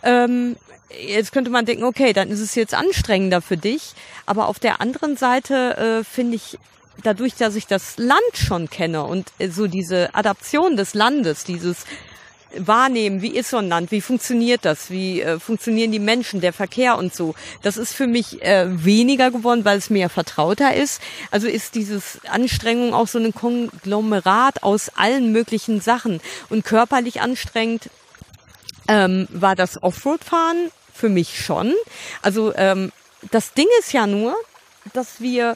Ähm, 0.03 0.55
jetzt 0.89 1.31
könnte 1.31 1.49
man 1.49 1.65
denken, 1.65 1.83
okay, 1.83 2.13
dann 2.13 2.29
ist 2.29 2.39
es 2.39 2.55
jetzt 2.55 2.73
anstrengender 2.73 3.41
für 3.41 3.57
dich. 3.57 3.93
Aber 4.25 4.47
auf 4.47 4.59
der 4.59 4.81
anderen 4.81 5.17
Seite 5.17 6.01
äh, 6.01 6.03
finde 6.03 6.35
ich, 6.35 6.57
dadurch, 7.03 7.35
dass 7.35 7.55
ich 7.55 7.67
das 7.67 7.97
Land 7.97 8.19
schon 8.33 8.69
kenne 8.69 9.03
und 9.03 9.31
äh, 9.39 9.49
so 9.49 9.67
diese 9.67 10.13
Adaption 10.13 10.75
des 10.75 10.93
Landes, 10.93 11.43
dieses 11.43 11.85
wahrnehmen, 12.55 13.21
wie 13.21 13.35
ist 13.35 13.49
so 13.49 13.57
ein 13.57 13.69
Land, 13.69 13.91
wie 13.91 14.01
funktioniert 14.01 14.65
das, 14.65 14.89
wie 14.89 15.21
äh, 15.21 15.39
funktionieren 15.39 15.91
die 15.91 15.99
Menschen, 15.99 16.41
der 16.41 16.53
Verkehr 16.53 16.97
und 16.97 17.13
so. 17.13 17.35
Das 17.61 17.77
ist 17.77 17.93
für 17.93 18.07
mich 18.07 18.41
äh, 18.41 18.65
weniger 18.83 19.31
geworden, 19.31 19.65
weil 19.65 19.77
es 19.77 19.89
mir 19.89 20.09
vertrauter 20.09 20.73
ist. 20.73 21.01
Also 21.31 21.47
ist 21.47 21.75
dieses 21.75 22.19
Anstrengung 22.29 22.93
auch 22.93 23.07
so 23.07 23.19
ein 23.19 23.33
Konglomerat 23.33 24.63
aus 24.63 24.89
allen 24.95 25.31
möglichen 25.31 25.81
Sachen. 25.81 26.21
Und 26.49 26.65
körperlich 26.65 27.21
anstrengend 27.21 27.89
ähm, 28.87 29.27
war 29.31 29.55
das 29.55 29.81
Offroad-Fahren 29.81 30.71
für 30.93 31.09
mich 31.09 31.43
schon. 31.43 31.73
Also 32.21 32.53
ähm, 32.55 32.91
das 33.31 33.53
Ding 33.53 33.67
ist 33.79 33.93
ja 33.93 34.07
nur, 34.07 34.35
dass 34.93 35.19
wir 35.21 35.55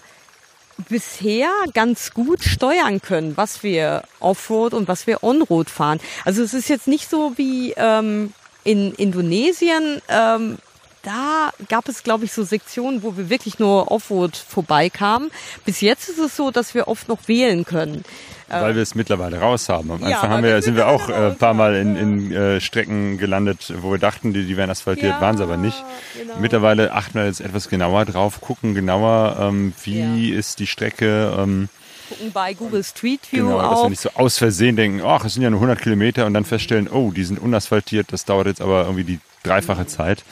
bisher 0.90 1.50
ganz 1.74 2.14
gut 2.14 2.44
steuern 2.44 3.02
können, 3.02 3.36
was 3.38 3.64
wir 3.64 4.04
Offroad 4.20 4.74
und 4.74 4.88
was 4.88 5.08
wir 5.08 5.24
Onroad 5.24 5.70
fahren. 5.70 6.00
Also 6.26 6.44
es 6.44 6.54
ist 6.54 6.70
jetzt 6.70 6.88
nicht 6.88 7.10
so 7.10 7.34
wie 7.38 7.74
ähm, 7.78 8.34
in 8.64 8.94
Indonesien. 8.94 10.02
Ähm, 10.10 10.58
da 11.04 11.52
gab 11.70 11.88
es, 11.90 12.04
glaube 12.04 12.26
ich, 12.26 12.32
so 12.34 12.44
Sektionen, 12.44 13.04
wo 13.04 13.16
wir 13.18 13.30
wirklich 13.30 13.60
nur 13.60 13.92
Offroad 13.92 14.36
vorbeikamen. 14.36 15.30
Bis 15.66 15.82
jetzt 15.82 16.10
ist 16.10 16.18
es 16.20 16.36
so, 16.36 16.50
dass 16.52 16.74
wir 16.74 16.88
oft 16.88 17.08
noch 17.10 17.28
wählen 17.28 17.66
können. 17.66 18.04
Weil 18.48 18.76
wir 18.76 18.84
es 18.84 18.94
mittlerweile 18.94 19.40
raus 19.40 19.68
haben. 19.70 19.90
Am 19.92 20.02
Ähm. 20.04 20.10
Ja, 20.10 20.18
Anfang 20.18 20.32
haben 20.32 20.44
wir, 20.44 20.62
sind 20.62 20.76
wir 20.76 20.88
auch 20.88 21.10
äh, 21.10 21.14
ein 21.32 21.38
paar 21.38 21.54
Mal 21.56 21.76
in, 21.76 21.96
in 21.96 22.32
äh, 22.32 22.62
Strecken 22.62 23.18
gelandet, 23.18 23.74
wo 23.82 23.92
wir 23.92 23.98
dachten, 23.98 24.32
die, 24.32 24.46
die 24.46 24.56
wären 24.58 24.70
asphaltiert, 24.70 25.14
Ja, 25.16 25.22
waren 25.22 25.38
sie 25.38 25.44
aber 25.44 25.58
nicht. 25.58 25.84
genau. 26.18 26.36
Mittlerweile 26.40 26.94
achten 26.94 27.16
wir 27.16 27.26
jetzt 27.26 27.42
etwas 27.42 27.68
genauer 27.68 28.06
drauf, 28.06 28.42
gucken 28.42 28.76
genauer, 28.76 29.38
ähm, 29.40 29.74
wie 29.84 30.30
Ja. 30.32 30.38
ist 30.40 30.60
die 30.60 30.68
Strecke. 30.68 31.36
Ähm, 31.38 31.68
Gucken 32.10 32.32
bei 32.32 32.54
Google 32.54 32.84
Street 32.84 33.22
View 33.32 33.46
genau, 33.48 33.60
dass 33.62 33.80
auch. 33.80 33.84
wir 33.86 33.90
nicht 33.90 34.02
so 34.02 34.10
aus 34.16 34.38
Versehen 34.38 34.76
denken, 34.76 35.02
ach, 35.04 35.26
es 35.26 35.34
sind 35.34 35.42
ja 35.42 35.50
nur 35.50 35.58
100 35.60 35.82
Kilometer 35.82 36.26
und 36.28 36.34
dann 36.36 36.46
feststellen, 36.46 36.88
oh, 36.88 37.12
die 37.12 37.24
sind 37.24 37.40
unasphaltiert, 37.40 38.12
das 38.12 38.24
dauert 38.26 38.46
jetzt 38.48 38.62
aber 38.62 38.82
irgendwie 38.84 39.04
die 39.06 39.20
dreifache 39.44 39.86
Zeit. 39.86 40.24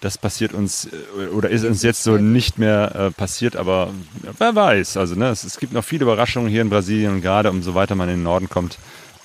Das 0.00 0.18
passiert 0.18 0.52
uns 0.52 0.86
äh, 0.86 1.26
oder 1.28 1.50
ist 1.50 1.64
uns 1.64 1.82
jetzt 1.82 2.02
so 2.02 2.16
nicht 2.16 2.58
mehr 2.58 2.94
äh, 2.94 3.10
passiert, 3.10 3.56
aber 3.56 3.90
wer 4.38 4.54
weiß. 4.54 4.96
Also 4.96 5.14
ne, 5.14 5.28
es, 5.28 5.44
es 5.44 5.58
gibt 5.58 5.72
noch 5.72 5.84
viele 5.84 6.04
Überraschungen 6.04 6.48
hier 6.48 6.62
in 6.62 6.70
Brasilien 6.70 7.14
und 7.14 7.22
gerade 7.22 7.50
umso 7.50 7.74
weiter 7.74 7.94
man 7.94 8.08
in 8.08 8.16
den 8.16 8.22
Norden 8.22 8.48
kommt, 8.48 8.78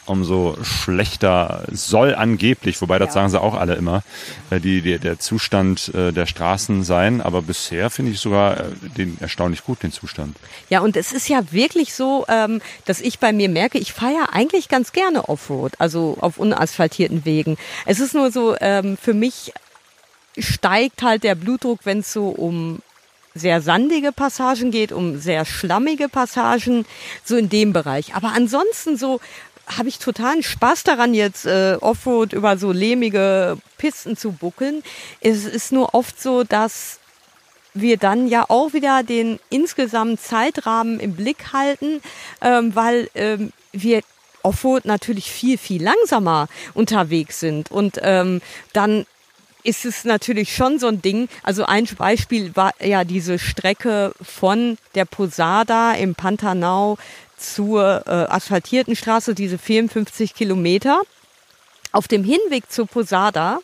umso 0.05 0.57
schlechter 0.63 1.63
soll 1.71 2.13
angeblich, 2.15 2.81
wobei 2.81 2.99
das 2.99 3.07
Ja. 3.09 3.13
sagen 3.13 3.29
sie 3.29 3.41
auch 3.41 3.55
alle 3.55 3.75
immer, 3.75 4.03
äh, 4.49 4.59
die, 4.59 4.81
die, 4.81 4.99
der 4.99 5.19
Zustand 5.19 5.93
äh, 5.93 6.11
der 6.11 6.25
Straßen 6.25 6.83
sein. 6.83 7.21
Aber 7.21 7.41
bisher 7.41 7.89
finde 7.89 8.11
ich 8.11 8.19
sogar 8.19 8.59
äh, 8.59 8.63
den 8.97 9.17
erstaunlich 9.21 9.63
gut, 9.63 9.83
den 9.83 9.91
Zustand. 9.91 10.35
Ja, 10.69 10.81
und 10.81 10.97
es 10.97 11.13
ist 11.13 11.29
ja 11.29 11.51
wirklich 11.51 11.93
so, 11.93 12.25
ähm, 12.27 12.61
dass 12.85 13.01
ich 13.01 13.19
bei 13.19 13.33
mir 13.33 13.49
merke, 13.49 13.77
ich 13.77 13.93
fahre 13.93 14.13
ja 14.13 14.25
eigentlich 14.31 14.69
ganz 14.69 14.91
gerne 14.91 15.29
Offroad, 15.29 15.73
also 15.79 16.17
auf 16.19 16.37
unasphaltierten 16.37 17.25
Wegen. 17.25 17.57
Es 17.85 17.99
ist 17.99 18.13
nur 18.13 18.31
so, 18.31 18.55
ähm, 18.59 18.97
für 19.01 19.13
mich 19.13 19.53
steigt 20.37 21.03
halt 21.03 21.23
der 21.23 21.35
Blutdruck, 21.35 21.81
wenn 21.83 21.99
es 21.99 22.11
so 22.11 22.27
um 22.29 22.79
sehr 23.35 23.61
sandige 23.61 24.11
Passagen 24.11 24.69
geht, 24.71 24.91
um 24.91 25.19
sehr 25.19 25.45
schlammige 25.45 26.07
Passagen, 26.07 26.85
so 27.23 27.35
in 27.35 27.49
dem 27.49 27.73
Bereich. 27.73 28.13
Aber 28.15 28.33
ansonsten 28.35 28.97
so 28.97 29.21
habe 29.67 29.89
ich 29.89 29.99
totalen 29.99 30.43
Spaß 30.43 30.83
daran, 30.83 31.13
jetzt 31.13 31.45
äh, 31.45 31.77
Offroad 31.79 32.33
über 32.33 32.57
so 32.57 32.71
lehmige 32.71 33.57
Pisten 33.77 34.17
zu 34.17 34.31
buckeln. 34.31 34.83
Es 35.21 35.45
ist 35.45 35.71
nur 35.71 35.93
oft 35.93 36.21
so, 36.21 36.43
dass 36.43 36.99
wir 37.73 37.97
dann 37.97 38.27
ja 38.27 38.45
auch 38.49 38.73
wieder 38.73 39.03
den 39.03 39.39
insgesamt 39.49 40.21
Zeitrahmen 40.21 40.99
im 40.99 41.15
Blick 41.15 41.53
halten, 41.53 42.01
ähm, 42.41 42.75
weil 42.75 43.09
ähm, 43.15 43.51
wir 43.71 44.01
Offroad 44.43 44.85
natürlich 44.85 45.31
viel, 45.31 45.57
viel 45.57 45.81
langsamer 45.81 46.47
unterwegs 46.73 47.39
sind. 47.39 47.71
Und 47.71 47.99
ähm, 48.03 48.41
dann 48.73 49.05
ist 49.63 49.85
es 49.85 50.03
natürlich 50.03 50.53
schon 50.53 50.77
so 50.77 50.87
ein 50.87 51.01
Ding. 51.01 51.29
Also 51.41 51.65
ein 51.65 51.87
Beispiel 51.97 52.55
war 52.55 52.73
ja 52.81 53.05
diese 53.05 53.39
Strecke 53.39 54.13
von 54.21 54.77
der 54.95 55.05
Posada 55.05 55.93
im 55.93 56.15
Pantanal 56.15 56.97
zur 57.43 58.03
äh, 58.07 58.09
asphaltierten 58.09 58.95
Straße, 58.95 59.35
diese 59.35 59.57
54 59.57 60.33
Kilometer. 60.33 61.01
Auf 61.91 62.07
dem 62.07 62.23
Hinweg 62.23 62.71
zur 62.71 62.87
Posada 62.87 63.59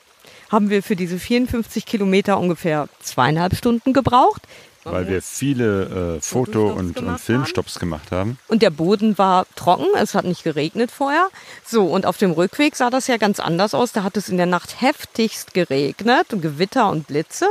haben 0.49 0.70
wir 0.70 0.84
für 0.84 0.95
diese 0.95 1.18
54 1.18 1.86
Kilometer 1.86 2.39
ungefähr 2.39 2.89
zweieinhalb 3.01 3.56
Stunden 3.56 3.93
gebraucht. 3.93 4.41
Weil 4.84 5.08
wir 5.08 5.22
viele 5.22 6.18
äh, 6.18 6.22
Foto- 6.22 6.70
und, 6.70 6.78
und 6.78 6.95
gemacht 6.95 7.22
Filmstops 7.22 7.80
gemacht 7.80 8.12
haben. 8.12 8.39
Und 8.47 8.62
der 8.62 8.70
Boden 8.70 9.18
war 9.18 9.45
trocken, 9.56 9.86
es 9.97 10.16
hat 10.16 10.26
nicht 10.26 10.43
geregnet 10.43 10.89
vorher. 10.89 11.30
So, 11.66 11.86
und 11.86 12.06
auf 12.06 12.18
dem 12.18 12.32
Rückweg 12.32 12.76
sah 12.76 12.89
das 12.89 13.08
ja 13.08 13.18
ganz 13.18 13.39
anders 13.39 13.74
aus. 13.74 13.91
Da 13.91 14.04
hat 14.04 14.18
es 14.18 14.30
in 14.30 14.38
der 14.38 14.45
Nacht 14.45 14.82
heftigst 14.82 15.54
geregnet, 15.54 16.28
Gewitter 16.30 16.89
und 16.89 17.08
Blitze. 17.08 17.47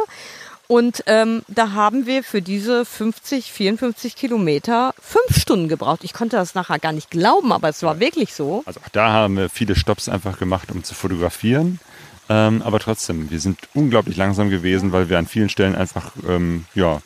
Und 0.69 1.03
ähm, 1.07 1.43
da 1.49 1.73
haben 1.73 2.05
wir 2.05 2.23
für 2.23 2.43
diese 2.43 2.85
50, 2.85 3.53
54 3.53 4.15
Kilometer 4.15 4.95
fünf 5.01 5.41
Stunden 5.41 5.67
gebraucht. 5.67 6.05
Ich 6.05 6.13
konnte 6.13 6.37
das 6.37 6.55
nachher 6.55 6.79
gar 6.79 6.93
nicht 6.93 7.11
glauben, 7.11 7.53
aber 7.53 7.71
es 7.71 7.83
war 7.83 8.01
wirklich 8.01 8.35
so. 8.35 8.63
Also 8.67 8.79
auch 8.81 8.91
da 8.91 9.11
haben 9.11 9.39
wir 9.39 9.49
viele 9.49 9.75
Stops 9.77 10.11
einfach 10.11 10.39
gemacht, 10.39 10.71
um 10.71 10.85
zu 10.85 10.95
fotografieren. 10.95 11.81
Ähm, 12.29 12.61
aber 12.63 12.81
trotzdem, 12.81 13.31
wir 13.31 13.41
sind 13.41 13.59
unglaublich 13.73 14.19
langsam 14.19 14.51
gewesen, 14.51 14.93
weil 14.93 15.09
wir 15.09 15.19
an 15.19 15.27
vielen 15.27 15.49
Stellen 15.49 15.75
einfach 15.75 16.13
ähm, 16.29 16.67
ja, 16.75 17.01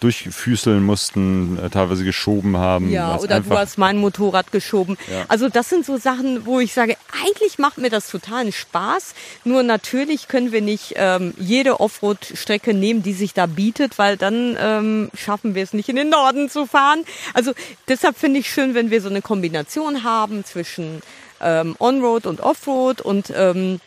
durchfüßeln 0.00 0.82
mussten, 0.82 1.58
äh, 1.58 1.70
teilweise 1.70 2.04
geschoben 2.04 2.56
haben. 2.56 2.90
Ja, 2.90 3.18
oder 3.18 3.40
du 3.40 3.50
hast 3.50 3.78
mein 3.78 3.98
Motorrad 3.98 4.52
geschoben. 4.52 4.96
Ja. 5.10 5.24
Also 5.28 5.48
das 5.48 5.68
sind 5.68 5.84
so 5.84 5.96
Sachen, 5.96 6.46
wo 6.46 6.60
ich 6.60 6.72
sage, 6.72 6.96
eigentlich 7.24 7.58
macht 7.58 7.78
mir 7.78 7.90
das 7.90 8.08
totalen 8.08 8.52
Spaß. 8.52 9.14
Nur 9.44 9.62
natürlich 9.62 10.28
können 10.28 10.52
wir 10.52 10.62
nicht 10.62 10.94
ähm, 10.96 11.34
jede 11.38 11.80
Offroad-Strecke 11.80 12.74
nehmen, 12.74 13.02
die 13.02 13.12
sich 13.12 13.34
da 13.34 13.46
bietet, 13.46 13.98
weil 13.98 14.16
dann 14.16 14.56
ähm, 14.60 15.10
schaffen 15.14 15.54
wir 15.54 15.64
es 15.64 15.72
nicht 15.72 15.88
in 15.88 15.96
den 15.96 16.10
Norden 16.10 16.48
zu 16.48 16.66
fahren. 16.66 17.04
Also 17.34 17.52
deshalb 17.88 18.16
finde 18.16 18.40
ich 18.40 18.50
schön, 18.50 18.74
wenn 18.74 18.90
wir 18.90 19.00
so 19.00 19.08
eine 19.08 19.22
Kombination 19.22 20.04
haben 20.04 20.44
zwischen 20.44 21.02
ähm, 21.40 21.74
On-Road 21.80 22.26
und 22.26 22.40
Offroad. 22.40 23.00
Und 23.00 23.32
ähm, 23.34 23.80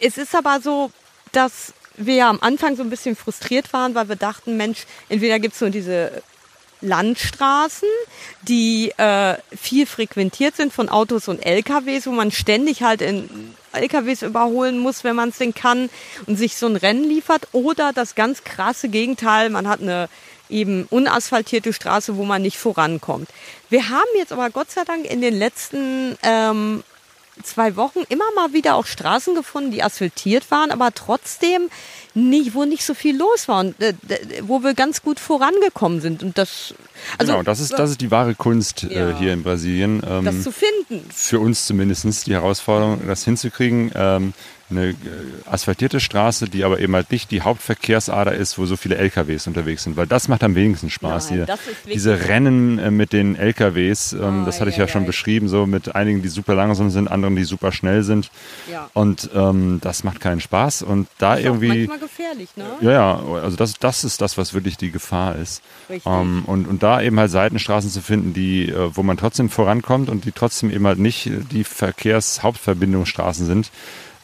es 0.00 0.18
ist 0.18 0.34
aber 0.34 0.60
so, 0.60 0.90
dass 1.32 1.72
wir 1.96 2.14
ja 2.14 2.30
am 2.30 2.40
Anfang 2.40 2.76
so 2.76 2.82
ein 2.82 2.90
bisschen 2.90 3.16
frustriert 3.16 3.72
waren, 3.72 3.94
weil 3.94 4.08
wir 4.08 4.16
dachten, 4.16 4.56
Mensch, 4.56 4.86
entweder 5.08 5.38
gibt's 5.38 5.60
nur 5.60 5.70
diese 5.70 6.22
Landstraßen, 6.80 7.88
die 8.42 8.92
äh, 8.98 9.36
viel 9.56 9.86
frequentiert 9.86 10.56
sind 10.56 10.72
von 10.72 10.88
Autos 10.88 11.28
und 11.28 11.44
LKWs, 11.44 12.06
wo 12.06 12.12
man 12.12 12.30
ständig 12.30 12.82
halt 12.82 13.00
in 13.00 13.54
LKWs 13.72 14.22
überholen 14.22 14.78
muss, 14.78 15.02
wenn 15.02 15.16
man 15.16 15.30
es 15.30 15.38
denn 15.38 15.54
kann 15.54 15.90
und 16.26 16.36
sich 16.36 16.56
so 16.56 16.66
ein 16.66 16.76
Rennen 16.76 17.04
liefert. 17.04 17.48
Oder 17.52 17.92
das 17.92 18.14
ganz 18.14 18.44
krasse 18.44 18.88
Gegenteil, 18.88 19.50
man 19.50 19.66
hat 19.66 19.80
eine 19.80 20.08
eben 20.50 20.86
unasphaltierte 20.90 21.72
Straße, 21.72 22.16
wo 22.16 22.24
man 22.24 22.42
nicht 22.42 22.58
vorankommt. 22.58 23.28
Wir 23.70 23.88
haben 23.88 24.02
jetzt 24.16 24.32
aber 24.32 24.50
Gott 24.50 24.70
sei 24.70 24.84
Dank 24.84 25.10
in 25.10 25.20
den 25.20 25.34
letzten 25.34 26.18
ähm, 26.22 26.84
zwei 27.42 27.76
Wochen 27.76 28.00
immer 28.08 28.24
mal 28.36 28.52
wieder 28.52 28.76
auch 28.76 28.86
Straßen 28.86 29.34
gefunden, 29.34 29.70
die 29.70 29.82
asphaltiert 29.82 30.50
waren, 30.50 30.70
aber 30.70 30.92
trotzdem 30.94 31.68
nicht, 32.14 32.54
wo 32.54 32.64
nicht 32.64 32.84
so 32.84 32.94
viel 32.94 33.16
los 33.16 33.48
war 33.48 33.60
und 33.60 33.80
äh, 33.82 33.94
wo 34.42 34.62
wir 34.62 34.74
ganz 34.74 35.02
gut 35.02 35.18
vorangekommen 35.18 36.00
sind. 36.00 36.22
Und 36.22 36.38
das, 36.38 36.74
also 37.18 37.32
genau, 37.32 37.42
das 37.42 37.58
ist, 37.60 37.72
das 37.72 37.90
ist 37.90 38.00
die 38.00 38.10
wahre 38.10 38.34
Kunst 38.34 38.82
Ja. 38.84 39.10
äh, 39.10 39.14
hier 39.14 39.32
in 39.32 39.42
Brasilien. 39.42 40.02
Ähm, 40.08 40.24
das 40.24 40.42
zu 40.42 40.52
finden. 40.52 41.08
für 41.12 41.40
uns 41.40 41.66
zumindest 41.66 42.26
die 42.26 42.34
Herausforderung, 42.34 43.06
das 43.06 43.24
hinzukriegen. 43.24 43.90
Ähm, 43.94 44.32
eine 44.76 44.90
äh, 44.90 44.94
asphaltierte 45.46 46.00
Straße, 46.00 46.48
die 46.48 46.64
aber 46.64 46.80
eben 46.80 46.94
halt 46.94 47.10
nicht 47.10 47.30
die 47.30 47.42
Hauptverkehrsader 47.42 48.34
ist, 48.34 48.58
wo 48.58 48.66
so 48.66 48.76
viele 48.76 48.96
LKWs 48.96 49.46
unterwegs 49.46 49.84
sind, 49.84 49.96
weil 49.96 50.06
das 50.06 50.28
macht 50.28 50.42
am 50.44 50.54
wenigsten 50.54 50.90
Spaß 50.90 51.30
Nein, 51.30 51.36
hier. 51.38 51.46
das 51.46 51.60
ist 51.66 51.76
Diese 51.92 52.28
Rennen 52.28 52.78
äh, 52.78 52.90
mit 52.90 53.12
den 53.12 53.36
LKWs, 53.36 54.12
ähm, 54.12 54.42
Ah, 54.42 54.44
das 54.46 54.60
hatte 54.60 54.70
ich 54.70 54.76
ja, 54.76 54.84
ja 54.84 54.88
schon 54.88 55.02
ja. 55.02 55.06
beschrieben, 55.06 55.48
so 55.48 55.66
mit 55.66 55.94
einigen, 55.94 56.22
die 56.22 56.28
super 56.28 56.54
langsam 56.54 56.90
sind, 56.90 57.08
anderen, 57.08 57.36
die 57.36 57.44
super 57.44 57.72
schnell 57.72 58.02
sind. 58.02 58.30
Ja. 58.70 58.90
Und 58.92 59.30
ähm, 59.34 59.78
das 59.82 60.04
macht 60.04 60.20
keinen 60.20 60.40
Spaß. 60.40 60.82
Und 60.82 61.08
da 61.18 61.34
Ist 61.34 61.40
auch 61.40 61.44
irgendwie. 61.44 61.86
manchmal 61.86 61.98
gefährlich, 61.98 62.48
ne? 62.56 62.64
Ja, 62.80 62.90
ja, 62.90 63.22
also 63.42 63.56
das, 63.56 63.74
das 63.78 64.04
ist 64.04 64.20
das, 64.20 64.36
was 64.38 64.54
wirklich 64.54 64.76
die 64.76 64.90
Gefahr 64.90 65.36
ist. 65.36 65.62
Ähm, 66.04 66.44
und, 66.46 66.66
und 66.66 66.82
da 66.82 67.00
eben 67.00 67.18
halt 67.18 67.30
Seitenstraßen 67.30 67.90
zu 67.90 68.00
finden, 68.00 68.32
die, 68.34 68.68
äh, 68.68 68.90
wo 68.96 69.02
man 69.02 69.16
trotzdem 69.16 69.50
vorankommt 69.50 70.08
und 70.08 70.24
die 70.24 70.32
trotzdem 70.32 70.70
eben 70.70 70.86
halt 70.86 70.98
nicht 70.98 71.30
die 71.52 71.64
Verkehrshauptverbindungsstraßen 71.64 73.46
sind. 73.46 73.70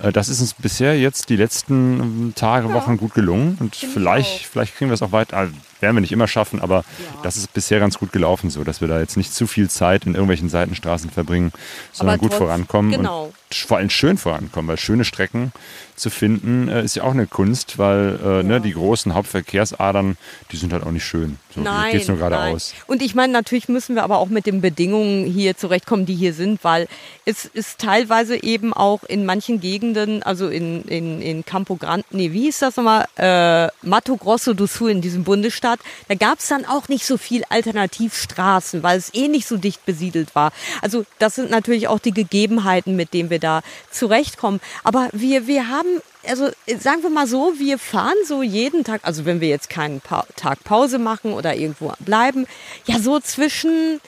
Äh, 0.03 0.13
das 0.13 0.29
ist 0.29 0.41
uns 0.41 0.55
bisher 0.55 0.99
jetzt 0.99 1.29
die 1.29 1.37
letzten 1.37 2.01
ähm, 2.01 2.33
Tage, 2.35 2.73
Wochen 2.73 2.97
gut 2.97 3.15
gelungen. 3.15 3.57
Und 3.61 3.77
vielleicht, 3.77 4.47
vielleicht 4.47 4.77
kriegen 4.77 4.91
wir 4.91 4.95
es 4.95 5.03
auch 5.03 5.13
weiter. 5.13 5.45
Äh, 5.45 5.49
werden 5.83 5.97
wir 5.97 6.01
nicht 6.01 6.13
immer 6.13 6.29
schaffen, 6.29 6.61
aber 6.61 6.85
das 7.23 7.37
ist 7.37 7.53
bisher 7.53 7.81
ganz 7.81 7.99
gut 7.99 8.13
gelaufen, 8.13 8.51
so 8.51 8.65
dass 8.65 8.81
wir 8.81 8.89
da 8.89 9.01
jetzt 9.01 9.17
nicht 9.17 9.35
zu 9.35 9.47
viel 9.47 9.69
Zeit 9.69 10.07
in 10.07 10.15
irgendwelchen 10.15 10.49
Seitenstraßen 10.49 11.11
verbringen, 11.11 11.53
sondern 11.93 12.15
Aber 12.15 12.23
gut 12.23 12.33
trotz- 12.33 12.39
vorankommen 12.39 12.93
genau. 12.93 13.25
und 13.25 13.55
vor 13.55 13.79
allem 13.79 13.91
schön 13.91 14.17
vorankommen, 14.17 14.69
weil 14.69 14.79
schöne 14.79 15.05
Strecken 15.05 15.53
zu 15.97 16.09
finden 16.11 16.69
äh, 16.69 16.83
ist 16.83 16.97
ja 16.97 17.03
auch 17.03 17.13
eine 17.13 17.27
Kunst, 17.27 17.79
weil 17.79 18.19
äh, 18.25 18.43
ne, 18.43 18.61
die 18.61 18.73
großen 18.73 19.15
Hauptverkehrsadern, 19.15 20.17
die 20.51 20.57
sind 20.57 20.73
halt 20.73 20.85
auch 20.85 20.91
nicht 20.93 21.05
schön. 21.05 21.39
So, 21.55 21.61
Nein, 21.61 21.93
geht's 21.93 22.09
nur 22.09 22.17
geradeaus. 22.17 22.75
Und 22.87 23.03
ich 23.03 23.15
meine, 23.15 23.33
natürlich 23.33 23.69
müssen 23.69 23.97
wir 23.97 24.05
aber 24.05 24.19
auch 24.19 24.29
mit 24.29 24.47
den 24.47 24.61
Bedingungen 24.61 25.27
hier 25.27 25.57
zurechtkommen, 25.57 26.07
die 26.07 26.15
hier 26.15 26.33
sind, 26.33 26.65
weil 26.65 26.89
es 27.25 27.45
ist 27.45 27.81
teilweise 27.81 28.43
eben 28.43 28.73
auch 28.73 29.05
in 29.05 29.27
manchen 29.27 29.61
Gegenden, 29.61 30.23
also 30.23 30.49
in, 30.49 30.85
in, 30.85 31.21
in 31.21 31.45
Campo 31.45 31.77
Grande, 31.77 32.07
nee, 32.11 32.33
wie 32.33 32.43
hieß 32.43 32.61
das 32.61 32.77
nochmal, 32.77 33.07
äh, 33.17 33.69
Mato 33.83 34.17
Grosso 34.17 34.55
do 34.55 34.67
Sul 34.67 34.91
in 34.91 35.01
diesem 35.01 35.25
Bundesstaat, 35.25 35.70
da 36.09 36.15
gab 36.15 36.39
es 36.39 36.49
dann 36.49 36.65
auch 36.65 36.89
nicht 36.89 37.07
so 37.07 37.17
viel 37.17 37.45
Alternativstraßen, 37.49 38.83
weil 38.83 38.99
es 38.99 39.15
eh 39.15 39.29
nicht 39.29 39.47
so 39.47 39.57
dicht 39.57 39.85
besiedelt 39.87 40.35
war. 40.35 40.53
Also 40.83 41.05
das 41.19 41.37
sind 41.37 41.51
natürlich 41.51 41.89
auch 41.89 41.99
die 41.99 42.13
Gegebenheiten, 42.13 42.97
mit 42.97 43.15
denen 43.15 43.31
wir 43.31 43.39
da 43.39 43.63
zurechtkommen. 43.91 44.61
Aber 44.85 45.09
wir, 45.13 45.47
wir 45.47 45.69
haben 45.69 46.01
also 46.27 46.49
äh, 46.67 46.77
sagen 46.77 47.03
wir 47.03 47.11
mal 47.11 47.27
so, 47.27 47.55
wir 47.59 47.79
fahren 47.79 48.17
so 48.27 48.43
jeden 48.43 48.85
Tag, 48.85 49.01
also 49.05 49.25
wenn 49.25 49.41
wir 49.41 49.49
jetzt 49.49 49.71
keinen 49.71 50.01
pa 50.01 50.27
Tag 50.37 50.65
Pause 50.65 50.99
machen 50.99 51.33
oder 51.33 51.55
irgendwo 51.55 51.93
bleiben, 52.01 52.47
ja 52.87 52.99
so 52.99 53.21
zwischen, 53.21 54.01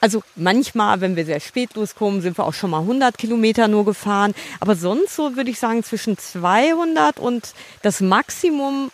also 0.00 0.22
manchmal, 0.36 1.00
wenn 1.00 1.16
wir 1.16 1.24
sehr 1.24 1.40
spät 1.40 1.74
loskommen, 1.74 2.20
sind 2.20 2.38
wir 2.38 2.44
auch 2.44 2.54
schon 2.54 2.70
mal 2.70 2.80
100 2.80 3.18
Kilometer 3.18 3.68
nur 3.68 3.84
gefahren, 3.84 4.34
aber 4.60 4.76
sonst 4.76 5.16
so 5.16 5.36
würde 5.36 5.50
ich 5.50 5.58
sagen 5.58 5.82
zwischen 5.82 6.18
200 6.18 7.18
und 7.18 7.54
das 7.82 8.00
Maximum, 8.00 8.90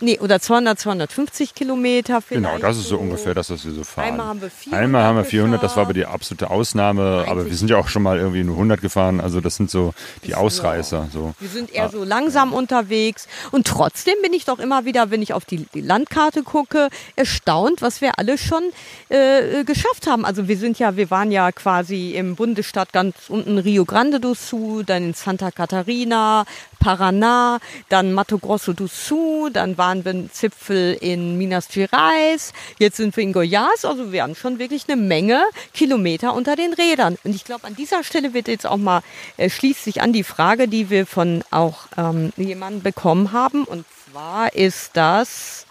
nee, 0.00 0.18
oder 0.20 0.40
200, 0.40 0.78
250 0.78 1.54
Kilometer 1.54 2.20
vielleicht. 2.20 2.44
Genau, 2.46 2.58
das 2.58 2.76
ist 2.78 2.88
so 2.88 2.98
ungefähr 2.98 3.34
das, 3.34 3.50
was 3.50 3.64
wir 3.64 3.72
so 3.72 3.84
fahren. 3.84 4.08
Einmal 4.08 4.26
haben 4.26 4.40
wir 4.42 4.50
400 4.50 4.84
Einmal 4.84 5.02
haben 5.04 5.16
wir 5.16 5.24
400, 5.24 5.62
das 5.62 5.76
war 5.76 5.84
aber 5.84 5.94
die 5.94 6.06
absolute 6.06 6.50
Ausnahme, 6.50 7.02
aber 7.26 7.40
Eigentlich- 7.40 7.50
wir 7.50 7.56
sind 7.56 7.70
ja 7.70 7.76
auch 7.78 7.88
schon 7.88 8.02
mal 8.02 8.18
irgendwie 8.18 8.44
nur 8.44 8.56
100 8.56 8.80
gefahren, 8.80 9.20
also 9.20 9.40
das 9.40 9.56
sind 9.56 9.70
so 9.70 9.92
die 10.24 10.34
Ausreißer. 10.34 11.08
So. 11.12 11.34
Wir 11.40 11.48
sind 11.48 11.72
eher 11.72 11.88
so 11.88 12.04
langsam 12.04 12.52
unterwegs. 12.52 13.28
Und 13.52 13.66
trotzdem 13.66 14.14
bin 14.22 14.32
ich 14.32 14.44
doch 14.44 14.58
immer 14.58 14.84
wieder, 14.84 15.10
wenn 15.10 15.22
ich 15.22 15.32
auf 15.32 15.44
die, 15.44 15.66
die 15.74 15.80
Landkarte 15.80 16.42
gucke, 16.42 16.88
erstaunt, 17.16 17.82
was 17.82 18.00
wir 18.00 18.18
alle 18.18 18.38
schon 18.38 18.62
äh, 19.08 19.64
geschafft 19.64 20.06
haben. 20.06 20.24
Also 20.24 20.48
wir 20.48 20.56
sind 20.56 20.78
ja, 20.78 20.96
wir 20.96 21.10
waren 21.10 21.30
ja 21.32 21.52
quasi 21.52 22.12
im 22.12 22.36
Bundesstaat 22.36 22.92
ganz 22.92 23.14
unten 23.28 23.58
Rio 23.58 23.84
Grande 23.84 24.20
do 24.20 24.34
Sul, 24.34 24.84
dann 24.84 25.02
in 25.04 25.14
Santa 25.14 25.50
Catarina, 25.50 26.44
Paraná, 26.86 27.58
dann 27.88 28.12
Mato 28.12 28.38
Grosso 28.38 28.72
do 28.72 28.86
Sul, 28.86 29.50
dann 29.50 29.76
waren 29.76 30.04
wir 30.04 30.12
im 30.12 30.30
Zipfel 30.30 30.96
in 31.00 31.36
Minas 31.36 31.66
Gerais, 31.66 32.52
jetzt 32.78 32.98
sind 32.98 33.16
wir 33.16 33.24
in 33.24 33.34
Goiás. 33.34 33.84
Also 33.84 34.12
wir 34.12 34.22
haben 34.22 34.36
schon 34.36 34.60
wirklich 34.60 34.84
eine 34.86 34.94
Menge 34.94 35.42
Kilometer 35.74 36.32
unter 36.32 36.54
den 36.54 36.72
Rädern. 36.72 37.18
Und 37.24 37.34
ich 37.34 37.42
glaube, 37.42 37.66
an 37.66 37.74
dieser 37.74 38.04
Stelle 38.04 38.34
wird 38.34 38.46
jetzt 38.46 38.68
auch 38.68 38.76
mal, 38.76 39.02
äh, 39.36 39.50
schließt 39.50 39.82
sich 39.82 40.00
an 40.00 40.12
die 40.12 40.22
Frage, 40.22 40.68
die 40.68 40.88
wir 40.88 41.06
von 41.06 41.42
auch 41.50 41.88
ähm, 41.96 42.32
jemandem 42.36 42.84
bekommen 42.84 43.32
haben. 43.32 43.64
Und 43.64 43.84
zwar 44.08 44.54
ist 44.54 44.90
das 44.92 45.66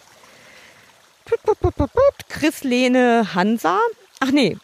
Chris 2.27 2.65
Lene 2.65 3.33
Hansa. 3.33 3.79
Ach 4.19 4.31
nee, 4.31 4.57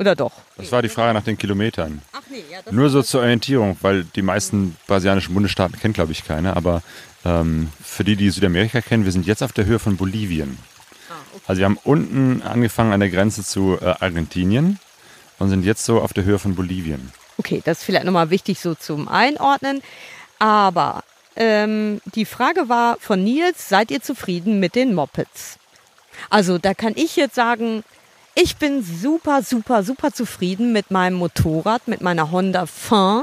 oder 0.00 0.16
doch? 0.16 0.32
Das 0.56 0.72
war 0.72 0.80
die 0.80 0.88
Frage 0.88 1.12
nach 1.12 1.22
den 1.22 1.36
Kilometern. 1.36 2.00
Ach 2.12 2.22
nee, 2.30 2.42
ja, 2.50 2.62
das 2.64 2.72
Nur 2.72 2.88
so 2.88 3.02
zur 3.02 3.20
Orientierung, 3.20 3.76
weil 3.82 4.04
die 4.04 4.22
meisten 4.22 4.76
brasilianischen 4.86 5.34
Bundesstaaten 5.34 5.78
kennt, 5.78 5.94
glaube 5.94 6.12
ich, 6.12 6.24
keiner. 6.24 6.56
Aber 6.56 6.82
ähm, 7.24 7.70
für 7.82 8.02
die, 8.02 8.16
die 8.16 8.30
Südamerika 8.30 8.80
kennen, 8.80 9.04
wir 9.04 9.12
sind 9.12 9.26
jetzt 9.26 9.42
auf 9.42 9.52
der 9.52 9.66
Höhe 9.66 9.78
von 9.78 9.98
Bolivien. 9.98 10.58
Also 11.46 11.60
wir 11.60 11.66
haben 11.66 11.78
unten 11.84 12.42
angefangen 12.42 12.92
an 12.92 13.00
der 13.00 13.10
Grenze 13.10 13.44
zu 13.44 13.78
äh, 13.80 13.94
Argentinien 14.00 14.78
und 15.38 15.50
sind 15.50 15.64
jetzt 15.64 15.84
so 15.84 16.00
auf 16.00 16.12
der 16.12 16.24
Höhe 16.24 16.38
von 16.38 16.54
Bolivien. 16.54 17.12
Okay, 17.36 17.62
das 17.64 17.78
ist 17.78 17.84
vielleicht 17.84 18.04
nochmal 18.04 18.30
wichtig 18.30 18.58
so 18.58 18.74
zum 18.74 19.06
Einordnen. 19.06 19.82
Aber 20.38 21.04
ähm, 21.36 22.00
die 22.14 22.24
Frage 22.24 22.68
war 22.68 22.96
von 23.00 23.22
Nils, 23.22 23.68
seid 23.68 23.90
ihr 23.90 24.00
zufrieden 24.00 24.60
mit 24.60 24.74
den 24.74 24.94
Mopeds? 24.94 25.58
Also 26.30 26.58
da 26.58 26.74
kann 26.74 26.94
ich 26.96 27.16
jetzt 27.16 27.34
sagen, 27.34 27.84
ich 28.34 28.56
bin 28.56 28.82
super, 28.82 29.42
super, 29.42 29.82
super 29.82 30.12
zufrieden 30.12 30.72
mit 30.72 30.90
meinem 30.90 31.14
Motorrad, 31.14 31.88
mit 31.88 32.00
meiner 32.00 32.30
Honda 32.30 32.66
Fin, 32.66 33.22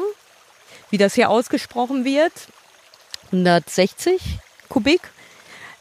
wie 0.90 0.98
das 0.98 1.14
hier 1.16 1.30
ausgesprochen 1.30 2.06
wird. 2.06 2.34
160 3.32 4.22
Kubik. 4.70 5.02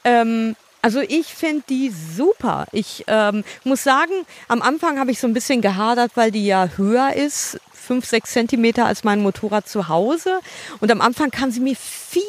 Ähm, 0.05 0.57
also 0.83 1.01
ich 1.01 1.35
finde 1.35 1.65
die 1.69 1.91
super. 1.91 2.67
Ich 2.71 3.05
ähm, 3.09 3.43
muss 3.65 3.83
sagen, 3.83 4.13
am 4.47 4.63
Anfang 4.63 5.01
habe 5.01 5.11
ich 5.11 5.19
so 5.19 5.27
ein 5.27 5.35
bisschen 5.35 5.61
gehadert, 5.61 6.13
weil 6.15 6.31
die 6.31 6.47
ja 6.47 6.69
höher 6.77 7.13
ist 7.15 7.59
fünf, 7.87 8.05
sechs 8.05 8.33
Zentimeter 8.33 8.85
als 8.87 9.05
mein 9.05 9.23
Motorrad 9.23 9.69
zu 9.69 9.89
Hause. 9.89 10.41
Und 10.81 10.91
am 10.91 11.01
Anfang 11.01 11.31
kam 11.31 11.51
sie 11.51 11.61
mir 11.61 11.77
viel 11.77 12.23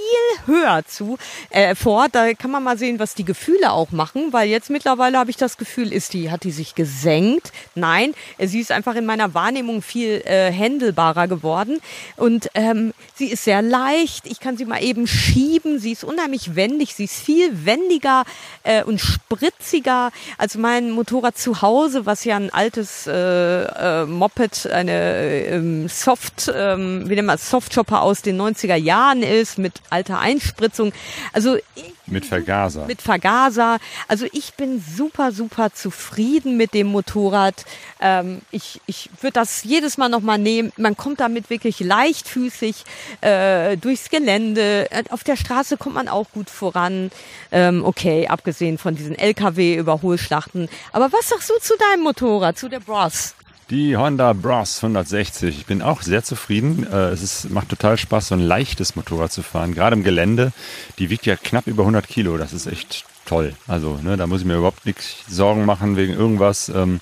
höher 0.46 0.84
zu 0.88 1.18
äh, 1.50 1.76
vor. 1.76 2.08
Da 2.12 2.34
kann 2.34 2.52
man 2.52 2.64
mal 2.64 2.78
sehen, 2.78 3.00
was 3.00 3.16
die 3.16 3.26
Gefühle 3.26 3.72
auch 3.72 3.92
machen, 3.92 4.34
weil 4.34 4.50
jetzt 4.50 4.70
mittlerweile 4.70 5.18
habe 5.18 5.30
ich 5.30 5.38
das 5.38 5.58
Gefühl, 5.58 5.92
ist 5.92 6.14
die, 6.14 6.30
hat 6.32 6.44
die 6.44 6.52
sich 6.52 6.76
gesenkt? 6.76 7.52
Nein, 7.76 8.14
äh, 8.38 8.48
sie 8.48 8.60
ist 8.60 8.72
einfach 8.72 8.96
in 8.96 9.06
meiner 9.06 9.34
Wahrnehmung 9.34 9.82
viel 9.82 10.22
äh, 10.26 10.52
händelbarer 10.52 11.28
geworden. 11.28 11.80
Und 12.16 12.50
ähm, 12.54 12.94
sie 13.16 13.28
ist 13.28 13.44
sehr 13.44 13.62
leicht. 13.62 14.28
Ich 14.28 14.40
kann 14.40 14.58
sie 14.58 14.66
mal 14.66 14.84
eben 14.84 15.08
schieben. 15.08 15.80
Sie 15.80 15.92
ist 15.92 16.04
unheimlich 16.04 16.56
wendig. 16.56 16.94
Sie 16.94 17.06
ist 17.06 17.20
viel 17.20 17.66
wendiger 17.66 18.24
äh, 18.64 18.84
und 18.84 19.00
spritziger 19.00 20.12
als 20.38 20.56
mein 20.56 20.92
Motorrad 20.92 21.38
zu 21.38 21.62
Hause, 21.62 22.06
was 22.06 22.24
ja 22.24 22.36
ein 22.36 22.54
altes 22.54 23.08
äh, 23.08 23.14
äh, 23.14 24.06
Moped, 24.06 24.70
eine 24.72 25.47
ähm, 25.48 25.88
Soft, 25.88 26.52
ähm, 26.54 27.10
wie 27.10 27.16
nennt 27.16 27.28
man 27.28 27.38
Softchopper 27.38 28.02
aus 28.02 28.22
den 28.22 28.40
90er 28.40 28.76
Jahren 28.76 29.24
ist, 29.24 29.58
mit 29.58 29.74
alter 29.90 30.20
Einspritzung. 30.20 30.94
Also 31.34 31.58
mit 32.10 32.26
Vergaser. 32.26 32.86
Mit 32.86 33.02
Vergaser. 33.02 33.80
Also 34.08 34.26
ich 34.32 34.54
bin 34.54 34.82
super, 34.82 35.34
super 35.34 35.74
zufrieden 35.74 36.56
mit 36.56 36.74
dem 36.74 36.88
Motorrad. 36.88 37.66
Ähm, 38.00 38.42
ich 38.50 38.80
ich 38.86 39.10
würde 39.20 39.34
das 39.34 39.64
jedes 39.66 39.98
Mal 39.98 40.08
nochmal 40.08 40.38
nehmen. 40.38 40.72
Man 40.78 40.96
kommt 40.96 41.20
damit 41.20 41.50
wirklich 41.50 41.82
leichtfüßig 41.82 42.86
äh, 43.20 43.76
durchs 43.76 44.10
Gelände. 44.10 44.88
Auf 45.10 45.26
der 45.26 45.36
Straße 45.36 45.76
kommt 45.76 45.96
man 45.96 46.08
auch 46.08 46.32
gut 46.32 46.50
voran. 46.50 47.12
Ähm, 47.52 47.84
okay, 47.84 48.28
abgesehen 48.28 48.78
von 48.78 48.96
diesen 48.96 49.18
LKW-Überholschlachten. 49.18 50.70
Aber 50.94 51.12
was 51.12 51.28
sagst 51.28 51.50
du 51.50 51.56
zu 51.60 51.74
deinem 51.78 52.04
Motorrad, 52.04 52.58
zu 52.58 52.70
der 52.70 52.80
Bros? 52.80 53.36
Die 53.70 53.98
Honda 53.98 54.32
Bros 54.32 54.82
160. 54.82 55.58
Ich 55.58 55.66
bin 55.66 55.82
auch 55.82 56.02
sehr 56.02 56.24
zufrieden. 56.24 56.88
Äh, 56.90 57.10
es 57.10 57.22
ist, 57.22 57.50
macht 57.50 57.68
total 57.68 57.98
Spaß, 57.98 58.30
so 58.30 58.36
ein 58.36 58.40
leichtes 58.40 58.96
Motorrad 58.96 59.34
zu 59.34 59.44
fahren. 59.44 59.74
Gerade 59.74 59.98
im 59.98 60.04
Gelände. 60.04 60.54
Die 61.00 61.10
wiegt 61.10 61.26
ja 61.26 61.36
knapp 61.36 61.68
über 61.68 61.84
100 61.84 62.08
Kilo. 62.08 62.38
Das 62.38 62.54
ist 62.54 62.66
echt 62.66 63.04
toll. 63.26 63.56
Also, 63.68 64.00
ne, 64.02 64.16
da 64.16 64.26
muss 64.26 64.40
ich 64.40 64.48
mir 64.48 64.56
überhaupt 64.56 64.86
nichts 64.86 65.18
Sorgen 65.28 65.66
machen 65.66 65.98
wegen 65.98 66.14
irgendwas. 66.14 66.70
Ähm, 66.70 67.02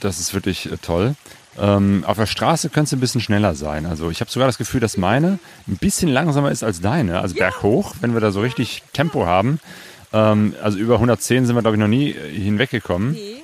das 0.00 0.20
ist 0.20 0.34
wirklich 0.34 0.70
äh, 0.70 0.76
toll. 0.76 1.14
Ähm, 1.58 2.04
auf 2.06 2.18
der 2.18 2.26
Straße 2.26 2.68
könnte 2.68 2.88
es 2.88 2.92
ein 2.92 3.00
bisschen 3.00 3.22
schneller 3.22 3.54
sein. 3.54 3.86
Also 3.86 4.10
ich 4.10 4.20
habe 4.20 4.30
sogar 4.30 4.48
das 4.48 4.58
Gefühl, 4.58 4.80
dass 4.80 4.96
meine 4.98 5.38
ein 5.66 5.76
bisschen 5.76 6.08
langsamer 6.08 6.50
ist 6.50 6.62
als 6.62 6.80
deine. 6.80 7.20
Also 7.20 7.34
berghoch, 7.34 7.94
wenn 8.00 8.12
wir 8.12 8.20
da 8.20 8.32
so 8.32 8.40
richtig 8.40 8.82
Tempo 8.92 9.24
haben. 9.24 9.60
Ähm, 10.12 10.54
also 10.62 10.76
über 10.76 10.94
110 10.94 11.46
sind 11.46 11.54
wir, 11.54 11.62
glaube 11.62 11.76
ich, 11.76 11.80
noch 11.80 11.88
nie 11.88 12.10
äh, 12.10 12.38
hinweggekommen. 12.38 13.12
Nee. 13.12 13.41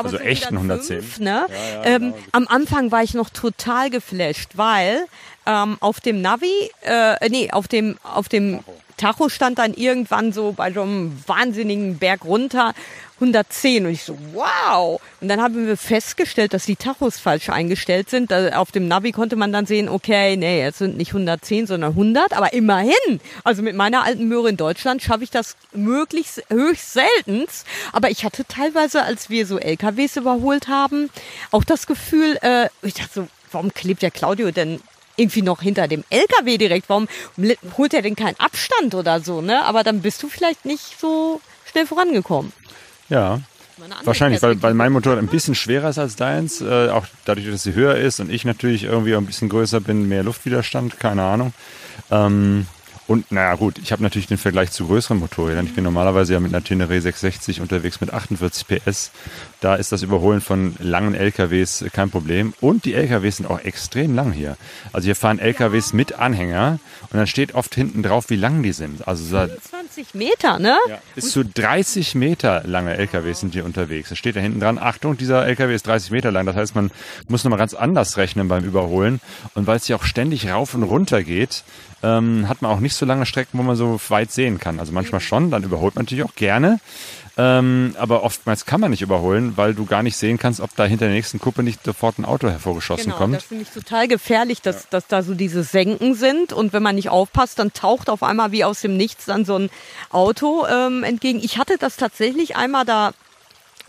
Aber 0.00 0.10
also 0.10 0.18
echten 0.18 0.56
110. 0.56 1.04
Ne? 1.18 1.46
Ja, 1.48 1.54
ja, 1.56 1.84
ähm, 1.84 2.00
genau. 2.00 2.16
Am 2.32 2.48
Anfang 2.48 2.90
war 2.90 3.02
ich 3.02 3.14
noch 3.14 3.30
total 3.30 3.90
geflasht, 3.90 4.50
weil 4.54 5.06
ähm, 5.46 5.76
auf 5.80 6.00
dem 6.00 6.20
Navi, 6.20 6.70
äh, 6.82 7.28
nee, 7.28 7.50
auf 7.50 7.68
dem, 7.68 7.96
auf 8.02 8.28
dem 8.28 8.60
Tacho 8.96 9.30
stand 9.30 9.58
dann 9.58 9.72
irgendwann 9.72 10.32
so 10.32 10.52
bei 10.52 10.72
so 10.72 10.82
einem 10.82 11.18
wahnsinnigen 11.26 11.98
Berg 11.98 12.24
runter 12.24 12.74
110 13.20 13.84
und 13.84 13.92
ich 13.92 14.02
so, 14.02 14.16
wow. 14.32 15.00
Und 15.20 15.28
dann 15.28 15.42
haben 15.42 15.66
wir 15.66 15.76
festgestellt, 15.76 16.54
dass 16.54 16.64
die 16.64 16.76
Tachos 16.76 17.18
falsch 17.18 17.50
eingestellt 17.50 18.08
sind. 18.08 18.32
Auf 18.32 18.72
dem 18.72 18.88
Navi 18.88 19.12
konnte 19.12 19.36
man 19.36 19.52
dann 19.52 19.66
sehen, 19.66 19.88
okay, 19.88 20.36
nee, 20.36 20.64
es 20.64 20.78
sind 20.78 20.96
nicht 20.96 21.10
110, 21.10 21.66
sondern 21.66 21.90
100, 21.90 22.32
aber 22.32 22.52
immerhin. 22.54 23.20
Also 23.44 23.62
mit 23.62 23.76
meiner 23.76 24.04
alten 24.04 24.26
Möhre 24.26 24.48
in 24.48 24.56
Deutschland 24.56 25.02
schaffe 25.02 25.24
ich 25.24 25.30
das 25.30 25.56
möglichst 25.72 26.42
höchst 26.48 26.94
selten. 26.94 27.44
Aber 27.92 28.10
ich 28.10 28.24
hatte 28.24 28.44
teilweise, 28.46 29.02
als 29.02 29.28
wir 29.28 29.46
so 29.46 29.58
LKWs 29.58 30.16
überholt 30.16 30.68
haben, 30.68 31.10
auch 31.50 31.64
das 31.64 31.86
Gefühl, 31.86 32.38
äh, 32.40 32.68
ich 32.82 32.94
dachte 32.94 33.10
so, 33.14 33.28
warum 33.52 33.74
klebt 33.74 34.02
der 34.02 34.10
Claudio 34.10 34.50
denn 34.50 34.80
irgendwie 35.16 35.42
noch 35.42 35.60
hinter 35.60 35.88
dem 35.88 36.04
LKW 36.08 36.56
direkt? 36.56 36.88
Warum 36.88 37.06
holt 37.76 37.92
er 37.92 38.02
denn 38.02 38.16
keinen 38.16 38.38
Abstand 38.40 38.94
oder 38.94 39.20
so, 39.20 39.42
ne? 39.42 39.64
Aber 39.64 39.84
dann 39.84 40.00
bist 40.00 40.22
du 40.22 40.28
vielleicht 40.28 40.64
nicht 40.64 40.98
so 40.98 41.40
schnell 41.70 41.86
vorangekommen. 41.86 42.52
Ja. 43.10 43.40
Wahrscheinlich, 44.04 44.42
weil, 44.42 44.62
weil 44.62 44.74
mein 44.74 44.92
Motorrad 44.92 45.18
ein 45.18 45.26
bisschen 45.26 45.54
schwerer 45.54 45.88
ist 45.88 45.98
als 45.98 46.16
deins, 46.16 46.60
äh, 46.60 46.88
auch 46.90 47.06
dadurch, 47.24 47.50
dass 47.50 47.62
sie 47.62 47.74
höher 47.74 47.96
ist 47.96 48.20
und 48.20 48.30
ich 48.30 48.44
natürlich 48.44 48.84
irgendwie 48.84 49.14
ein 49.14 49.26
bisschen 49.26 49.48
größer 49.48 49.80
bin, 49.80 50.08
mehr 50.08 50.22
Luftwiderstand, 50.22 50.98
keine 51.00 51.22
Ahnung. 51.22 51.52
Ähm, 52.10 52.66
und 53.10 53.32
naja 53.32 53.56
gut, 53.56 53.78
ich 53.78 53.90
habe 53.90 54.04
natürlich 54.04 54.28
den 54.28 54.38
Vergleich 54.38 54.70
zu 54.70 54.86
größeren 54.86 55.18
Motorrädern. 55.18 55.66
Ich 55.66 55.74
bin 55.74 55.82
normalerweise 55.82 56.34
ja 56.34 56.38
mit 56.38 56.54
einer 56.54 56.62
Tenere 56.62 57.00
660 57.00 57.60
unterwegs 57.60 58.00
mit 58.00 58.12
48 58.14 58.68
PS. 58.68 59.10
Da 59.60 59.74
ist 59.74 59.90
das 59.90 60.02
Überholen 60.02 60.40
von 60.40 60.76
langen 60.78 61.16
LKWs 61.16 61.86
kein 61.92 62.10
Problem. 62.10 62.54
Und 62.60 62.84
die 62.84 62.94
LKWs 62.94 63.38
sind 63.38 63.46
auch 63.46 63.58
extrem 63.64 64.14
lang 64.14 64.30
hier. 64.30 64.56
Also 64.92 65.06
hier 65.06 65.16
fahren 65.16 65.40
LKWs 65.40 65.92
mit 65.92 66.20
Anhänger 66.20 66.78
und 67.10 67.18
dann 67.18 67.26
steht 67.26 67.56
oft 67.56 67.74
hinten 67.74 68.04
drauf, 68.04 68.30
wie 68.30 68.36
lang 68.36 68.62
die 68.62 68.70
sind. 68.70 69.08
Also 69.08 69.24
20 69.24 70.14
Meter, 70.14 70.60
ne? 70.60 70.76
Ja, 70.88 70.98
bis 71.16 71.32
zu 71.32 71.44
30 71.44 72.14
Meter 72.14 72.62
lange 72.64 72.96
LKWs 72.96 73.40
sind 73.40 73.54
hier 73.54 73.64
unterwegs. 73.64 74.10
Da 74.10 74.14
steht 74.14 74.36
da 74.36 74.40
hinten 74.40 74.60
dran, 74.60 74.78
Achtung, 74.78 75.16
dieser 75.16 75.44
LKW 75.44 75.74
ist 75.74 75.88
30 75.88 76.12
Meter 76.12 76.30
lang. 76.30 76.46
Das 76.46 76.54
heißt, 76.54 76.76
man 76.76 76.92
muss 77.26 77.42
nochmal 77.42 77.58
ganz 77.58 77.74
anders 77.74 78.18
rechnen 78.18 78.46
beim 78.46 78.62
Überholen. 78.62 79.20
Und 79.56 79.66
weil 79.66 79.78
es 79.78 79.86
hier 79.86 79.96
auch 79.96 80.04
ständig 80.04 80.48
rauf 80.48 80.74
und 80.74 80.84
runter 80.84 81.24
geht, 81.24 81.64
ähm, 82.02 82.48
hat 82.48 82.62
man 82.62 82.70
auch 82.70 82.80
nicht 82.80 82.94
so 82.94 83.06
lange 83.06 83.26
Strecken, 83.26 83.58
wo 83.58 83.62
man 83.62 83.76
so 83.76 84.00
weit 84.08 84.30
sehen 84.30 84.58
kann. 84.58 84.80
Also 84.80 84.92
manchmal 84.92 85.20
schon, 85.20 85.50
dann 85.50 85.62
überholt 85.62 85.94
man 85.94 86.04
natürlich 86.04 86.24
auch 86.24 86.34
gerne. 86.34 86.80
Ähm, 87.36 87.94
aber 87.98 88.22
oftmals 88.24 88.66
kann 88.66 88.80
man 88.80 88.90
nicht 88.90 89.02
überholen, 89.02 89.56
weil 89.56 89.72
du 89.72 89.86
gar 89.86 90.02
nicht 90.02 90.16
sehen 90.16 90.38
kannst, 90.38 90.60
ob 90.60 90.74
da 90.76 90.84
hinter 90.84 91.06
der 91.06 91.14
nächsten 91.14 91.38
Kuppe 91.38 91.62
nicht 91.62 91.84
sofort 91.84 92.18
ein 92.18 92.24
Auto 92.24 92.48
hervorgeschossen 92.48 93.06
genau, 93.06 93.16
kommt. 93.16 93.36
Das 93.36 93.44
finde 93.44 93.62
ich 93.62 93.70
total 93.70 94.08
gefährlich, 94.08 94.60
dass, 94.60 94.82
ja. 94.82 94.88
dass 94.90 95.06
da 95.06 95.22
so 95.22 95.34
diese 95.34 95.62
Senken 95.62 96.14
sind 96.14 96.52
und 96.52 96.72
wenn 96.72 96.82
man 96.82 96.96
nicht 96.96 97.08
aufpasst, 97.08 97.58
dann 97.58 97.72
taucht 97.72 98.10
auf 98.10 98.22
einmal 98.22 98.52
wie 98.52 98.64
aus 98.64 98.80
dem 98.80 98.96
Nichts 98.96 99.26
dann 99.26 99.44
so 99.44 99.56
ein 99.56 99.70
Auto 100.10 100.66
ähm, 100.66 101.02
entgegen. 101.04 101.40
Ich 101.42 101.56
hatte 101.56 101.78
das 101.78 101.96
tatsächlich 101.96 102.56
einmal 102.56 102.84
da 102.84 103.12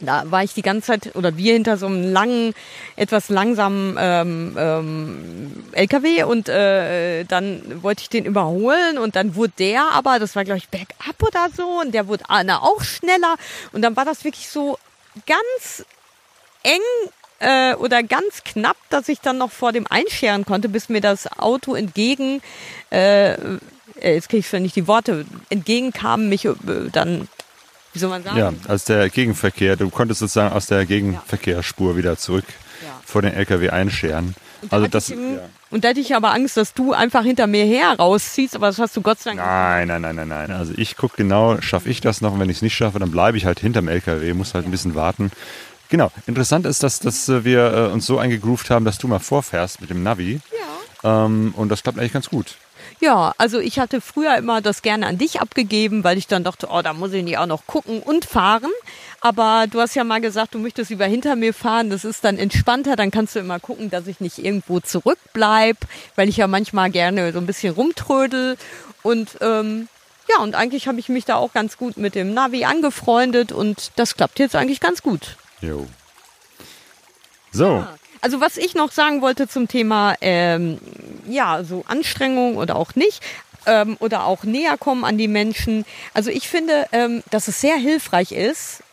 da 0.01 0.29
war 0.29 0.43
ich 0.43 0.53
die 0.53 0.61
ganze 0.61 0.87
Zeit 0.87 1.15
oder 1.15 1.37
wir 1.37 1.53
hinter 1.53 1.77
so 1.77 1.85
einem 1.85 2.11
langen, 2.11 2.53
etwas 2.95 3.29
langsamen 3.29 3.95
ähm, 3.99 4.55
ähm, 4.57 5.63
LKW 5.71 6.23
und 6.23 6.49
äh, 6.49 7.23
dann 7.25 7.83
wollte 7.83 8.01
ich 8.03 8.09
den 8.09 8.25
überholen 8.25 8.97
und 8.97 9.15
dann 9.15 9.35
wurde 9.35 9.53
der 9.59 9.91
aber, 9.91 10.19
das 10.19 10.35
war 10.35 10.43
glaube 10.43 10.57
ich 10.57 10.69
Backup 10.69 11.21
oder 11.21 11.47
so 11.55 11.81
und 11.81 11.93
der 11.93 12.07
wurde 12.07 12.23
na, 12.43 12.61
auch 12.61 12.81
schneller 12.83 13.35
und 13.71 13.81
dann 13.81 13.95
war 13.95 14.05
das 14.05 14.23
wirklich 14.23 14.49
so 14.49 14.77
ganz 15.25 15.85
eng 16.63 16.79
äh, 17.39 17.75
oder 17.75 18.03
ganz 18.03 18.43
knapp, 18.43 18.77
dass 18.89 19.09
ich 19.09 19.19
dann 19.19 19.37
noch 19.37 19.51
vor 19.51 19.71
dem 19.71 19.87
einscheren 19.87 20.45
konnte, 20.45 20.69
bis 20.69 20.89
mir 20.89 21.01
das 21.01 21.39
Auto 21.39 21.75
entgegen 21.75 22.41
äh, 22.91 23.33
äh 23.33 23.59
jetzt 24.01 24.29
kriege 24.29 24.39
ich 24.39 24.51
nicht 24.61 24.75
die 24.75 24.87
Worte, 24.87 25.25
entgegenkam, 25.49 26.29
mich 26.29 26.45
äh, 26.45 26.55
dann 26.91 27.27
wie 27.93 27.99
soll 27.99 28.09
man 28.09 28.23
sagen? 28.23 28.37
Ja, 28.37 28.53
als 28.67 28.85
der 28.85 29.09
Gegenverkehr, 29.09 29.75
du 29.75 29.89
konntest 29.89 30.19
sozusagen 30.19 30.53
aus 30.53 30.67
der 30.67 30.85
Gegenverkehrsspur 30.85 31.97
wieder 31.97 32.17
zurück 32.17 32.45
ja. 32.83 32.89
vor 33.05 33.21
den 33.21 33.33
LKW 33.33 33.69
einscheren. 33.69 34.35
Und 34.61 34.73
also 34.73 34.87
das, 34.87 35.09
im, 35.09 35.35
ja. 35.35 35.41
und 35.71 35.83
da 35.83 35.89
hätte 35.89 35.99
ich 35.99 36.15
aber 36.15 36.33
Angst, 36.33 36.55
dass 36.55 36.73
du 36.73 36.93
einfach 36.93 37.23
hinter 37.23 37.47
mir 37.47 37.65
her 37.65 37.95
rausziehst, 37.97 38.55
aber 38.55 38.67
das 38.67 38.77
hast 38.77 38.95
du 38.95 39.01
Gott 39.01 39.19
sei 39.19 39.31
Dank 39.31 39.41
Nein, 39.41 39.87
nein, 39.87 40.01
nein, 40.01 40.15
nein, 40.15 40.27
nein. 40.27 40.51
Also 40.51 40.73
ich 40.77 40.95
gucke 40.95 41.17
genau, 41.17 41.59
schaffe 41.61 41.89
ich 41.89 41.99
das 41.99 42.21
noch 42.21 42.33
und 42.33 42.39
wenn 42.39 42.49
ich 42.49 42.57
es 42.57 42.61
nicht 42.61 42.75
schaffe, 42.75 42.99
dann 42.99 43.11
bleibe 43.11 43.37
ich 43.37 43.45
halt 43.45 43.59
hinterm 43.59 43.87
LKW, 43.87 44.33
muss 44.33 44.53
halt 44.53 44.65
ja. 44.65 44.69
ein 44.69 44.71
bisschen 44.71 44.95
warten. 44.95 45.31
Genau. 45.89 46.09
Interessant 46.25 46.65
ist, 46.65 46.83
dass, 46.83 46.99
dass 46.99 47.27
wir 47.27 47.73
äh, 47.73 47.91
uns 47.91 48.05
so 48.05 48.17
eingegroovt 48.17 48.69
haben, 48.69 48.85
dass 48.85 48.97
du 48.97 49.07
mal 49.07 49.19
vorfährst 49.19 49.81
mit 49.81 49.89
dem 49.89 50.03
Navi. 50.03 50.39
Ja. 51.03 51.25
Ähm, 51.25 51.53
und 51.57 51.69
das 51.69 51.83
klappt 51.83 51.99
eigentlich 51.99 52.13
ganz 52.13 52.29
gut. 52.29 52.55
Ja, 52.99 53.33
also 53.37 53.59
ich 53.59 53.79
hatte 53.79 54.01
früher 54.01 54.35
immer 54.37 54.61
das 54.61 54.81
gerne 54.81 55.07
an 55.07 55.17
dich 55.17 55.41
abgegeben, 55.41 56.03
weil 56.03 56.17
ich 56.17 56.27
dann 56.27 56.43
dachte, 56.43 56.67
oh, 56.69 56.81
da 56.81 56.93
muss 56.93 57.13
ich 57.13 57.23
nicht 57.23 57.37
auch 57.37 57.47
noch 57.47 57.65
gucken 57.65 58.01
und 58.01 58.25
fahren. 58.25 58.71
Aber 59.21 59.65
du 59.69 59.79
hast 59.79 59.95
ja 59.95 60.03
mal 60.03 60.21
gesagt, 60.21 60.55
du 60.55 60.59
möchtest 60.59 60.91
über 60.91 61.05
hinter 61.05 61.35
mir 61.35 61.53
fahren. 61.53 61.89
Das 61.89 62.05
ist 62.05 62.23
dann 62.23 62.37
entspannter. 62.37 62.95
Dann 62.95 63.11
kannst 63.11 63.35
du 63.35 63.39
immer 63.39 63.59
gucken, 63.59 63.89
dass 63.89 64.07
ich 64.07 64.19
nicht 64.19 64.39
irgendwo 64.39 64.79
zurückbleib, 64.79 65.77
weil 66.15 66.29
ich 66.29 66.37
ja 66.37 66.47
manchmal 66.47 66.89
gerne 66.89 67.31
so 67.31 67.39
ein 67.39 67.45
bisschen 67.45 67.73
rumtrödel. 67.73 68.57
Und 69.03 69.37
ähm, 69.41 69.87
ja, 70.29 70.41
und 70.43 70.55
eigentlich 70.55 70.87
habe 70.87 70.99
ich 70.99 71.09
mich 71.09 71.25
da 71.25 71.35
auch 71.35 71.53
ganz 71.53 71.77
gut 71.77 71.97
mit 71.97 72.15
dem 72.15 72.33
Navi 72.33 72.65
angefreundet 72.65 73.51
und 73.51 73.91
das 73.95 74.15
klappt 74.15 74.39
jetzt 74.39 74.55
eigentlich 74.55 74.79
ganz 74.79 75.01
gut. 75.01 75.37
Jo. 75.61 75.87
So. 77.51 77.65
Ja. 77.65 77.95
Also 78.21 78.39
was 78.39 78.57
ich 78.57 78.75
noch 78.75 78.91
sagen 78.91 79.21
wollte 79.21 79.47
zum 79.47 79.67
Thema, 79.67 80.15
ähm, 80.21 80.79
ja, 81.27 81.63
so 81.63 81.83
Anstrengung 81.87 82.55
oder 82.55 82.75
auch 82.75 82.95
nicht, 82.95 83.21
ähm, 83.65 83.97
oder 83.99 84.25
auch 84.25 84.43
näher 84.43 84.77
kommen 84.77 85.03
an 85.03 85.17
die 85.17 85.27
Menschen. 85.27 85.85
Also 86.13 86.29
ich 86.29 86.47
finde, 86.47 86.87
ähm, 86.91 87.23
dass 87.31 87.47
es 87.47 87.61
sehr 87.61 87.75
hilfreich 87.75 88.31
ist, 88.31 88.83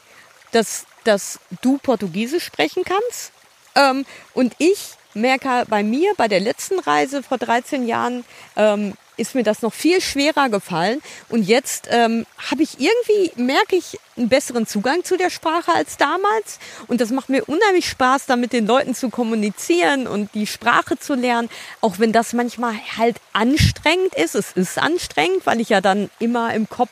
dass, 0.52 0.86
dass 1.04 1.40
du 1.62 1.78
Portugiesisch 1.78 2.44
sprechen 2.44 2.84
kannst. 2.84 3.32
Ähm, 3.74 4.04
und 4.34 4.54
ich 4.58 4.92
merke 5.14 5.64
bei 5.68 5.82
mir, 5.82 6.12
bei 6.16 6.28
der 6.28 6.40
letzten 6.40 6.78
Reise 6.78 7.22
vor 7.22 7.38
13 7.38 7.86
Jahren, 7.86 8.24
ähm, 8.56 8.94
ist 9.18 9.34
mir 9.34 9.42
das 9.42 9.62
noch 9.62 9.74
viel 9.74 10.00
schwerer 10.00 10.48
gefallen. 10.48 11.00
Und 11.28 11.42
jetzt 11.42 11.88
ähm, 11.90 12.26
habe 12.50 12.62
ich 12.62 12.78
irgendwie, 12.80 13.32
merke 13.40 13.76
ich, 13.76 13.98
einen 14.16 14.28
besseren 14.28 14.66
Zugang 14.66 15.04
zu 15.04 15.16
der 15.16 15.30
Sprache 15.30 15.72
als 15.74 15.96
damals. 15.96 16.58
Und 16.86 17.00
das 17.00 17.10
macht 17.10 17.28
mir 17.28 17.44
unheimlich 17.44 17.88
Spaß, 17.88 18.26
da 18.26 18.36
mit 18.36 18.52
den 18.52 18.66
Leuten 18.66 18.94
zu 18.94 19.10
kommunizieren 19.10 20.06
und 20.06 20.34
die 20.34 20.46
Sprache 20.46 20.98
zu 20.98 21.14
lernen. 21.14 21.50
Auch 21.80 21.98
wenn 21.98 22.12
das 22.12 22.32
manchmal 22.32 22.74
halt 22.96 23.16
anstrengend 23.32 24.14
ist. 24.14 24.34
Es 24.34 24.52
ist 24.52 24.78
anstrengend, 24.78 25.44
weil 25.44 25.60
ich 25.60 25.68
ja 25.68 25.80
dann 25.80 26.10
immer 26.18 26.54
im 26.54 26.68
Kopf 26.68 26.90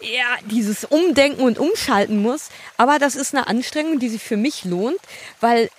ja, 0.00 0.36
dieses 0.46 0.84
Umdenken 0.84 1.42
und 1.42 1.58
Umschalten 1.58 2.22
muss. 2.22 2.48
Aber 2.76 2.98
das 2.98 3.16
ist 3.16 3.34
eine 3.34 3.46
Anstrengung, 3.46 3.98
die 3.98 4.08
sich 4.08 4.22
für 4.22 4.36
mich 4.36 4.64
lohnt, 4.64 5.00
weil, 5.40 5.70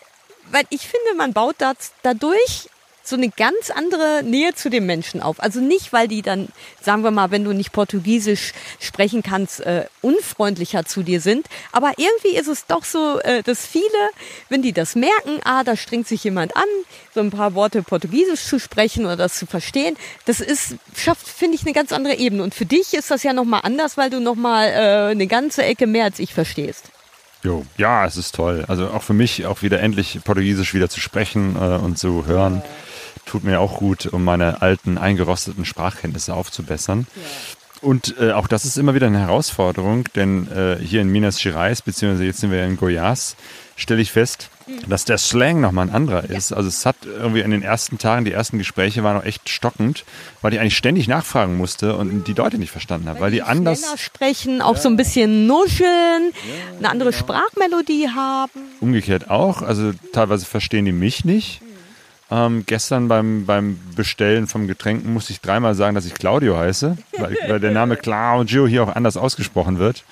weil 0.51 0.65
ich 0.69 0.82
finde, 0.82 1.15
man 1.17 1.34
baut 1.34 1.55
das 1.59 1.93
dadurch 2.03 2.69
so 3.03 3.15
eine 3.15 3.29
ganz 3.29 3.71
andere 3.73 4.21
Nähe 4.23 4.53
zu 4.53 4.69
den 4.69 4.85
Menschen 4.85 5.21
auf. 5.21 5.41
Also 5.41 5.59
nicht, 5.59 5.91
weil 5.91 6.07
die 6.07 6.21
dann, 6.21 6.49
sagen 6.81 7.03
wir 7.03 7.11
mal, 7.11 7.31
wenn 7.31 7.43
du 7.43 7.53
nicht 7.53 7.71
Portugiesisch 7.71 8.53
sprechen 8.79 9.23
kannst, 9.23 9.61
äh, 9.61 9.85
unfreundlicher 10.01 10.85
zu 10.85 11.03
dir 11.03 11.19
sind. 11.19 11.47
Aber 11.71 11.93
irgendwie 11.97 12.37
ist 12.37 12.47
es 12.47 12.67
doch 12.67 12.83
so, 12.83 13.19
äh, 13.21 13.41
dass 13.43 13.65
viele, 13.65 13.85
wenn 14.49 14.61
die 14.61 14.73
das 14.73 14.95
merken, 14.95 15.39
ah, 15.43 15.63
da 15.63 15.75
strengt 15.75 16.07
sich 16.07 16.23
jemand 16.23 16.55
an, 16.55 16.63
so 17.13 17.21
ein 17.21 17.31
paar 17.31 17.55
Worte 17.55 17.81
Portugiesisch 17.81 18.43
zu 18.45 18.59
sprechen 18.59 19.05
oder 19.05 19.17
das 19.17 19.37
zu 19.37 19.45
verstehen, 19.45 19.97
das 20.25 20.39
ist, 20.39 20.75
schafft, 20.95 21.27
finde 21.27 21.55
ich, 21.55 21.63
eine 21.63 21.73
ganz 21.73 21.91
andere 21.91 22.15
Ebene. 22.15 22.43
Und 22.43 22.53
für 22.53 22.65
dich 22.65 22.93
ist 22.93 23.11
das 23.11 23.23
ja 23.23 23.33
nochmal 23.33 23.61
anders, 23.63 23.97
weil 23.97 24.09
du 24.09 24.19
nochmal 24.19 24.67
äh, 24.67 25.11
eine 25.11 25.27
ganze 25.27 25.63
Ecke 25.63 25.87
mehr 25.87 26.05
als 26.05 26.19
ich 26.19 26.33
verstehst. 26.33 26.85
Jo, 27.43 27.65
ja, 27.77 28.05
es 28.05 28.17
ist 28.17 28.35
toll. 28.35 28.65
Also 28.67 28.89
auch 28.89 29.01
für 29.01 29.13
mich, 29.13 29.47
auch 29.47 29.63
wieder 29.63 29.79
endlich 29.79 30.19
Portugiesisch 30.23 30.75
wieder 30.75 30.89
zu 30.89 30.99
sprechen 30.99 31.55
äh, 31.55 31.83
und 31.83 31.97
zu 31.97 32.27
hören. 32.27 32.61
Ja 32.63 32.69
tut 33.32 33.45
mir 33.45 33.61
auch 33.61 33.77
gut, 33.77 34.07
um 34.07 34.25
meine 34.25 34.61
alten, 34.61 34.97
eingerosteten 34.97 35.63
Sprachkenntnisse 35.63 36.34
aufzubessern. 36.34 37.07
Ja. 37.15 37.21
Und 37.82 38.15
äh, 38.19 38.34
auch 38.34 38.47
das 38.47 38.65
ist 38.65 38.77
immer 38.77 38.93
wieder 38.93 39.07
eine 39.07 39.19
Herausforderung, 39.19 40.03
denn 40.15 40.51
äh, 40.51 40.77
hier 40.84 41.01
in 41.01 41.07
Minas 41.07 41.41
Gerais, 41.41 41.82
beziehungsweise 41.82 42.25
jetzt 42.25 42.41
sind 42.41 42.51
wir 42.51 42.63
in 42.65 42.77
Goiás, 42.77 43.36
stelle 43.77 44.01
ich 44.01 44.11
fest, 44.11 44.49
mhm. 44.67 44.89
dass 44.89 45.05
der 45.05 45.17
Slang 45.17 45.61
nochmal 45.61 45.88
ein 45.88 45.95
anderer 45.95 46.25
ist. 46.29 46.51
Ja. 46.51 46.57
Also 46.57 46.67
es 46.67 46.86
hat 46.86 46.97
irgendwie 47.05 47.39
in 47.39 47.51
den 47.51 47.63
ersten 47.63 47.97
Tagen, 47.97 48.25
die 48.25 48.34
ersten 48.34 48.57
Gespräche 48.57 49.01
waren 49.03 49.15
noch 49.15 49.23
echt 49.23 49.47
stockend, 49.47 50.03
weil 50.41 50.53
ich 50.53 50.59
eigentlich 50.59 50.75
ständig 50.75 51.07
nachfragen 51.07 51.55
musste 51.55 51.95
und 51.95 52.27
die 52.27 52.34
Leute 52.34 52.57
nicht 52.57 52.71
verstanden 52.71 53.07
habe, 53.07 53.19
weil, 53.19 53.27
weil 53.27 53.32
die, 53.32 53.38
die 53.38 53.43
anders 53.43 53.97
sprechen, 53.97 54.61
auch 54.61 54.75
ja. 54.75 54.82
so 54.82 54.89
ein 54.89 54.97
bisschen 54.97 55.47
nuscheln, 55.47 56.34
ja, 56.34 56.77
eine 56.79 56.89
andere 56.89 57.11
genau. 57.11 57.19
Sprachmelodie 57.21 58.09
haben. 58.09 58.51
Umgekehrt 58.82 59.29
auch, 59.29 59.61
also 59.61 59.93
teilweise 60.11 60.45
verstehen 60.45 60.84
die 60.84 60.91
mich 60.91 61.23
nicht. 61.23 61.61
Ähm, 62.32 62.63
gestern 62.65 63.09
beim, 63.09 63.45
beim 63.45 63.77
Bestellen 63.93 64.47
vom 64.47 64.65
Getränken 64.65 65.13
musste 65.13 65.34
ich 65.34 65.41
dreimal 65.41 65.75
sagen, 65.75 65.95
dass 65.95 66.05
ich 66.05 66.13
Claudio 66.13 66.57
heiße, 66.57 66.97
weil, 67.17 67.38
weil 67.47 67.59
der 67.59 67.71
Name 67.71 67.97
Claudio 68.01 68.65
hier 68.65 68.84
auch 68.84 68.95
anders 68.95 69.17
ausgesprochen 69.17 69.79
wird. 69.79 70.05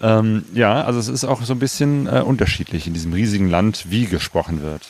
Ähm, 0.00 0.44
ja, 0.54 0.84
also 0.84 1.00
es 1.00 1.08
ist 1.08 1.24
auch 1.24 1.42
so 1.42 1.54
ein 1.54 1.58
bisschen 1.58 2.06
äh, 2.06 2.20
unterschiedlich 2.20 2.86
in 2.86 2.94
diesem 2.94 3.12
riesigen 3.12 3.50
Land, 3.50 3.90
wie 3.90 4.06
gesprochen 4.06 4.62
wird. 4.62 4.82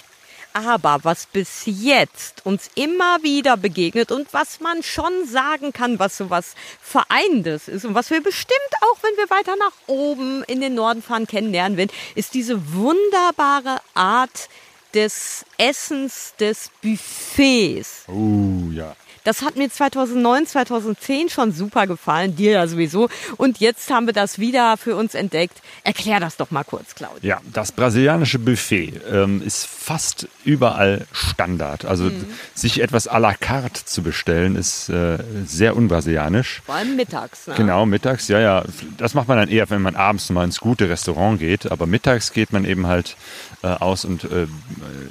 Aber 0.53 1.01
was 1.03 1.27
bis 1.27 1.63
jetzt 1.65 2.47
uns 2.47 2.71
immer 2.77 3.23
wieder 3.23 3.57
begegnet 3.57 4.13
und 4.13 4.33
was 4.33 4.61
man 4.61 4.85
schon 4.85 5.13
sagen 5.27 5.73
kann, 5.73 5.99
was 5.99 6.17
so 6.17 6.31
was 6.31 6.55
Vereinendes 6.81 7.67
ist 7.67 7.85
und 7.85 7.95
was 7.95 8.11
wir 8.11 8.23
bestimmt 8.23 8.55
auch, 8.83 9.03
wenn 9.03 9.17
wir 9.17 9.31
weiter 9.37 9.57
nach 9.59 9.73
oben 9.89 10.45
in 10.45 10.61
den 10.61 10.75
Norden 10.75 11.03
fahren, 11.03 11.27
kennenlernen 11.27 11.77
werden, 11.77 11.91
ist 12.15 12.35
diese 12.35 12.73
wunderbare 12.73 13.81
Art, 13.95 14.49
des 14.95 15.45
Essens 15.59 16.33
des 16.39 16.71
Buffets. 16.81 18.07
Oh 18.09 18.71
ja. 18.73 18.95
Das 19.25 19.41
hat 19.41 19.57
mir 19.57 19.71
2009, 19.71 20.47
2010 20.47 21.31
schon 21.31 21.53
super 21.53 21.87
gefallen, 21.87 22.37
dir 22.37 22.53
ja 22.53 22.67
sowieso. 22.67 23.09
Und 23.39 23.59
jetzt 23.59 23.91
haben 23.91 24.07
wir 24.07 24.13
das 24.13 24.39
wieder 24.39 24.77
für 24.77 24.97
uns 24.97 25.15
entdeckt. 25.15 25.63
Erklär 25.83 26.21
das 26.21 26.37
doch 26.37 26.51
mal 26.51 26.63
kurz, 26.63 26.95
Claudia. 26.95 27.37
Ja, 27.37 27.41
das 27.51 27.73
brasilianische 27.73 28.39
Buffet 28.39 29.01
ähm, 29.11 29.43
ist 29.45 29.67
fast 29.67 30.29
überall 30.45 31.07
Standard. 31.13 31.87
Also 31.87 32.05
mhm. 32.05 32.27
sich 32.55 32.83
etwas 32.83 33.09
à 33.09 33.19
la 33.19 33.33
carte 33.33 33.87
zu 33.87 34.03
bestellen, 34.03 34.57
ist 34.57 34.91
äh, 34.91 35.19
sehr 35.47 35.75
unbrasilianisch. 35.75 36.61
Vor 36.67 36.75
allem 36.75 36.95
mittags. 36.95 37.47
Ne? 37.47 37.55
Genau, 37.55 37.87
mittags, 37.87 38.29
ja, 38.29 38.41
ja. 38.41 38.65
Das 38.99 39.15
macht 39.15 39.29
man 39.29 39.39
dann 39.39 39.49
eher, 39.49 39.71
wenn 39.71 39.81
man 39.81 39.97
abends 39.97 40.29
mal 40.29 40.45
ins 40.45 40.61
gute 40.61 40.91
Restaurant 40.91 41.39
geht. 41.39 41.73
Aber 41.73 41.87
mittags 41.87 42.33
geht 42.33 42.53
man 42.53 42.67
eben 42.67 42.87
halt 42.87 43.17
äh, 43.63 43.69
aus 43.69 44.05
und 44.05 44.25
äh, 44.25 44.47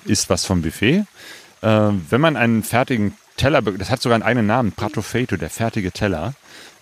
isst 0.05 0.30
was 0.30 0.45
vom 0.45 0.61
Buffet. 0.61 1.05
Äh, 1.61 1.89
wenn 2.09 2.22
man 2.22 2.38
einen 2.38 2.61
fertigen 2.61 3.18
Teller, 3.38 3.61
das 3.61 3.89
hat 3.89 4.01
sogar 4.01 4.15
einen 4.15 4.23
eigenen 4.23 4.47
Namen, 4.47 4.71
Prato 4.71 5.01
Feito, 5.01 5.38
der 5.38 5.49
fertige 5.49 5.91
Teller. 5.91 6.34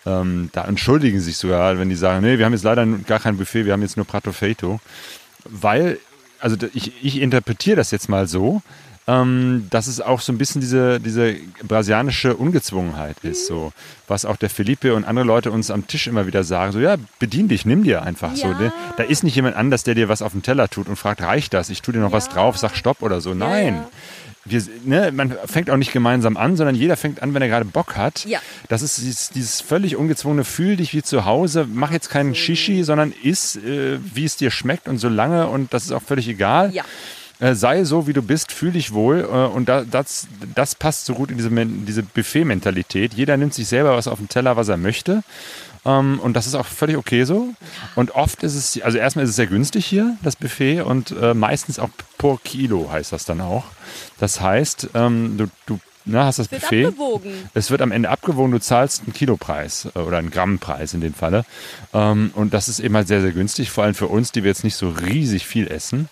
Ähm, 0.06 0.50
da 0.54 0.66
entschuldigen 0.66 1.20
sich 1.20 1.38
sogar, 1.38 1.78
wenn 1.78 1.90
die 1.90 1.96
sagen, 1.96 2.26
nee, 2.26 2.38
wir 2.38 2.46
haben 2.46 2.54
jetzt 2.54 2.64
leider 2.64 2.86
gar 2.86 3.20
kein 3.20 3.38
Buffet, 3.38 3.66
wir 3.66 3.74
haben 3.74 3.82
jetzt 3.82 3.98
nur 3.98 4.06
Prato 4.06 4.32
Feito. 4.32 4.80
Weil, 5.46 6.00
also 6.40 6.58
ich, 6.74 6.94
ich 7.04 7.22
interpretiere 7.22 7.76
das 7.76 7.92
jetzt 7.92 8.10
mal 8.10 8.28
so, 8.28 8.62
ähm, 9.08 9.68
dass 9.70 9.88
es 9.88 10.00
auch 10.00 10.22
so 10.22 10.32
ein 10.32 10.38
bisschen 10.38 10.62
diese, 10.62 11.00
diese 11.00 11.36
brasilianische 11.64 12.36
Ungezwungenheit 12.36 13.18
ist, 13.24 13.48
so 13.48 13.74
was 14.08 14.26
auch 14.26 14.38
der 14.38 14.50
Felipe 14.50 14.94
und 14.94 15.06
andere 15.06 15.26
Leute 15.26 15.52
uns 15.52 15.72
am 15.72 15.88
Tisch 15.88 16.08
immer 16.08 16.28
wieder 16.28 16.44
sagen, 16.44 16.72
so 16.72 16.80
ja, 16.80 16.98
bedien 17.20 17.48
dich, 17.48 17.66
nimm 17.66 17.84
dir 17.84 18.04
einfach 18.04 18.36
ja. 18.36 18.38
so. 18.38 18.48
Ne? 18.48 18.72
Da 18.98 19.04
ist 19.04 19.24
nicht 19.24 19.36
jemand 19.36 19.56
anders, 19.56 19.84
der 19.84 19.96
dir 19.96 20.08
was 20.08 20.22
auf 20.22 20.34
den 20.34 20.44
Teller 20.44 20.70
tut 20.70 20.88
und 20.88 20.98
fragt, 20.98 21.22
reicht 21.22 21.54
das? 21.54 21.70
Ich 21.70 21.82
tue 21.82 21.94
dir 21.94 22.00
noch 22.00 22.12
ja. 22.12 22.18
was 22.18 22.30
drauf, 22.30 22.58
sag 22.58 22.76
Stopp 22.76 23.02
oder 23.02 23.22
so. 23.22 23.34
Nein. 23.34 23.84
Wir, 24.44 24.64
ne, 24.86 25.12
man 25.12 25.36
fängt 25.46 25.70
auch 25.70 25.78
nicht 25.78 25.94
gemeinsam 25.94 26.36
an, 26.36 26.58
sondern 26.58 26.74
jeder 26.74 26.98
fängt 26.98 27.22
an, 27.22 27.34
wenn 27.36 27.44
er 27.44 27.48
gerade 27.48 27.66
Bock 27.66 27.96
hat. 27.96 28.26
Ja. 28.26 28.40
Das 28.70 28.82
ist 28.82 28.98
dieses, 28.98 29.30
dieses 29.30 29.62
völlig 29.62 29.96
ungezwungene, 29.96 30.44
fühl 30.44 30.78
dich 30.78 30.94
wie 30.94 31.04
zu 31.04 31.26
Hause, 31.26 31.68
mach 31.72 31.92
jetzt 31.92 32.10
keinen 32.10 32.34
Shishi, 32.34 32.84
sondern 32.84 33.14
iss, 33.24 33.56
äh, 33.56 34.00
wie 34.14 34.26
es 34.26 34.38
dir 34.38 34.50
schmeckt 34.50 34.88
und 34.88 34.98
so 34.98 35.10
lange 35.10 35.48
und 35.48 35.74
das 35.74 35.84
ist 35.84 35.92
auch 35.92 36.02
völlig 36.02 36.28
egal. 36.28 36.74
Ja. 36.74 36.84
Äh, 37.42 37.56
sei 37.56 37.84
so, 37.84 38.08
wie 38.08 38.14
du 38.14 38.22
bist, 38.22 38.54
fühl 38.54 38.72
dich 38.72 38.94
wohl 38.94 39.20
äh, 39.22 39.26
und 39.26 39.68
da, 39.68 39.84
das, 39.84 40.28
das 40.56 40.76
passt 40.76 41.06
so 41.06 41.14
gut 41.14 41.32
in 41.32 41.38
diese, 41.38 41.50
diese 41.50 42.04
Buffet-Mentalität. 42.04 43.14
Jeder 43.14 43.36
nimmt 43.36 43.54
sich 43.54 43.68
selber 43.68 43.98
was 43.98 44.08
auf 44.08 44.20
den 44.20 44.30
Teller, 44.30 44.56
was 44.56 44.70
er 44.70 44.78
möchte 44.78 45.24
ähm, 45.86 46.20
und 46.20 46.34
das 46.34 46.48
ist 46.48 46.56
auch 46.56 46.66
völlig 46.66 46.98
okay 46.98 47.24
so. 47.24 47.50
Und 47.96 48.12
oft 48.12 48.44
ist 48.44 48.56
es, 48.56 48.82
also 48.82 48.98
erstmal 48.98 49.24
ist 49.24 49.32
es 49.32 49.36
sehr 49.36 49.48
günstig 49.48 49.86
hier, 49.86 50.18
das 50.22 50.36
Buffet, 50.36 50.82
und 50.82 51.12
äh, 51.20 51.34
meistens 51.34 51.80
auch 51.80 51.90
pro 52.18 52.38
Kilo 52.44 52.92
heißt 52.92 53.12
das 53.12 53.26
dann 53.26 53.42
auch. 53.42 53.66
Das 54.20 54.42
heißt, 54.42 54.90
ähm, 54.94 55.38
du, 55.38 55.48
du 55.66 55.80
na, 56.04 56.26
hast 56.26 56.40
das 56.40 56.52
wird 56.52 56.62
Buffet. 56.62 56.86
Abgewogen. 56.88 57.32
Es 57.54 57.70
wird 57.70 57.82
am 57.82 57.92
Ende 57.92 58.10
abgewogen, 58.10 58.52
du 58.52 58.60
zahlst 58.60 59.04
einen 59.04 59.14
Kilopreis 59.14 59.88
äh, 59.96 60.00
oder 60.00 60.18
einen 60.18 60.32
Grammpreis 60.32 60.94
in 60.94 61.02
dem 61.02 61.14
Falle. 61.14 61.46
Ähm, 61.94 62.32
und 62.36 62.54
das 62.54 62.68
ist 62.70 62.80
eben 62.80 62.96
halt 62.96 63.08
sehr, 63.08 63.22
sehr 63.22 63.32
günstig, 63.32 63.72
vor 63.72 63.84
allem 63.84 63.96
für 63.96 64.08
uns, 64.08 64.32
die 64.32 64.44
wir 64.44 64.50
jetzt 64.50 64.64
nicht 64.64 64.76
so 64.76 64.90
riesig 64.90 65.46
viel 65.46 65.68
essen. 65.68 66.10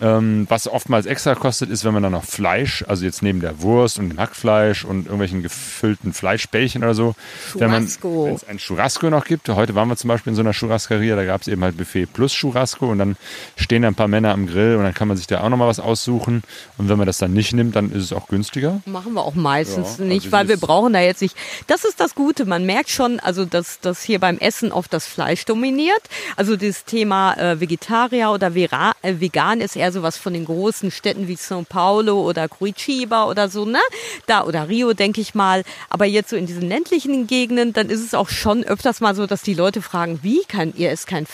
Ähm, 0.00 0.46
was 0.50 0.68
oftmals 0.68 1.06
extra 1.06 1.34
kostet, 1.34 1.70
ist, 1.70 1.84
wenn 1.84 1.94
man 1.94 2.02
dann 2.02 2.12
noch 2.12 2.24
Fleisch, 2.24 2.84
also 2.86 3.04
jetzt 3.04 3.22
neben 3.22 3.40
der 3.40 3.62
Wurst 3.62 3.98
und 3.98 4.10
dem 4.10 4.18
Hackfleisch 4.18 4.84
und 4.84 5.06
irgendwelchen 5.06 5.42
gefüllten 5.42 6.12
Fleischbällchen 6.12 6.82
oder 6.82 6.94
so, 6.94 7.14
wenn 7.54 7.70
man 7.70 7.88
wenn 8.02 8.34
es 8.34 8.44
ein 8.44 8.58
Churrasco 8.58 9.08
noch 9.08 9.24
gibt. 9.24 9.48
Heute 9.48 9.74
waren 9.74 9.88
wir 9.88 9.96
zum 9.96 10.08
Beispiel 10.08 10.32
in 10.32 10.34
so 10.34 10.42
einer 10.42 10.52
Churrascaria, 10.52 11.16
da 11.16 11.24
gab 11.24 11.40
es 11.40 11.48
eben 11.48 11.64
halt 11.64 11.78
Buffet 11.78 12.06
plus 12.06 12.34
Churrasco 12.34 12.90
und 12.90 12.98
dann 12.98 13.16
stehen 13.56 13.82
da 13.82 13.88
ein 13.88 13.94
paar 13.94 14.08
Männer 14.08 14.32
am 14.32 14.46
Grill 14.46 14.76
und 14.76 14.84
dann 14.84 14.92
kann 14.92 15.08
man 15.08 15.16
sich 15.16 15.26
da 15.26 15.40
auch 15.40 15.48
nochmal 15.48 15.68
was 15.68 15.80
aussuchen. 15.80 16.42
Und 16.76 16.88
wenn 16.90 16.98
man 16.98 17.06
das 17.06 17.16
dann 17.16 17.32
nicht 17.32 17.54
nimmt, 17.54 17.74
dann 17.74 17.90
ist 17.90 18.04
es 18.04 18.12
auch 18.12 18.28
günstiger. 18.28 18.82
Machen 18.84 19.14
wir 19.14 19.22
auch 19.22 19.34
meistens 19.34 19.96
ja, 19.98 20.04
nicht, 20.04 20.26
also 20.26 20.32
weil 20.32 20.48
wir 20.48 20.58
brauchen 20.58 20.92
da 20.92 21.00
jetzt 21.00 21.22
nicht. 21.22 21.36
Das 21.68 21.84
ist 21.84 22.00
das 22.00 22.14
Gute. 22.14 22.44
Man 22.44 22.66
merkt 22.66 22.90
schon, 22.90 23.18
also 23.20 23.46
dass 23.46 23.80
das 23.80 24.02
hier 24.02 24.18
beim 24.18 24.36
Essen 24.38 24.72
oft 24.72 24.92
das 24.92 25.06
Fleisch 25.06 25.46
dominiert. 25.46 26.02
Also 26.36 26.56
das 26.56 26.84
Thema 26.84 27.34
äh, 27.34 27.60
Vegetarier 27.60 28.30
oder 28.30 28.52
Vera, 28.52 28.92
äh, 29.00 29.14
vegan 29.20 29.60
ist 29.62 29.76
eher 29.76 29.85
eher 29.86 29.92
sowas 29.92 30.16
von 30.16 30.32
den 30.32 30.44
großen 30.44 30.90
Städten 30.90 31.28
wie 31.28 31.36
São 31.36 31.64
Paulo 31.64 32.20
oder 32.22 32.48
Curitiba 32.48 33.26
oder 33.26 33.48
so, 33.48 33.64
ne? 33.64 33.78
Da 34.26 34.44
oder 34.44 34.68
Rio, 34.68 34.94
denke 34.94 35.20
ich 35.20 35.34
mal. 35.34 35.62
Aber 35.88 36.06
jetzt 36.06 36.30
so 36.30 36.36
in 36.36 36.46
diesen 36.46 36.68
ländlichen 36.68 37.26
Gegenden, 37.28 37.72
dann 37.72 37.88
ist 37.88 38.04
es 38.04 38.14
auch 38.14 38.28
schon 38.28 38.64
öfters 38.64 39.00
mal 39.00 39.14
so, 39.14 39.26
dass 39.26 39.42
die 39.42 39.54
Leute 39.54 39.82
fragen, 39.82 40.18
wie 40.22 40.42
kann 40.48 40.72
ihr 40.76 40.90
es 40.90 41.06
kein 41.06 41.26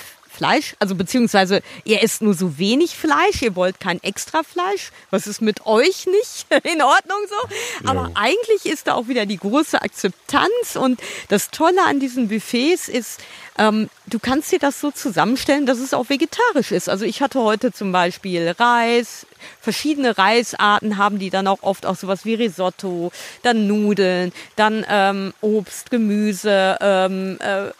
Fleisch, 0.43 0.74
also 0.80 0.97
beziehungsweise 0.97 1.62
ihr 1.84 2.03
esst 2.03 2.20
nur 2.20 2.34
so 2.34 2.59
wenig 2.59 2.97
Fleisch, 2.97 3.43
ihr 3.43 3.55
wollt 3.55 3.78
kein 3.78 4.03
extra 4.03 4.43
Fleisch. 4.43 4.90
Was 5.11 5.28
ist 5.28 5.40
mit 5.40 5.66
euch 5.66 6.07
nicht 6.07 6.47
in 6.64 6.82
Ordnung 6.82 7.18
so? 7.28 7.88
Aber 7.88 8.09
ja. 8.09 8.11
eigentlich 8.14 8.66
ist 8.66 8.88
da 8.88 8.95
auch 8.95 9.07
wieder 9.07 9.24
die 9.24 9.36
große 9.36 9.80
Akzeptanz 9.80 10.74
und 10.74 11.01
das 11.28 11.53
Tolle 11.53 11.84
an 11.86 12.01
diesen 12.01 12.26
Buffets 12.26 12.88
ist, 12.88 13.20
ähm, 13.57 13.88
du 14.07 14.18
kannst 14.18 14.51
dir 14.51 14.59
das 14.59 14.80
so 14.80 14.90
zusammenstellen, 14.90 15.64
dass 15.64 15.78
es 15.78 15.95
auch 15.95 16.09
vegetarisch 16.09 16.72
ist. 16.72 16.88
Also 16.88 17.05
ich 17.05 17.22
hatte 17.22 17.40
heute 17.40 17.70
zum 17.70 17.93
Beispiel 17.93 18.53
Reis, 18.59 19.26
verschiedene 19.61 20.18
Reisarten 20.18 20.97
haben 20.97 21.20
die 21.20 21.30
dann 21.30 21.47
auch 21.47 21.62
oft 21.62 21.86
auch 21.86 21.97
sowas 21.97 22.24
wie 22.24 22.34
Risotto, 22.34 23.12
dann 23.45 23.68
Nudeln, 23.68 24.32
dann 24.57 24.84
ähm, 24.88 25.34
Obst, 25.40 25.90
Gemüse, 25.93 26.78
ähm, 26.80 27.38
äh, 27.40 27.70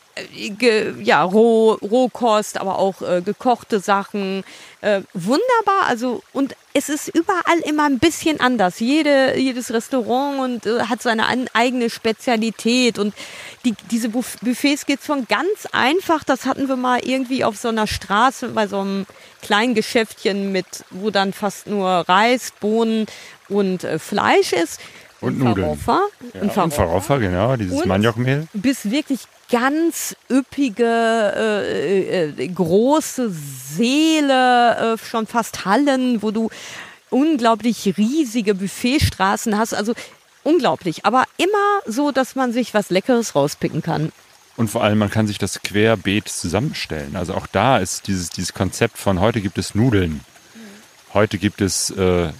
ge, 0.58 0.94
ja, 1.02 1.22
Roh, 1.22 1.72
Rohkost, 1.74 2.60
aber 2.60 2.78
auch 2.78 3.00
äh, 3.02 3.22
gekochte 3.22 3.80
Sachen. 3.80 4.44
Äh, 4.80 5.02
wunderbar, 5.14 5.86
also 5.88 6.22
und 6.32 6.54
es 6.74 6.88
ist 6.88 7.08
überall 7.08 7.58
immer 7.64 7.84
ein 7.84 7.98
bisschen 7.98 8.40
anders. 8.40 8.80
Jede, 8.80 9.36
jedes 9.38 9.72
Restaurant 9.72 10.38
und 10.40 10.66
äh, 10.66 10.80
hat 10.84 11.00
seine 11.02 11.26
an, 11.26 11.46
eigene 11.52 11.88
Spezialität 11.88 12.98
und 12.98 13.14
die, 13.64 13.74
diese 13.90 14.08
Buff 14.08 14.36
Buffets 14.42 14.86
geht 14.86 15.00
von 15.00 15.26
ganz 15.28 15.66
einfach. 15.72 16.24
Das 16.24 16.46
hatten 16.46 16.68
wir 16.68 16.76
mal 16.76 17.00
irgendwie 17.04 17.44
auf 17.44 17.56
so 17.56 17.68
einer 17.68 17.86
Straße 17.86 18.48
bei 18.48 18.66
so 18.66 18.80
einem 18.80 19.06
kleinen 19.40 19.74
Geschäftchen 19.74 20.50
mit, 20.52 20.66
wo 20.90 21.10
dann 21.10 21.32
fast 21.32 21.66
nur 21.68 21.88
Reis, 22.08 22.52
Bohnen 22.60 23.06
und 23.48 23.84
äh, 23.84 23.98
Fleisch 23.98 24.52
ist. 24.52 24.80
Und 25.20 25.38
Nudeln. 25.38 25.78
Faroffa, 25.78 26.00
Ja, 26.34 26.40
und 26.40 26.52
Faroffa, 26.74 27.18
genau, 27.18 27.54
dieses 27.54 27.80
Und- 27.80 27.86
Maniokmehl. 27.86 28.48
bis 28.52 28.90
wirklich 28.90 29.20
ganz 29.53 30.16
üppige, 30.30 30.82
äh, 31.36 32.30
äh, 32.30 32.48
große 32.48 33.30
Seele, 33.30 34.94
äh, 34.94 34.98
schon 34.98 35.26
fast 35.26 35.66
Hallen, 35.66 36.22
wo 36.22 36.30
du 36.30 36.48
unglaublich 37.11 37.94
riesige 37.98 38.55
Buffetstraßen 38.55 39.57
hast. 39.59 39.74
Also 39.74 39.92
unglaublich, 40.42 41.05
aber 41.05 41.24
immer 41.36 41.80
so, 41.86 42.12
dass 42.12 42.34
man 42.34 42.53
sich 42.55 42.72
was 42.72 42.88
Leckeres 42.88 43.34
rauspicken 43.34 43.82
kann. 43.82 44.11
Und 44.57 44.68
vor 44.68 44.82
allem, 44.82 44.98
man 44.98 45.11
kann 45.11 45.26
sich 45.26 45.36
das 45.36 45.61
querbeet 45.61 46.28
zusammenstellen. 46.28 47.14
Also 47.14 47.34
auch 47.34 47.46
da 47.46 47.78
ist 47.78 48.07
dieses, 48.07 48.30
dieses 48.30 48.55
Konzept 48.55 48.96
von 48.96 49.20
heute 49.20 49.42
gibt 49.42 49.59
es 49.59 49.74
Nudeln, 49.74 50.20
heute 51.12 51.36
gibt 51.36 51.61
es 51.61 51.90
äh, 51.90 52.32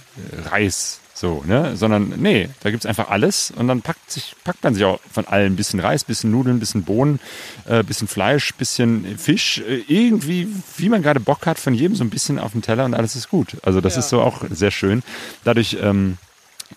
Reis, 0.45 0.99
so, 1.23 1.41
ne? 1.45 1.77
Sondern, 1.77 2.15
nee, 2.17 2.49
da 2.63 2.69
gibt's 2.69 2.85
einfach 2.85 3.09
alles 3.09 3.49
und 3.49 3.69
dann 3.69 3.81
packt, 3.81 4.11
sich, 4.11 4.35
packt 4.43 4.61
man 4.61 4.75
sich 4.75 4.83
auch 4.83 4.99
von 5.09 5.25
allem. 5.25 5.55
Bisschen 5.55 5.79
Reis, 5.79 6.03
bisschen 6.03 6.31
Nudeln, 6.31 6.59
bisschen 6.59 6.83
Bohnen, 6.83 7.21
äh, 7.65 7.81
bisschen 7.81 8.09
Fleisch, 8.09 8.53
bisschen 8.55 9.17
Fisch. 9.17 9.59
Äh, 9.59 9.83
irgendwie, 9.87 10.49
wie 10.75 10.89
man 10.89 11.01
gerade 11.01 11.21
Bock 11.21 11.45
hat, 11.45 11.59
von 11.59 11.73
jedem 11.73 11.95
so 11.95 12.03
ein 12.03 12.09
bisschen 12.09 12.39
auf 12.39 12.51
den 12.51 12.61
Teller 12.61 12.83
und 12.83 12.93
alles 12.93 13.15
ist 13.15 13.29
gut. 13.29 13.55
Also 13.63 13.79
das 13.79 13.95
ist 13.95 14.09
so 14.09 14.19
auch 14.19 14.43
sehr 14.49 14.71
schön. 14.71 15.01
Dadurch 15.45 15.77
ähm, 15.81 16.17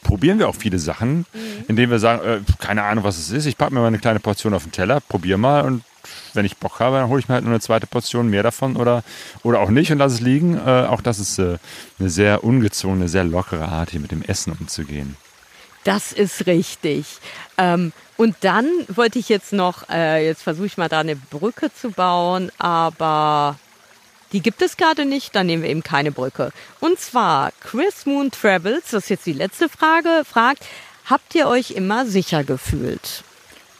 probieren 0.04 0.38
wir 0.38 0.48
auch 0.48 0.54
viele 0.54 0.78
Sachen, 0.78 1.26
indem 1.66 1.90
wir 1.90 1.98
sagen, 1.98 2.24
äh, 2.24 2.38
keine 2.60 2.84
Ahnung, 2.84 3.02
was 3.02 3.18
es 3.18 3.32
ist. 3.32 3.46
Ich 3.46 3.58
packe 3.58 3.74
mir 3.74 3.80
mal 3.80 3.88
eine 3.88 3.98
kleine 3.98 4.20
Portion 4.20 4.54
auf 4.54 4.62
den 4.62 4.70
Teller, 4.70 5.00
probier 5.00 5.38
mal 5.38 5.62
und 5.62 5.82
wenn 6.34 6.44
ich 6.44 6.56
Bock 6.56 6.80
habe, 6.80 6.96
dann 6.96 7.08
hole 7.08 7.20
ich 7.20 7.28
mir 7.28 7.34
halt 7.34 7.44
nur 7.44 7.52
eine 7.52 7.60
zweite 7.60 7.86
Portion 7.86 8.28
mehr 8.28 8.42
davon 8.42 8.76
oder, 8.76 9.02
oder 9.42 9.60
auch 9.60 9.70
nicht 9.70 9.90
und 9.92 9.98
lasse 9.98 10.16
es 10.16 10.20
liegen. 10.20 10.56
Äh, 10.56 10.86
auch 10.88 11.00
das 11.00 11.18
ist 11.18 11.38
äh, 11.38 11.58
eine 11.98 12.10
sehr 12.10 12.44
ungezwungene, 12.44 13.08
sehr 13.08 13.24
lockere 13.24 13.68
Art, 13.68 13.90
hier 13.90 14.00
mit 14.00 14.10
dem 14.10 14.22
Essen 14.22 14.52
umzugehen. 14.52 15.16
Das 15.84 16.12
ist 16.12 16.46
richtig. 16.46 17.06
Ähm, 17.58 17.92
und 18.16 18.36
dann 18.40 18.68
wollte 18.88 19.18
ich 19.18 19.28
jetzt 19.28 19.52
noch, 19.52 19.88
äh, 19.88 20.26
jetzt 20.26 20.42
versuche 20.42 20.66
ich 20.66 20.76
mal 20.76 20.88
da 20.88 21.00
eine 21.00 21.16
Brücke 21.16 21.72
zu 21.72 21.90
bauen, 21.90 22.50
aber 22.58 23.56
die 24.32 24.40
gibt 24.40 24.62
es 24.62 24.76
gerade 24.76 25.04
nicht, 25.04 25.34
dann 25.36 25.46
nehmen 25.46 25.62
wir 25.62 25.70
eben 25.70 25.82
keine 25.82 26.10
Brücke. 26.12 26.50
Und 26.80 26.98
zwar 26.98 27.52
Chris 27.60 28.06
Moon 28.06 28.30
Travels, 28.30 28.90
das 28.90 29.04
ist 29.04 29.10
jetzt 29.10 29.26
die 29.26 29.32
letzte 29.32 29.68
Frage, 29.68 30.22
fragt, 30.28 30.66
habt 31.04 31.34
ihr 31.34 31.46
euch 31.46 31.70
immer 31.70 32.06
sicher 32.06 32.42
gefühlt? 32.42 33.22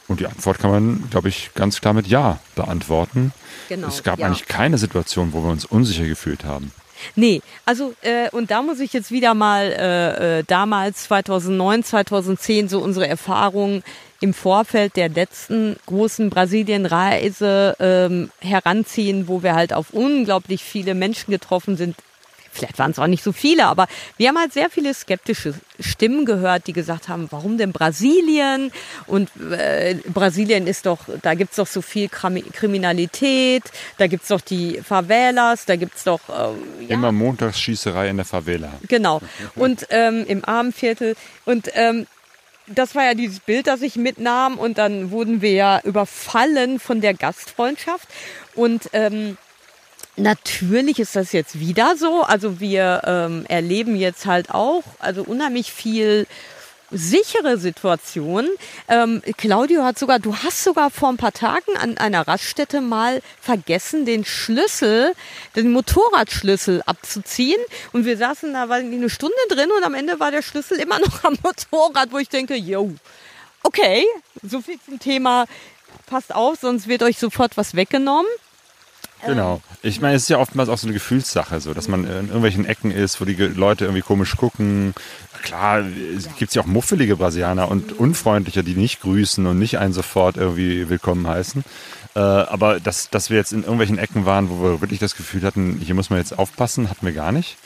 Und 0.07 0.19
die 0.21 0.27
Antwort 0.27 0.59
kann 0.59 0.71
man, 0.71 1.09
glaube 1.09 1.29
ich, 1.29 1.51
ganz 1.53 1.81
klar 1.81 1.93
mit 1.93 2.07
Ja 2.07 2.39
beantworten. 2.55 3.33
Genau, 3.69 3.87
es 3.87 4.03
gab 4.03 4.19
ja. 4.19 4.27
eigentlich 4.27 4.47
keine 4.47 4.77
Situation, 4.77 5.33
wo 5.33 5.43
wir 5.43 5.51
uns 5.51 5.65
unsicher 5.65 6.05
gefühlt 6.05 6.45
haben. 6.45 6.71
Nee, 7.15 7.41
also 7.65 7.93
äh, 8.01 8.29
und 8.31 8.49
da 8.49 8.61
muss 8.61 8.79
ich 8.79 8.93
jetzt 8.93 9.11
wieder 9.11 9.33
mal 9.33 9.65
äh, 9.65 10.39
äh, 10.39 10.43
damals 10.47 11.03
2009, 11.03 11.83
2010 11.83 12.69
so 12.69 12.79
unsere 12.79 13.07
Erfahrungen 13.07 13.83
im 14.19 14.33
Vorfeld 14.33 14.95
der 14.95 15.09
letzten 15.09 15.75
großen 15.85 16.29
Brasilienreise 16.29 17.75
ähm, 17.79 18.31
heranziehen, 18.39 19.27
wo 19.27 19.43
wir 19.43 19.53
halt 19.53 19.73
auf 19.73 19.91
unglaublich 19.91 20.63
viele 20.63 20.95
Menschen 20.95 21.31
getroffen 21.31 21.77
sind. 21.77 21.95
Vielleicht 22.57 22.79
waren 22.79 22.91
es 22.91 22.99
auch 22.99 23.07
nicht 23.07 23.23
so 23.23 23.31
viele, 23.31 23.65
aber 23.65 23.87
wir 24.17 24.29
haben 24.29 24.37
halt 24.37 24.51
sehr 24.51 24.69
viele 24.69 24.93
skeptische 24.93 25.53
Stimmen 25.79 26.25
gehört, 26.25 26.65
die 26.65 26.73
gesagt 26.73 27.07
haben, 27.07 27.27
warum 27.29 27.57
denn 27.57 27.71
Brasilien? 27.71 28.71
Und 29.05 29.29
äh, 29.51 29.95
Brasilien 30.07 30.65
ist 30.65 30.87
doch, 30.87 31.01
da 31.21 31.35
gibt's 31.35 31.57
doch 31.57 31.67
so 31.67 31.83
viel 31.83 32.07
Krimi- 32.07 32.49
Kriminalität, 32.51 33.63
da 33.97 34.07
gibt's 34.07 34.29
doch 34.29 34.41
die 34.41 34.81
Favelas, 34.83 35.65
da 35.65 35.75
gibt's 35.75 36.03
doch 36.03 36.21
äh, 36.29 36.85
ja, 36.85 36.95
Immer 36.95 37.11
Montagsschießerei 37.11 38.09
in 38.09 38.17
der 38.17 38.25
Favela. 38.25 38.71
Genau. 38.87 39.21
Und 39.55 39.85
ähm, 39.91 40.25
im 40.27 40.43
Armenviertel. 40.43 41.15
Und 41.45 41.69
ähm, 41.75 42.07
das 42.65 42.95
war 42.95 43.05
ja 43.05 43.13
dieses 43.13 43.39
Bild, 43.39 43.67
das 43.67 43.81
ich 43.81 43.95
mitnahm. 43.95 44.57
Und 44.57 44.77
dann 44.77 45.11
wurden 45.11 45.41
wir 45.41 45.51
ja 45.51 45.79
überfallen 45.83 46.79
von 46.79 47.01
der 47.01 47.13
Gastfreundschaft. 47.13 48.07
Und 48.55 48.89
ähm, 48.93 49.37
natürlich 50.17 50.99
ist 50.99 51.15
das 51.15 51.31
jetzt 51.31 51.59
wieder 51.59 51.95
so. 51.95 52.23
Also 52.23 52.59
wir 52.59 53.01
ähm, 53.05 53.45
erleben 53.47 53.95
jetzt 53.95 54.25
halt 54.25 54.51
auch 54.51 54.83
also 54.99 55.23
unheimlich 55.23 55.71
viel 55.71 56.27
sichere 56.89 57.57
Situation. 57.57 58.47
Ähm, 58.87 59.21
Claudio 59.37 59.83
hat 59.83 59.99
sogar, 59.99 60.19
du 60.19 60.35
hast 60.37 60.63
sogar 60.63 60.89
vor 60.89 61.09
ein 61.09 61.17
paar 61.17 61.33
Tagen 61.33 61.75
an 61.77 61.97
einer 61.97 62.27
Raststätte 62.27 62.81
mal 62.81 63.21
vergessen, 63.41 64.05
den 64.05 64.23
Schlüssel, 64.23 65.13
den 65.55 65.71
Motorradschlüssel 65.71 66.81
abzuziehen. 66.85 67.59
Und 67.91 68.05
wir 68.05 68.17
saßen 68.17 68.53
da 68.53 68.69
war 68.69 68.77
eine 68.77 69.09
Stunde 69.09 69.35
drin 69.49 69.69
und 69.75 69.83
am 69.83 69.93
Ende 69.93 70.19
war 70.19 70.31
der 70.31 70.41
Schlüssel 70.41 70.79
immer 70.79 70.99
noch 71.05 71.23
am 71.23 71.37
Motorrad, 71.43 72.11
wo 72.11 72.17
ich 72.17 72.29
denke, 72.29 72.55
yo, 72.55 72.93
okay, 73.63 74.05
so 74.43 74.61
viel 74.61 74.79
zum 74.85 74.99
Thema, 74.99 75.45
passt 76.05 76.33
auf, 76.33 76.59
sonst 76.61 76.87
wird 76.87 77.03
euch 77.03 77.17
sofort 77.17 77.57
was 77.57 77.75
weggenommen. 77.75 78.31
Genau. 79.25 79.61
Ich 79.81 79.99
meine, 80.01 80.15
es 80.15 80.23
ist 80.23 80.29
ja 80.29 80.37
oftmals 80.37 80.69
auch 80.69 80.77
so 80.77 80.87
eine 80.87 80.93
Gefühlssache, 80.93 81.59
so, 81.59 81.73
dass 81.73 81.87
man 81.87 82.03
in 82.03 82.27
irgendwelchen 82.27 82.65
Ecken 82.65 82.91
ist, 82.91 83.19
wo 83.19 83.25
die 83.25 83.35
Leute 83.35 83.85
irgendwie 83.85 84.01
komisch 84.01 84.35
gucken. 84.37 84.93
Klar, 85.41 85.83
es 86.15 86.27
gibt 86.37 86.53
ja 86.53 86.61
auch 86.61 86.67
muffelige 86.67 87.15
Brasilianer 87.15 87.69
und 87.69 87.93
unfreundliche, 87.93 88.63
die 88.63 88.75
nicht 88.75 89.01
grüßen 89.01 89.45
und 89.45 89.59
nicht 89.59 89.79
einen 89.79 89.93
sofort 89.93 90.37
irgendwie 90.37 90.89
willkommen 90.89 91.27
heißen. 91.27 91.63
Äh, 92.15 92.19
aber 92.19 92.79
dass, 92.79 93.09
dass 93.09 93.29
wir 93.29 93.37
jetzt 93.37 93.53
in 93.53 93.61
irgendwelchen 93.61 93.99
Ecken 93.99 94.25
waren, 94.25 94.49
wo 94.49 94.63
wir 94.63 94.81
wirklich 94.81 94.99
das 94.99 95.15
Gefühl 95.15 95.43
hatten, 95.43 95.79
hier 95.83 95.93
muss 95.93 96.09
man 96.09 96.19
jetzt 96.19 96.37
aufpassen, 96.37 96.89
hatten 96.89 97.05
wir 97.05 97.13
gar 97.13 97.31
nicht. 97.31 97.57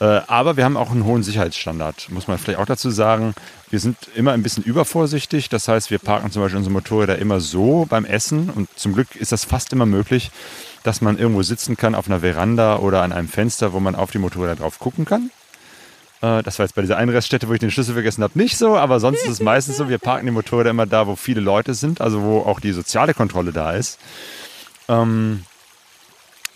Äh, 0.00 0.22
aber 0.26 0.56
wir 0.56 0.64
haben 0.64 0.76
auch 0.76 0.90
einen 0.90 1.04
hohen 1.04 1.22
Sicherheitsstandard, 1.22 2.08
muss 2.10 2.26
man 2.26 2.36
vielleicht 2.38 2.58
auch 2.58 2.66
dazu 2.66 2.90
sagen. 2.90 3.34
Wir 3.70 3.78
sind 3.78 3.96
immer 4.16 4.32
ein 4.32 4.42
bisschen 4.42 4.64
übervorsichtig. 4.64 5.48
Das 5.48 5.68
heißt, 5.68 5.92
wir 5.92 6.00
parken 6.00 6.32
zum 6.32 6.42
Beispiel 6.42 6.58
unsere 6.58 6.72
Motorräder 6.72 7.18
immer 7.18 7.38
so 7.38 7.86
beim 7.88 8.04
Essen. 8.04 8.50
Und 8.50 8.68
zum 8.76 8.94
Glück 8.94 9.14
ist 9.14 9.30
das 9.30 9.44
fast 9.44 9.72
immer 9.72 9.86
möglich, 9.86 10.32
dass 10.82 11.00
man 11.00 11.18
irgendwo 11.18 11.42
sitzen 11.42 11.76
kann 11.76 11.94
auf 11.94 12.06
einer 12.06 12.20
Veranda 12.20 12.78
oder 12.78 13.02
an 13.02 13.12
einem 13.12 13.28
Fenster, 13.28 13.72
wo 13.72 13.80
man 13.80 13.94
auf 13.94 14.10
die 14.10 14.18
Motorräder 14.18 14.56
drauf 14.56 14.78
gucken 14.78 15.04
kann. 15.04 15.30
Äh, 16.20 16.42
Das 16.42 16.58
war 16.58 16.66
jetzt 16.66 16.74
bei 16.74 16.82
dieser 16.82 16.96
einen 16.96 17.10
Reststätte, 17.10 17.48
wo 17.48 17.52
ich 17.52 17.60
den 17.60 17.70
Schlüssel 17.70 17.94
vergessen 17.94 18.22
habe, 18.22 18.38
nicht 18.38 18.56
so, 18.56 18.76
aber 18.76 19.00
sonst 19.00 19.22
ist 19.24 19.30
es 19.30 19.40
meistens 19.40 19.76
so, 19.76 19.88
wir 19.88 19.98
parken 19.98 20.26
die 20.26 20.32
Motorräder 20.32 20.70
immer 20.70 20.86
da, 20.86 21.06
wo 21.06 21.16
viele 21.16 21.40
Leute 21.40 21.74
sind, 21.74 22.00
also 22.00 22.22
wo 22.22 22.40
auch 22.40 22.60
die 22.60 22.72
soziale 22.72 23.14
Kontrolle 23.14 23.52
da 23.52 23.72
ist. 23.72 23.98
Ähm, 24.88 25.44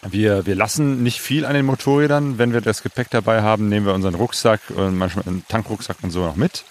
wir, 0.09 0.47
wir 0.47 0.55
lassen 0.55 1.03
nicht 1.03 1.21
viel 1.21 1.45
an 1.45 1.55
den 1.55 1.67
Motorrädern. 1.67 2.39
Wenn 2.39 2.53
wir 2.53 2.61
das 2.61 2.83
Gepäck 2.83 3.09
dabei 3.11 3.43
haben, 3.43 3.69
nehmen 3.69 3.87
wir 3.87 3.95
unseren 3.95 4.15
Rucksack 4.15 4.61
und 4.71 4.97
manchmal 4.97 5.27
einen 5.27 5.45
Tankrucksack 5.49 5.97
und 6.03 6.11
so 6.11 6.25
noch 6.25 6.37
mit. 6.37 6.65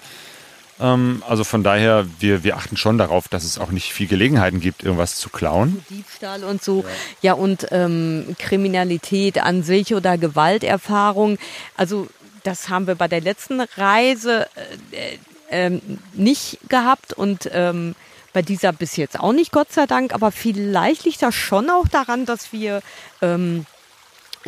Ähm, 0.79 1.23
also 1.27 1.43
von 1.43 1.63
daher, 1.63 2.05
wir, 2.19 2.43
wir 2.43 2.57
achten 2.57 2.77
schon 2.77 2.97
darauf, 2.97 3.27
dass 3.27 3.43
es 3.43 3.57
auch 3.57 3.71
nicht 3.71 3.93
viel 3.93 4.07
Gelegenheiten 4.07 4.59
gibt, 4.59 4.83
irgendwas 4.83 5.15
zu 5.15 5.29
klauen. 5.29 5.85
Diebstahl 5.89 6.43
und 6.43 6.63
so. 6.63 6.85
Ja, 7.21 7.33
und 7.33 7.67
ähm, 7.71 8.35
Kriminalität 8.39 9.41
an 9.41 9.63
sich 9.63 9.93
oder 9.95 10.17
Gewalterfahrung. 10.17 11.37
Also 11.77 12.07
das 12.43 12.69
haben 12.69 12.87
wir 12.87 12.95
bei 12.95 13.07
der 13.07 13.21
letzten 13.21 13.61
Reise 13.61 14.47
äh, 14.91 15.17
ähm, 15.49 15.81
nicht 16.13 16.59
gehabt 16.69 17.13
und 17.13 17.49
ähm, 17.53 17.95
bei 18.33 18.41
dieser 18.41 18.73
bis 18.73 18.97
jetzt 18.97 19.17
auch 19.19 19.31
nicht, 19.31 19.53
Gott 19.53 19.71
sei 19.71 19.85
Dank. 19.85 20.13
Aber 20.13 20.31
vielleicht 20.31 21.05
liegt 21.05 21.21
das 21.21 21.33
schon 21.33 21.69
auch 21.69 21.87
daran, 21.87 22.25
dass 22.25 22.51
wir 22.51 22.81
ähm, 23.21 23.65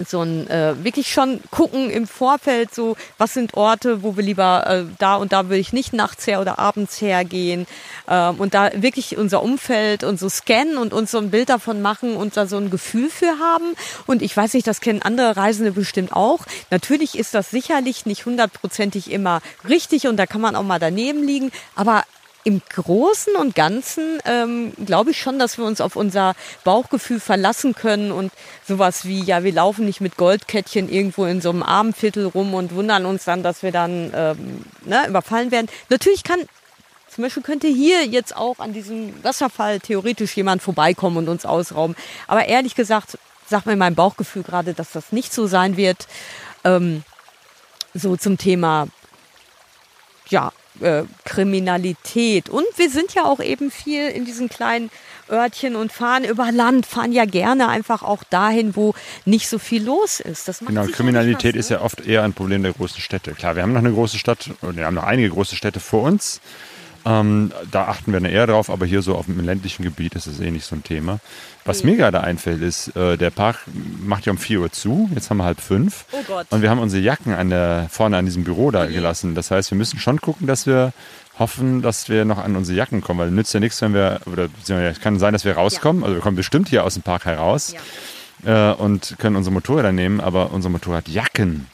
so 0.06 0.22
ein 0.22 0.48
äh, 0.48 0.76
wirklich 0.84 1.12
schon 1.12 1.40
gucken 1.52 1.90
im 1.90 2.08
Vorfeld 2.08 2.74
so, 2.74 2.96
was 3.18 3.34
sind 3.34 3.56
Orte, 3.56 4.04
wo 4.04 4.16
wir 4.16 4.24
lieber 4.24 4.68
äh, 4.68 4.84
da 5.00 5.16
und 5.16 5.34
da 5.34 5.46
würde 5.46 5.60
ich 5.60 5.74
nicht 5.74 5.94
nachts 5.94 6.28
her 6.28 6.42
oder 6.42 6.60
abends 6.60 7.02
hergehen. 7.02 7.68
Ähm, 8.08 8.36
und 8.36 8.54
da 8.54 8.70
wirklich 8.82 9.18
unser 9.18 9.42
Umfeld 9.42 10.04
und 10.04 10.20
so 10.20 10.30
scannen 10.30 10.78
und 10.78 10.94
uns 10.94 11.12
so 11.12 11.18
ein 11.18 11.32
Bild 11.32 11.50
davon 11.50 11.82
machen 11.82 12.16
und 12.16 12.38
da 12.38 12.48
so 12.48 12.58
ein 12.58 12.70
Gefühl 12.70 13.10
für 13.10 13.40
haben. 13.40 13.76
Und 14.06 14.22
ich 14.22 14.36
weiß 14.36 14.54
nicht, 14.54 14.68
das 14.68 14.82
kennen 14.82 15.02
andere 15.02 15.38
Reisende 15.38 15.72
bestimmt 15.72 16.14
auch. 16.14 16.46
Natürlich 16.70 17.18
ist 17.18 17.34
das 17.34 17.50
sicherlich 17.50 18.06
nicht 18.06 18.26
hundertprozentig 18.26 19.12
immer 19.12 19.42
richtig 19.68 20.08
und 20.08 20.18
da 20.18 20.26
kann 20.26 20.42
man 20.42 20.56
auch 20.56 20.64
mal 20.64 20.80
daneben 20.80 21.26
liegen, 21.26 21.52
aber 21.76 22.04
im 22.48 22.62
Großen 22.70 23.36
und 23.36 23.56
Ganzen 23.56 24.20
ähm, 24.24 24.72
glaube 24.86 25.12
ich 25.12 25.20
schon, 25.20 25.38
dass 25.38 25.58
wir 25.58 25.66
uns 25.66 25.82
auf 25.82 25.98
unser 25.98 26.34
Bauchgefühl 26.64 27.20
verlassen 27.20 27.76
können 27.76 28.14
und 28.14 28.32
sowas 28.66 29.04
wie, 29.04 29.22
ja, 29.22 29.44
wir 29.44 29.52
laufen 29.52 29.84
nicht 29.84 30.00
mit 30.00 30.16
Goldkettchen 30.16 30.88
irgendwo 30.88 31.26
in 31.26 31.42
so 31.42 31.50
einem 31.50 31.62
Armenviertel 31.62 32.26
rum 32.26 32.54
und 32.54 32.74
wundern 32.74 33.06
uns 33.06 33.26
dann, 33.26 33.44
dass 33.44 33.64
wir 33.64 33.74
dann 33.74 34.14
ähm, 34.16 34.64
ne, 34.86 35.10
überfallen 35.10 35.52
werden. 35.52 35.68
Natürlich 35.90 36.24
kann 36.24 36.40
Zum 37.14 37.26
Beispiel 37.26 37.44
könnte 37.44 37.68
hier 37.68 38.06
jetzt 38.06 38.34
auch 38.34 38.60
an 38.60 38.72
diesem 38.72 39.22
Wasserfall 39.26 39.82
theoretisch 39.82 40.38
jemand 40.38 40.62
vorbeikommen 40.62 41.18
und 41.18 41.28
uns 41.28 41.46
ausrauben. 41.46 41.98
Aber 42.28 42.46
ehrlich 42.46 42.76
gesagt, 42.76 43.18
sagt 43.46 43.66
mir 43.66 43.76
mein 43.76 43.96
Bauchgefühl 43.96 44.44
gerade, 44.44 44.74
dass 44.74 44.94
das 44.94 45.12
nicht 45.12 45.34
so 45.34 45.48
sein 45.48 45.76
wird. 45.76 46.08
Ähm, 46.64 47.04
so 47.94 48.16
zum 48.16 48.38
Thema, 48.38 48.88
ja, 50.30 50.54
äh, 50.82 51.04
Kriminalität. 51.26 52.50
Und 52.50 52.66
wir 52.76 52.90
sind 52.90 53.14
ja 53.14 53.26
auch 53.26 53.40
eben 53.40 53.72
viel 53.72 54.08
in 54.10 54.26
diesen 54.26 54.50
kleinen 54.50 54.90
Örtchen 55.30 55.76
und 55.76 55.92
fahren 55.92 56.24
über 56.24 56.52
Land, 56.52 56.86
fahren 56.86 57.12
ja 57.12 57.26
gerne 57.26 57.68
einfach 57.68 58.04
auch 58.04 58.24
dahin, 58.24 58.76
wo 58.76 58.94
nicht 59.26 59.50
so 59.50 59.60
viel 59.60 59.84
los 59.84 60.20
ist. 60.20 60.48
Das 60.48 60.62
macht 60.62 60.74
Genau, 60.74 60.86
Kriminalität 60.88 61.56
was, 61.56 61.60
ist 61.60 61.70
ja 61.70 61.82
oft 61.82 62.06
eher 62.06 62.24
ein 62.24 62.34
Problem 62.34 62.64
der 62.64 62.74
großen 62.74 63.02
Städte. 63.02 63.34
Klar, 63.34 63.56
wir 63.56 63.64
haben 63.64 63.74
noch 63.74 63.80
eine 63.80 63.92
große 63.92 64.18
Stadt, 64.18 64.50
und 64.62 64.78
wir 64.78 64.86
haben 64.86 64.96
noch 64.96 65.04
einige 65.04 65.30
große 65.30 65.56
Städte 65.56 65.80
vor 65.80 66.04
uns. 66.04 66.42
Ähm, 67.08 67.54
da 67.72 67.86
achten 67.86 68.12
wir 68.12 68.22
eher 68.30 68.48
drauf, 68.48 68.70
aber 68.70 68.86
hier 68.86 69.02
so 69.02 69.16
auf 69.16 69.28
dem 69.28 69.40
ländlichen 69.40 69.84
Gebiet 69.84 70.16
ist 70.16 70.28
es 70.28 70.42
eh 70.42 70.52
nicht 70.52 70.66
so 70.66 70.76
ein 70.76 70.84
Thema. 70.84 71.20
Was 71.64 71.84
mir 71.84 71.96
gerade 71.96 72.22
einfällt, 72.22 72.62
ist, 72.62 72.94
äh, 72.98 73.18
der 73.18 73.30
Park 73.30 73.60
macht 74.06 74.26
ja 74.26 74.34
um 74.34 74.38
4 74.38 74.60
Uhr 74.60 74.72
zu, 74.72 75.10
jetzt 75.16 75.30
haben 75.30 75.38
wir 75.38 75.46
halb 75.46 75.62
fünf. 75.62 76.06
Oh 76.12 76.18
Gott. 76.28 76.48
Und 76.50 76.62
wir 76.62 76.70
haben 76.70 76.80
unsere 76.80 77.02
Jacken 77.02 77.34
an 77.34 77.50
der, 77.50 77.88
vorne 77.90 78.18
an 78.18 78.26
diesem 78.26 78.44
Büro 78.44 78.72
da 78.72 78.88
gelassen. 78.88 79.36
Das 79.36 79.52
heißt, 79.52 79.72
wir 79.72 79.78
müssen 79.78 80.00
schon 80.00 80.20
gucken, 80.20 80.48
dass 80.48 80.66
wir 80.66 80.92
hoffen, 81.40 81.82
dass 81.82 82.10
wir 82.10 82.26
noch 82.26 82.40
an 82.40 82.58
unsere 82.58 82.78
Jacken 82.78 83.00
kommen, 83.02 83.20
weil 83.22 83.32
nützt 83.32 83.54
ja 83.54 83.62
nichts, 83.62 83.82
wenn 83.82 83.94
wir, 83.94 84.20
oder 84.26 84.50
es 84.68 85.00
kann 85.00 85.18
sein, 85.18 85.32
dass 85.32 85.46
wir 85.46 85.54
rauskommen, 85.54 86.04
also 86.04 86.16
wir 86.16 86.22
kommen 86.22 86.36
bestimmt 86.36 86.68
hier 86.68 86.84
aus 86.84 86.96
dem 86.96 87.04
Park 87.04 87.26
heraus 87.26 87.74
äh, 88.44 88.72
und 88.72 89.16
können 89.18 89.38
unsere 89.38 89.54
Motorräder 89.54 89.94
nehmen, 89.94 90.20
aber 90.20 90.52
unsere 90.52 90.72
Motorradjacken, 90.72 91.68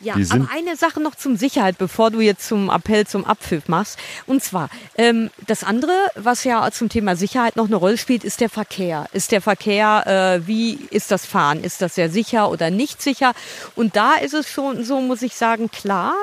Ja, 0.00 0.14
aber 0.14 0.48
eine 0.54 0.76
Sache 0.76 1.00
noch 1.00 1.16
zum 1.16 1.36
Sicherheit, 1.36 1.76
bevor 1.76 2.10
du 2.10 2.20
jetzt 2.20 2.46
zum 2.46 2.70
Appell 2.70 3.06
zum 3.06 3.24
Abpfiff 3.24 3.68
machst. 3.68 3.98
Und 4.26 4.42
zwar, 4.42 4.70
ähm, 4.96 5.30
das 5.46 5.64
andere, 5.64 5.92
was 6.14 6.44
ja 6.44 6.70
zum 6.70 6.88
Thema 6.88 7.16
Sicherheit 7.16 7.56
noch 7.56 7.66
eine 7.66 7.76
Rolle 7.76 7.98
spielt, 7.98 8.22
ist 8.22 8.40
der 8.40 8.48
Verkehr. 8.48 9.06
Ist 9.12 9.32
der 9.32 9.40
Verkehr, 9.40 10.40
äh, 10.42 10.46
wie 10.46 10.74
ist 10.90 11.10
das 11.10 11.26
Fahren? 11.26 11.64
Ist 11.64 11.82
das 11.82 11.96
sehr 11.96 12.10
sicher 12.10 12.50
oder 12.50 12.70
nicht 12.70 13.02
sicher? 13.02 13.32
Und 13.74 13.96
da 13.96 14.14
ist 14.14 14.34
es 14.34 14.48
schon 14.48 14.84
so, 14.84 15.00
muss 15.00 15.22
ich 15.22 15.34
sagen, 15.34 15.70
klar, 15.70 16.14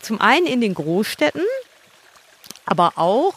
zum 0.00 0.20
einen 0.20 0.46
in 0.46 0.60
den 0.60 0.74
Großstädten, 0.74 1.42
aber 2.66 2.92
auch 2.96 3.34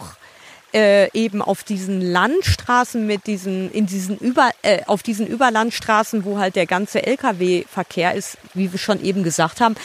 äh, 0.73 1.09
eben 1.17 1.41
auf 1.41 1.63
diesen 1.63 2.01
Landstraßen 2.01 3.05
mit 3.05 3.27
diesen 3.27 3.71
in 3.71 3.85
diesen 3.85 4.17
über 4.17 4.51
äh, 4.61 4.83
auf 4.85 5.03
diesen 5.03 5.27
Überlandstraßen, 5.27 6.25
wo 6.25 6.37
halt 6.37 6.55
der 6.55 6.65
ganze 6.65 7.05
LKW-Verkehr 7.05 8.13
ist, 8.13 8.37
wie 8.53 8.71
wir 8.71 8.79
schon 8.79 9.03
eben 9.03 9.23
gesagt 9.23 9.61
haben, 9.61 9.75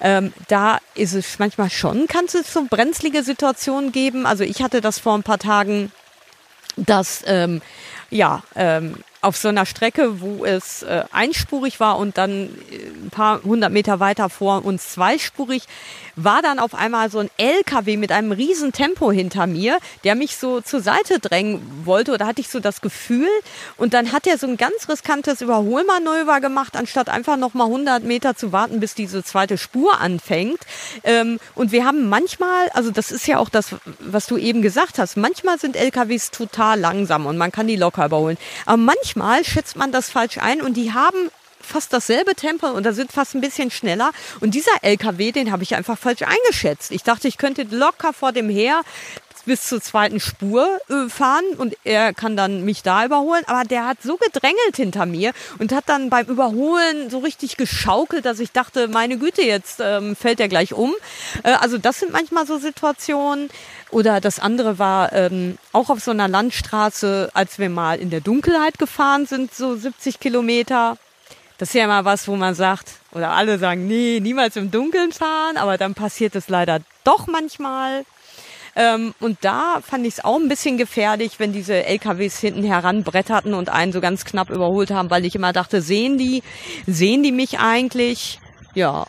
ähm, 0.00 0.32
da 0.48 0.78
ist 0.94 1.14
es 1.14 1.38
manchmal 1.38 1.70
schon, 1.70 2.06
kann 2.06 2.26
es 2.26 2.52
so 2.52 2.64
brenzlige 2.68 3.22
Situationen 3.22 3.92
geben. 3.92 4.26
Also 4.26 4.44
ich 4.44 4.62
hatte 4.62 4.80
das 4.80 4.98
vor 4.98 5.14
ein 5.14 5.22
paar 5.22 5.38
Tagen, 5.38 5.90
dass 6.76 7.22
ähm, 7.26 7.60
ja 8.10 8.42
ähm, 8.54 8.96
auf 9.20 9.36
so 9.36 9.48
einer 9.48 9.66
Strecke, 9.66 10.20
wo 10.20 10.44
es 10.44 10.82
äh, 10.82 11.04
einspurig 11.12 11.80
war 11.80 11.98
und 11.98 12.18
dann 12.18 12.50
äh, 12.70 12.86
ein 13.04 13.10
paar 13.10 13.42
hundert 13.42 13.72
Meter 13.72 14.00
weiter 14.00 14.28
vor 14.30 14.64
uns 14.64 14.90
zweispurig, 14.90 15.64
war 16.24 16.42
dann 16.42 16.58
auf 16.58 16.74
einmal 16.74 17.10
so 17.10 17.18
ein 17.18 17.30
LKW 17.36 17.96
mit 17.96 18.10
einem 18.10 18.32
riesen 18.32 18.72
Tempo 18.72 19.12
hinter 19.12 19.46
mir, 19.46 19.78
der 20.04 20.14
mich 20.16 20.36
so 20.36 20.60
zur 20.60 20.80
Seite 20.80 21.20
drängen 21.20 21.62
wollte 21.84 22.12
oder 22.12 22.26
hatte 22.26 22.40
ich 22.40 22.48
so 22.48 22.60
das 22.60 22.80
Gefühl 22.80 23.28
und 23.76 23.94
dann 23.94 24.12
hat 24.12 24.26
er 24.26 24.36
so 24.36 24.46
ein 24.46 24.56
ganz 24.56 24.88
riskantes 24.88 25.40
Überholmanöver 25.40 26.40
gemacht, 26.40 26.76
anstatt 26.76 27.08
einfach 27.08 27.36
noch 27.36 27.54
mal 27.54 27.66
100 27.66 28.02
Meter 28.02 28.34
zu 28.34 28.52
warten, 28.52 28.80
bis 28.80 28.94
diese 28.94 29.22
zweite 29.22 29.58
Spur 29.58 30.00
anfängt. 30.00 30.58
Ähm, 31.04 31.38
und 31.54 31.70
wir 31.70 31.84
haben 31.84 32.08
manchmal, 32.08 32.68
also 32.74 32.90
das 32.90 33.12
ist 33.12 33.26
ja 33.28 33.38
auch 33.38 33.48
das, 33.48 33.76
was 34.00 34.26
du 34.26 34.36
eben 34.36 34.60
gesagt 34.60 34.98
hast, 34.98 35.16
manchmal 35.16 35.58
sind 35.58 35.76
LKWs 35.76 36.30
total 36.32 36.80
langsam 36.80 37.26
und 37.26 37.38
man 37.38 37.52
kann 37.52 37.68
die 37.68 37.76
locker 37.76 38.06
überholen. 38.06 38.38
Aber 38.66 38.76
manchmal 38.76 39.44
schätzt 39.44 39.76
man 39.76 39.92
das 39.92 40.10
falsch 40.10 40.38
ein 40.38 40.62
und 40.62 40.76
die 40.76 40.92
haben 40.92 41.30
fast 41.68 41.92
dasselbe 41.92 42.34
Tempo 42.34 42.66
und 42.68 42.84
da 42.84 42.92
sind 42.92 43.12
fast 43.12 43.34
ein 43.34 43.40
bisschen 43.40 43.70
schneller. 43.70 44.10
Und 44.40 44.54
dieser 44.54 44.72
LKW, 44.82 45.32
den 45.32 45.52
habe 45.52 45.62
ich 45.62 45.74
einfach 45.74 45.98
falsch 45.98 46.22
eingeschätzt. 46.22 46.90
Ich 46.90 47.02
dachte, 47.02 47.28
ich 47.28 47.38
könnte 47.38 47.62
locker 47.62 48.12
vor 48.12 48.32
dem 48.32 48.48
her 48.48 48.82
bis 49.48 49.62
zur 49.62 49.80
zweiten 49.80 50.20
Spur 50.20 50.78
äh, 50.88 51.08
fahren 51.08 51.44
und 51.56 51.74
er 51.82 52.12
kann 52.12 52.36
dann 52.36 52.64
mich 52.64 52.82
da 52.82 53.04
überholen. 53.04 53.42
Aber 53.46 53.64
der 53.64 53.86
hat 53.86 54.02
so 54.02 54.16
gedrängelt 54.16 54.76
hinter 54.76 55.06
mir 55.06 55.32
und 55.58 55.72
hat 55.72 55.84
dann 55.88 56.10
beim 56.10 56.26
Überholen 56.26 57.10
so 57.10 57.18
richtig 57.18 57.56
geschaukelt, 57.56 58.26
dass 58.26 58.38
ich 58.40 58.52
dachte, 58.52 58.88
meine 58.88 59.18
Güte, 59.18 59.42
jetzt 59.42 59.80
ähm, 59.80 60.14
fällt 60.14 60.38
er 60.38 60.48
gleich 60.48 60.74
um. 60.74 60.94
Äh, 61.42 61.52
also 61.52 61.78
das 61.78 61.98
sind 61.98 62.12
manchmal 62.12 62.46
so 62.46 62.58
Situationen. 62.58 63.48
Oder 63.90 64.20
das 64.20 64.38
andere 64.38 64.78
war 64.78 65.14
ähm, 65.14 65.56
auch 65.72 65.88
auf 65.88 66.00
so 66.00 66.10
einer 66.10 66.28
Landstraße, 66.28 67.30
als 67.32 67.58
wir 67.58 67.70
mal 67.70 67.98
in 67.98 68.10
der 68.10 68.20
Dunkelheit 68.20 68.78
gefahren 68.78 69.24
sind, 69.24 69.54
so 69.54 69.76
70 69.76 70.20
Kilometer. 70.20 70.98
Das 71.58 71.70
ist 71.70 71.74
ja 71.74 71.84
immer 71.84 72.04
was, 72.04 72.28
wo 72.28 72.36
man 72.36 72.54
sagt, 72.54 72.92
oder 73.12 73.30
alle 73.30 73.58
sagen, 73.58 73.86
nee, 73.88 74.20
niemals 74.20 74.56
im 74.56 74.70
Dunkeln 74.70 75.10
fahren, 75.12 75.56
aber 75.56 75.76
dann 75.76 75.94
passiert 75.94 76.36
es 76.36 76.48
leider 76.48 76.78
doch 77.02 77.26
manchmal. 77.26 78.04
Ähm, 78.76 79.12
und 79.18 79.38
da 79.40 79.80
fand 79.82 80.06
ich 80.06 80.14
es 80.14 80.24
auch 80.24 80.36
ein 80.36 80.48
bisschen 80.48 80.78
gefährlich, 80.78 81.40
wenn 81.40 81.52
diese 81.52 81.84
LKWs 81.84 82.38
hinten 82.38 82.62
heranbretterten 82.62 83.54
und 83.54 83.70
einen 83.70 83.92
so 83.92 84.00
ganz 84.00 84.24
knapp 84.24 84.50
überholt 84.50 84.92
haben, 84.92 85.10
weil 85.10 85.24
ich 85.24 85.34
immer 85.34 85.52
dachte, 85.52 85.82
sehen 85.82 86.16
die, 86.16 86.44
sehen 86.86 87.24
die 87.24 87.32
mich 87.32 87.58
eigentlich? 87.58 88.38
Ja. 88.74 89.06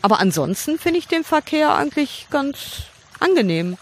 Aber 0.00 0.18
ansonsten 0.18 0.78
finde 0.78 0.98
ich 0.98 1.06
den 1.06 1.22
Verkehr 1.22 1.72
eigentlich 1.72 2.26
ganz 2.30 2.82
angenehm. 3.20 3.76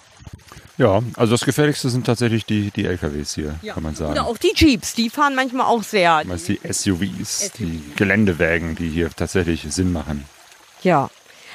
Ja, 0.80 1.02
also 1.16 1.34
das 1.34 1.44
Gefährlichste 1.44 1.90
sind 1.90 2.06
tatsächlich 2.06 2.46
die, 2.46 2.70
die 2.70 2.86
LKWs 2.86 3.34
hier, 3.34 3.54
kann 3.74 3.82
man 3.82 3.94
sagen. 3.94 4.12
Oder 4.12 4.26
auch 4.26 4.38
die 4.38 4.54
Jeeps, 4.56 4.94
die 4.94 5.10
fahren 5.10 5.34
manchmal 5.34 5.66
auch 5.66 5.82
sehr. 5.82 6.22
Meist 6.24 6.48
die 6.48 6.58
SUVs, 6.66 7.50
die 7.58 7.82
Geländewägen, 7.96 8.76
die 8.76 8.88
hier 8.88 9.10
tatsächlich 9.10 9.66
Sinn 9.68 9.92
machen. 9.92 10.24
Ja. 10.82 11.10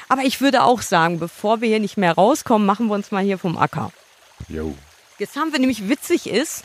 Aber 0.08 0.22
ich 0.22 0.40
würde 0.40 0.62
auch 0.62 0.80
sagen, 0.80 1.18
bevor 1.18 1.60
wir 1.60 1.68
hier 1.68 1.80
nicht 1.80 1.96
mehr 1.96 2.12
rauskommen, 2.12 2.64
machen 2.64 2.86
wir 2.86 2.94
uns 2.94 3.10
mal 3.10 3.24
hier 3.24 3.36
vom 3.36 3.58
Acker. 3.58 3.90
Jo. 4.48 4.76
Jetzt 5.18 5.36
haben 5.36 5.52
wir 5.52 5.58
nämlich 5.58 5.88
witzig 5.88 6.28
ist, 6.28 6.62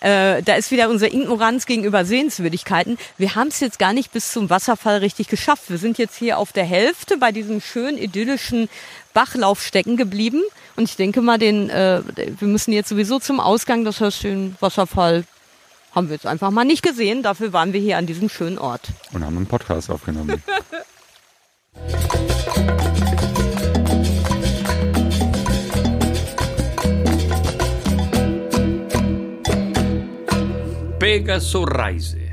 äh, 0.00 0.42
da 0.42 0.56
ist 0.56 0.70
wieder 0.70 0.90
unsere 0.90 1.10
Ignoranz 1.10 1.64
gegenüber 1.64 2.04
Sehenswürdigkeiten. 2.04 2.98
Wir 3.16 3.34
haben 3.34 3.48
es 3.48 3.60
jetzt 3.60 3.78
gar 3.78 3.94
nicht 3.94 4.12
bis 4.12 4.30
zum 4.30 4.50
Wasserfall 4.50 4.98
richtig 4.98 5.28
geschafft. 5.28 5.70
Wir 5.70 5.78
sind 5.78 5.96
jetzt 5.96 6.16
hier 6.16 6.38
auf 6.38 6.52
der 6.52 6.64
Hälfte 6.64 7.16
bei 7.16 7.32
diesem 7.32 7.62
schön 7.62 7.96
idyllischen 7.96 8.68
Bachlauf 9.14 9.62
stecken 9.62 9.96
geblieben. 9.96 10.42
Und 10.76 10.84
ich 10.84 10.96
denke 10.96 11.22
mal, 11.22 11.38
den, 11.38 11.70
äh, 11.70 12.02
wir 12.14 12.48
müssen 12.48 12.72
jetzt 12.72 12.90
sowieso 12.90 13.20
zum 13.20 13.40
Ausgang. 13.40 13.86
Das 13.86 14.02
heißt, 14.02 14.24
den 14.24 14.56
Wasserfall 14.60 15.24
haben 15.94 16.08
wir 16.08 16.16
jetzt 16.16 16.26
einfach 16.26 16.50
mal 16.50 16.64
nicht 16.64 16.82
gesehen. 16.82 17.22
Dafür 17.22 17.54
waren 17.54 17.72
wir 17.72 17.80
hier 17.80 17.96
an 17.96 18.04
diesem 18.04 18.28
schönen 18.28 18.58
Ort. 18.58 18.82
Und 19.12 19.24
haben 19.24 19.36
einen 19.36 19.46
Podcast 19.46 19.88
aufgenommen. 19.88 20.42
Pegaso 31.04 31.66
Rise. 31.66 32.23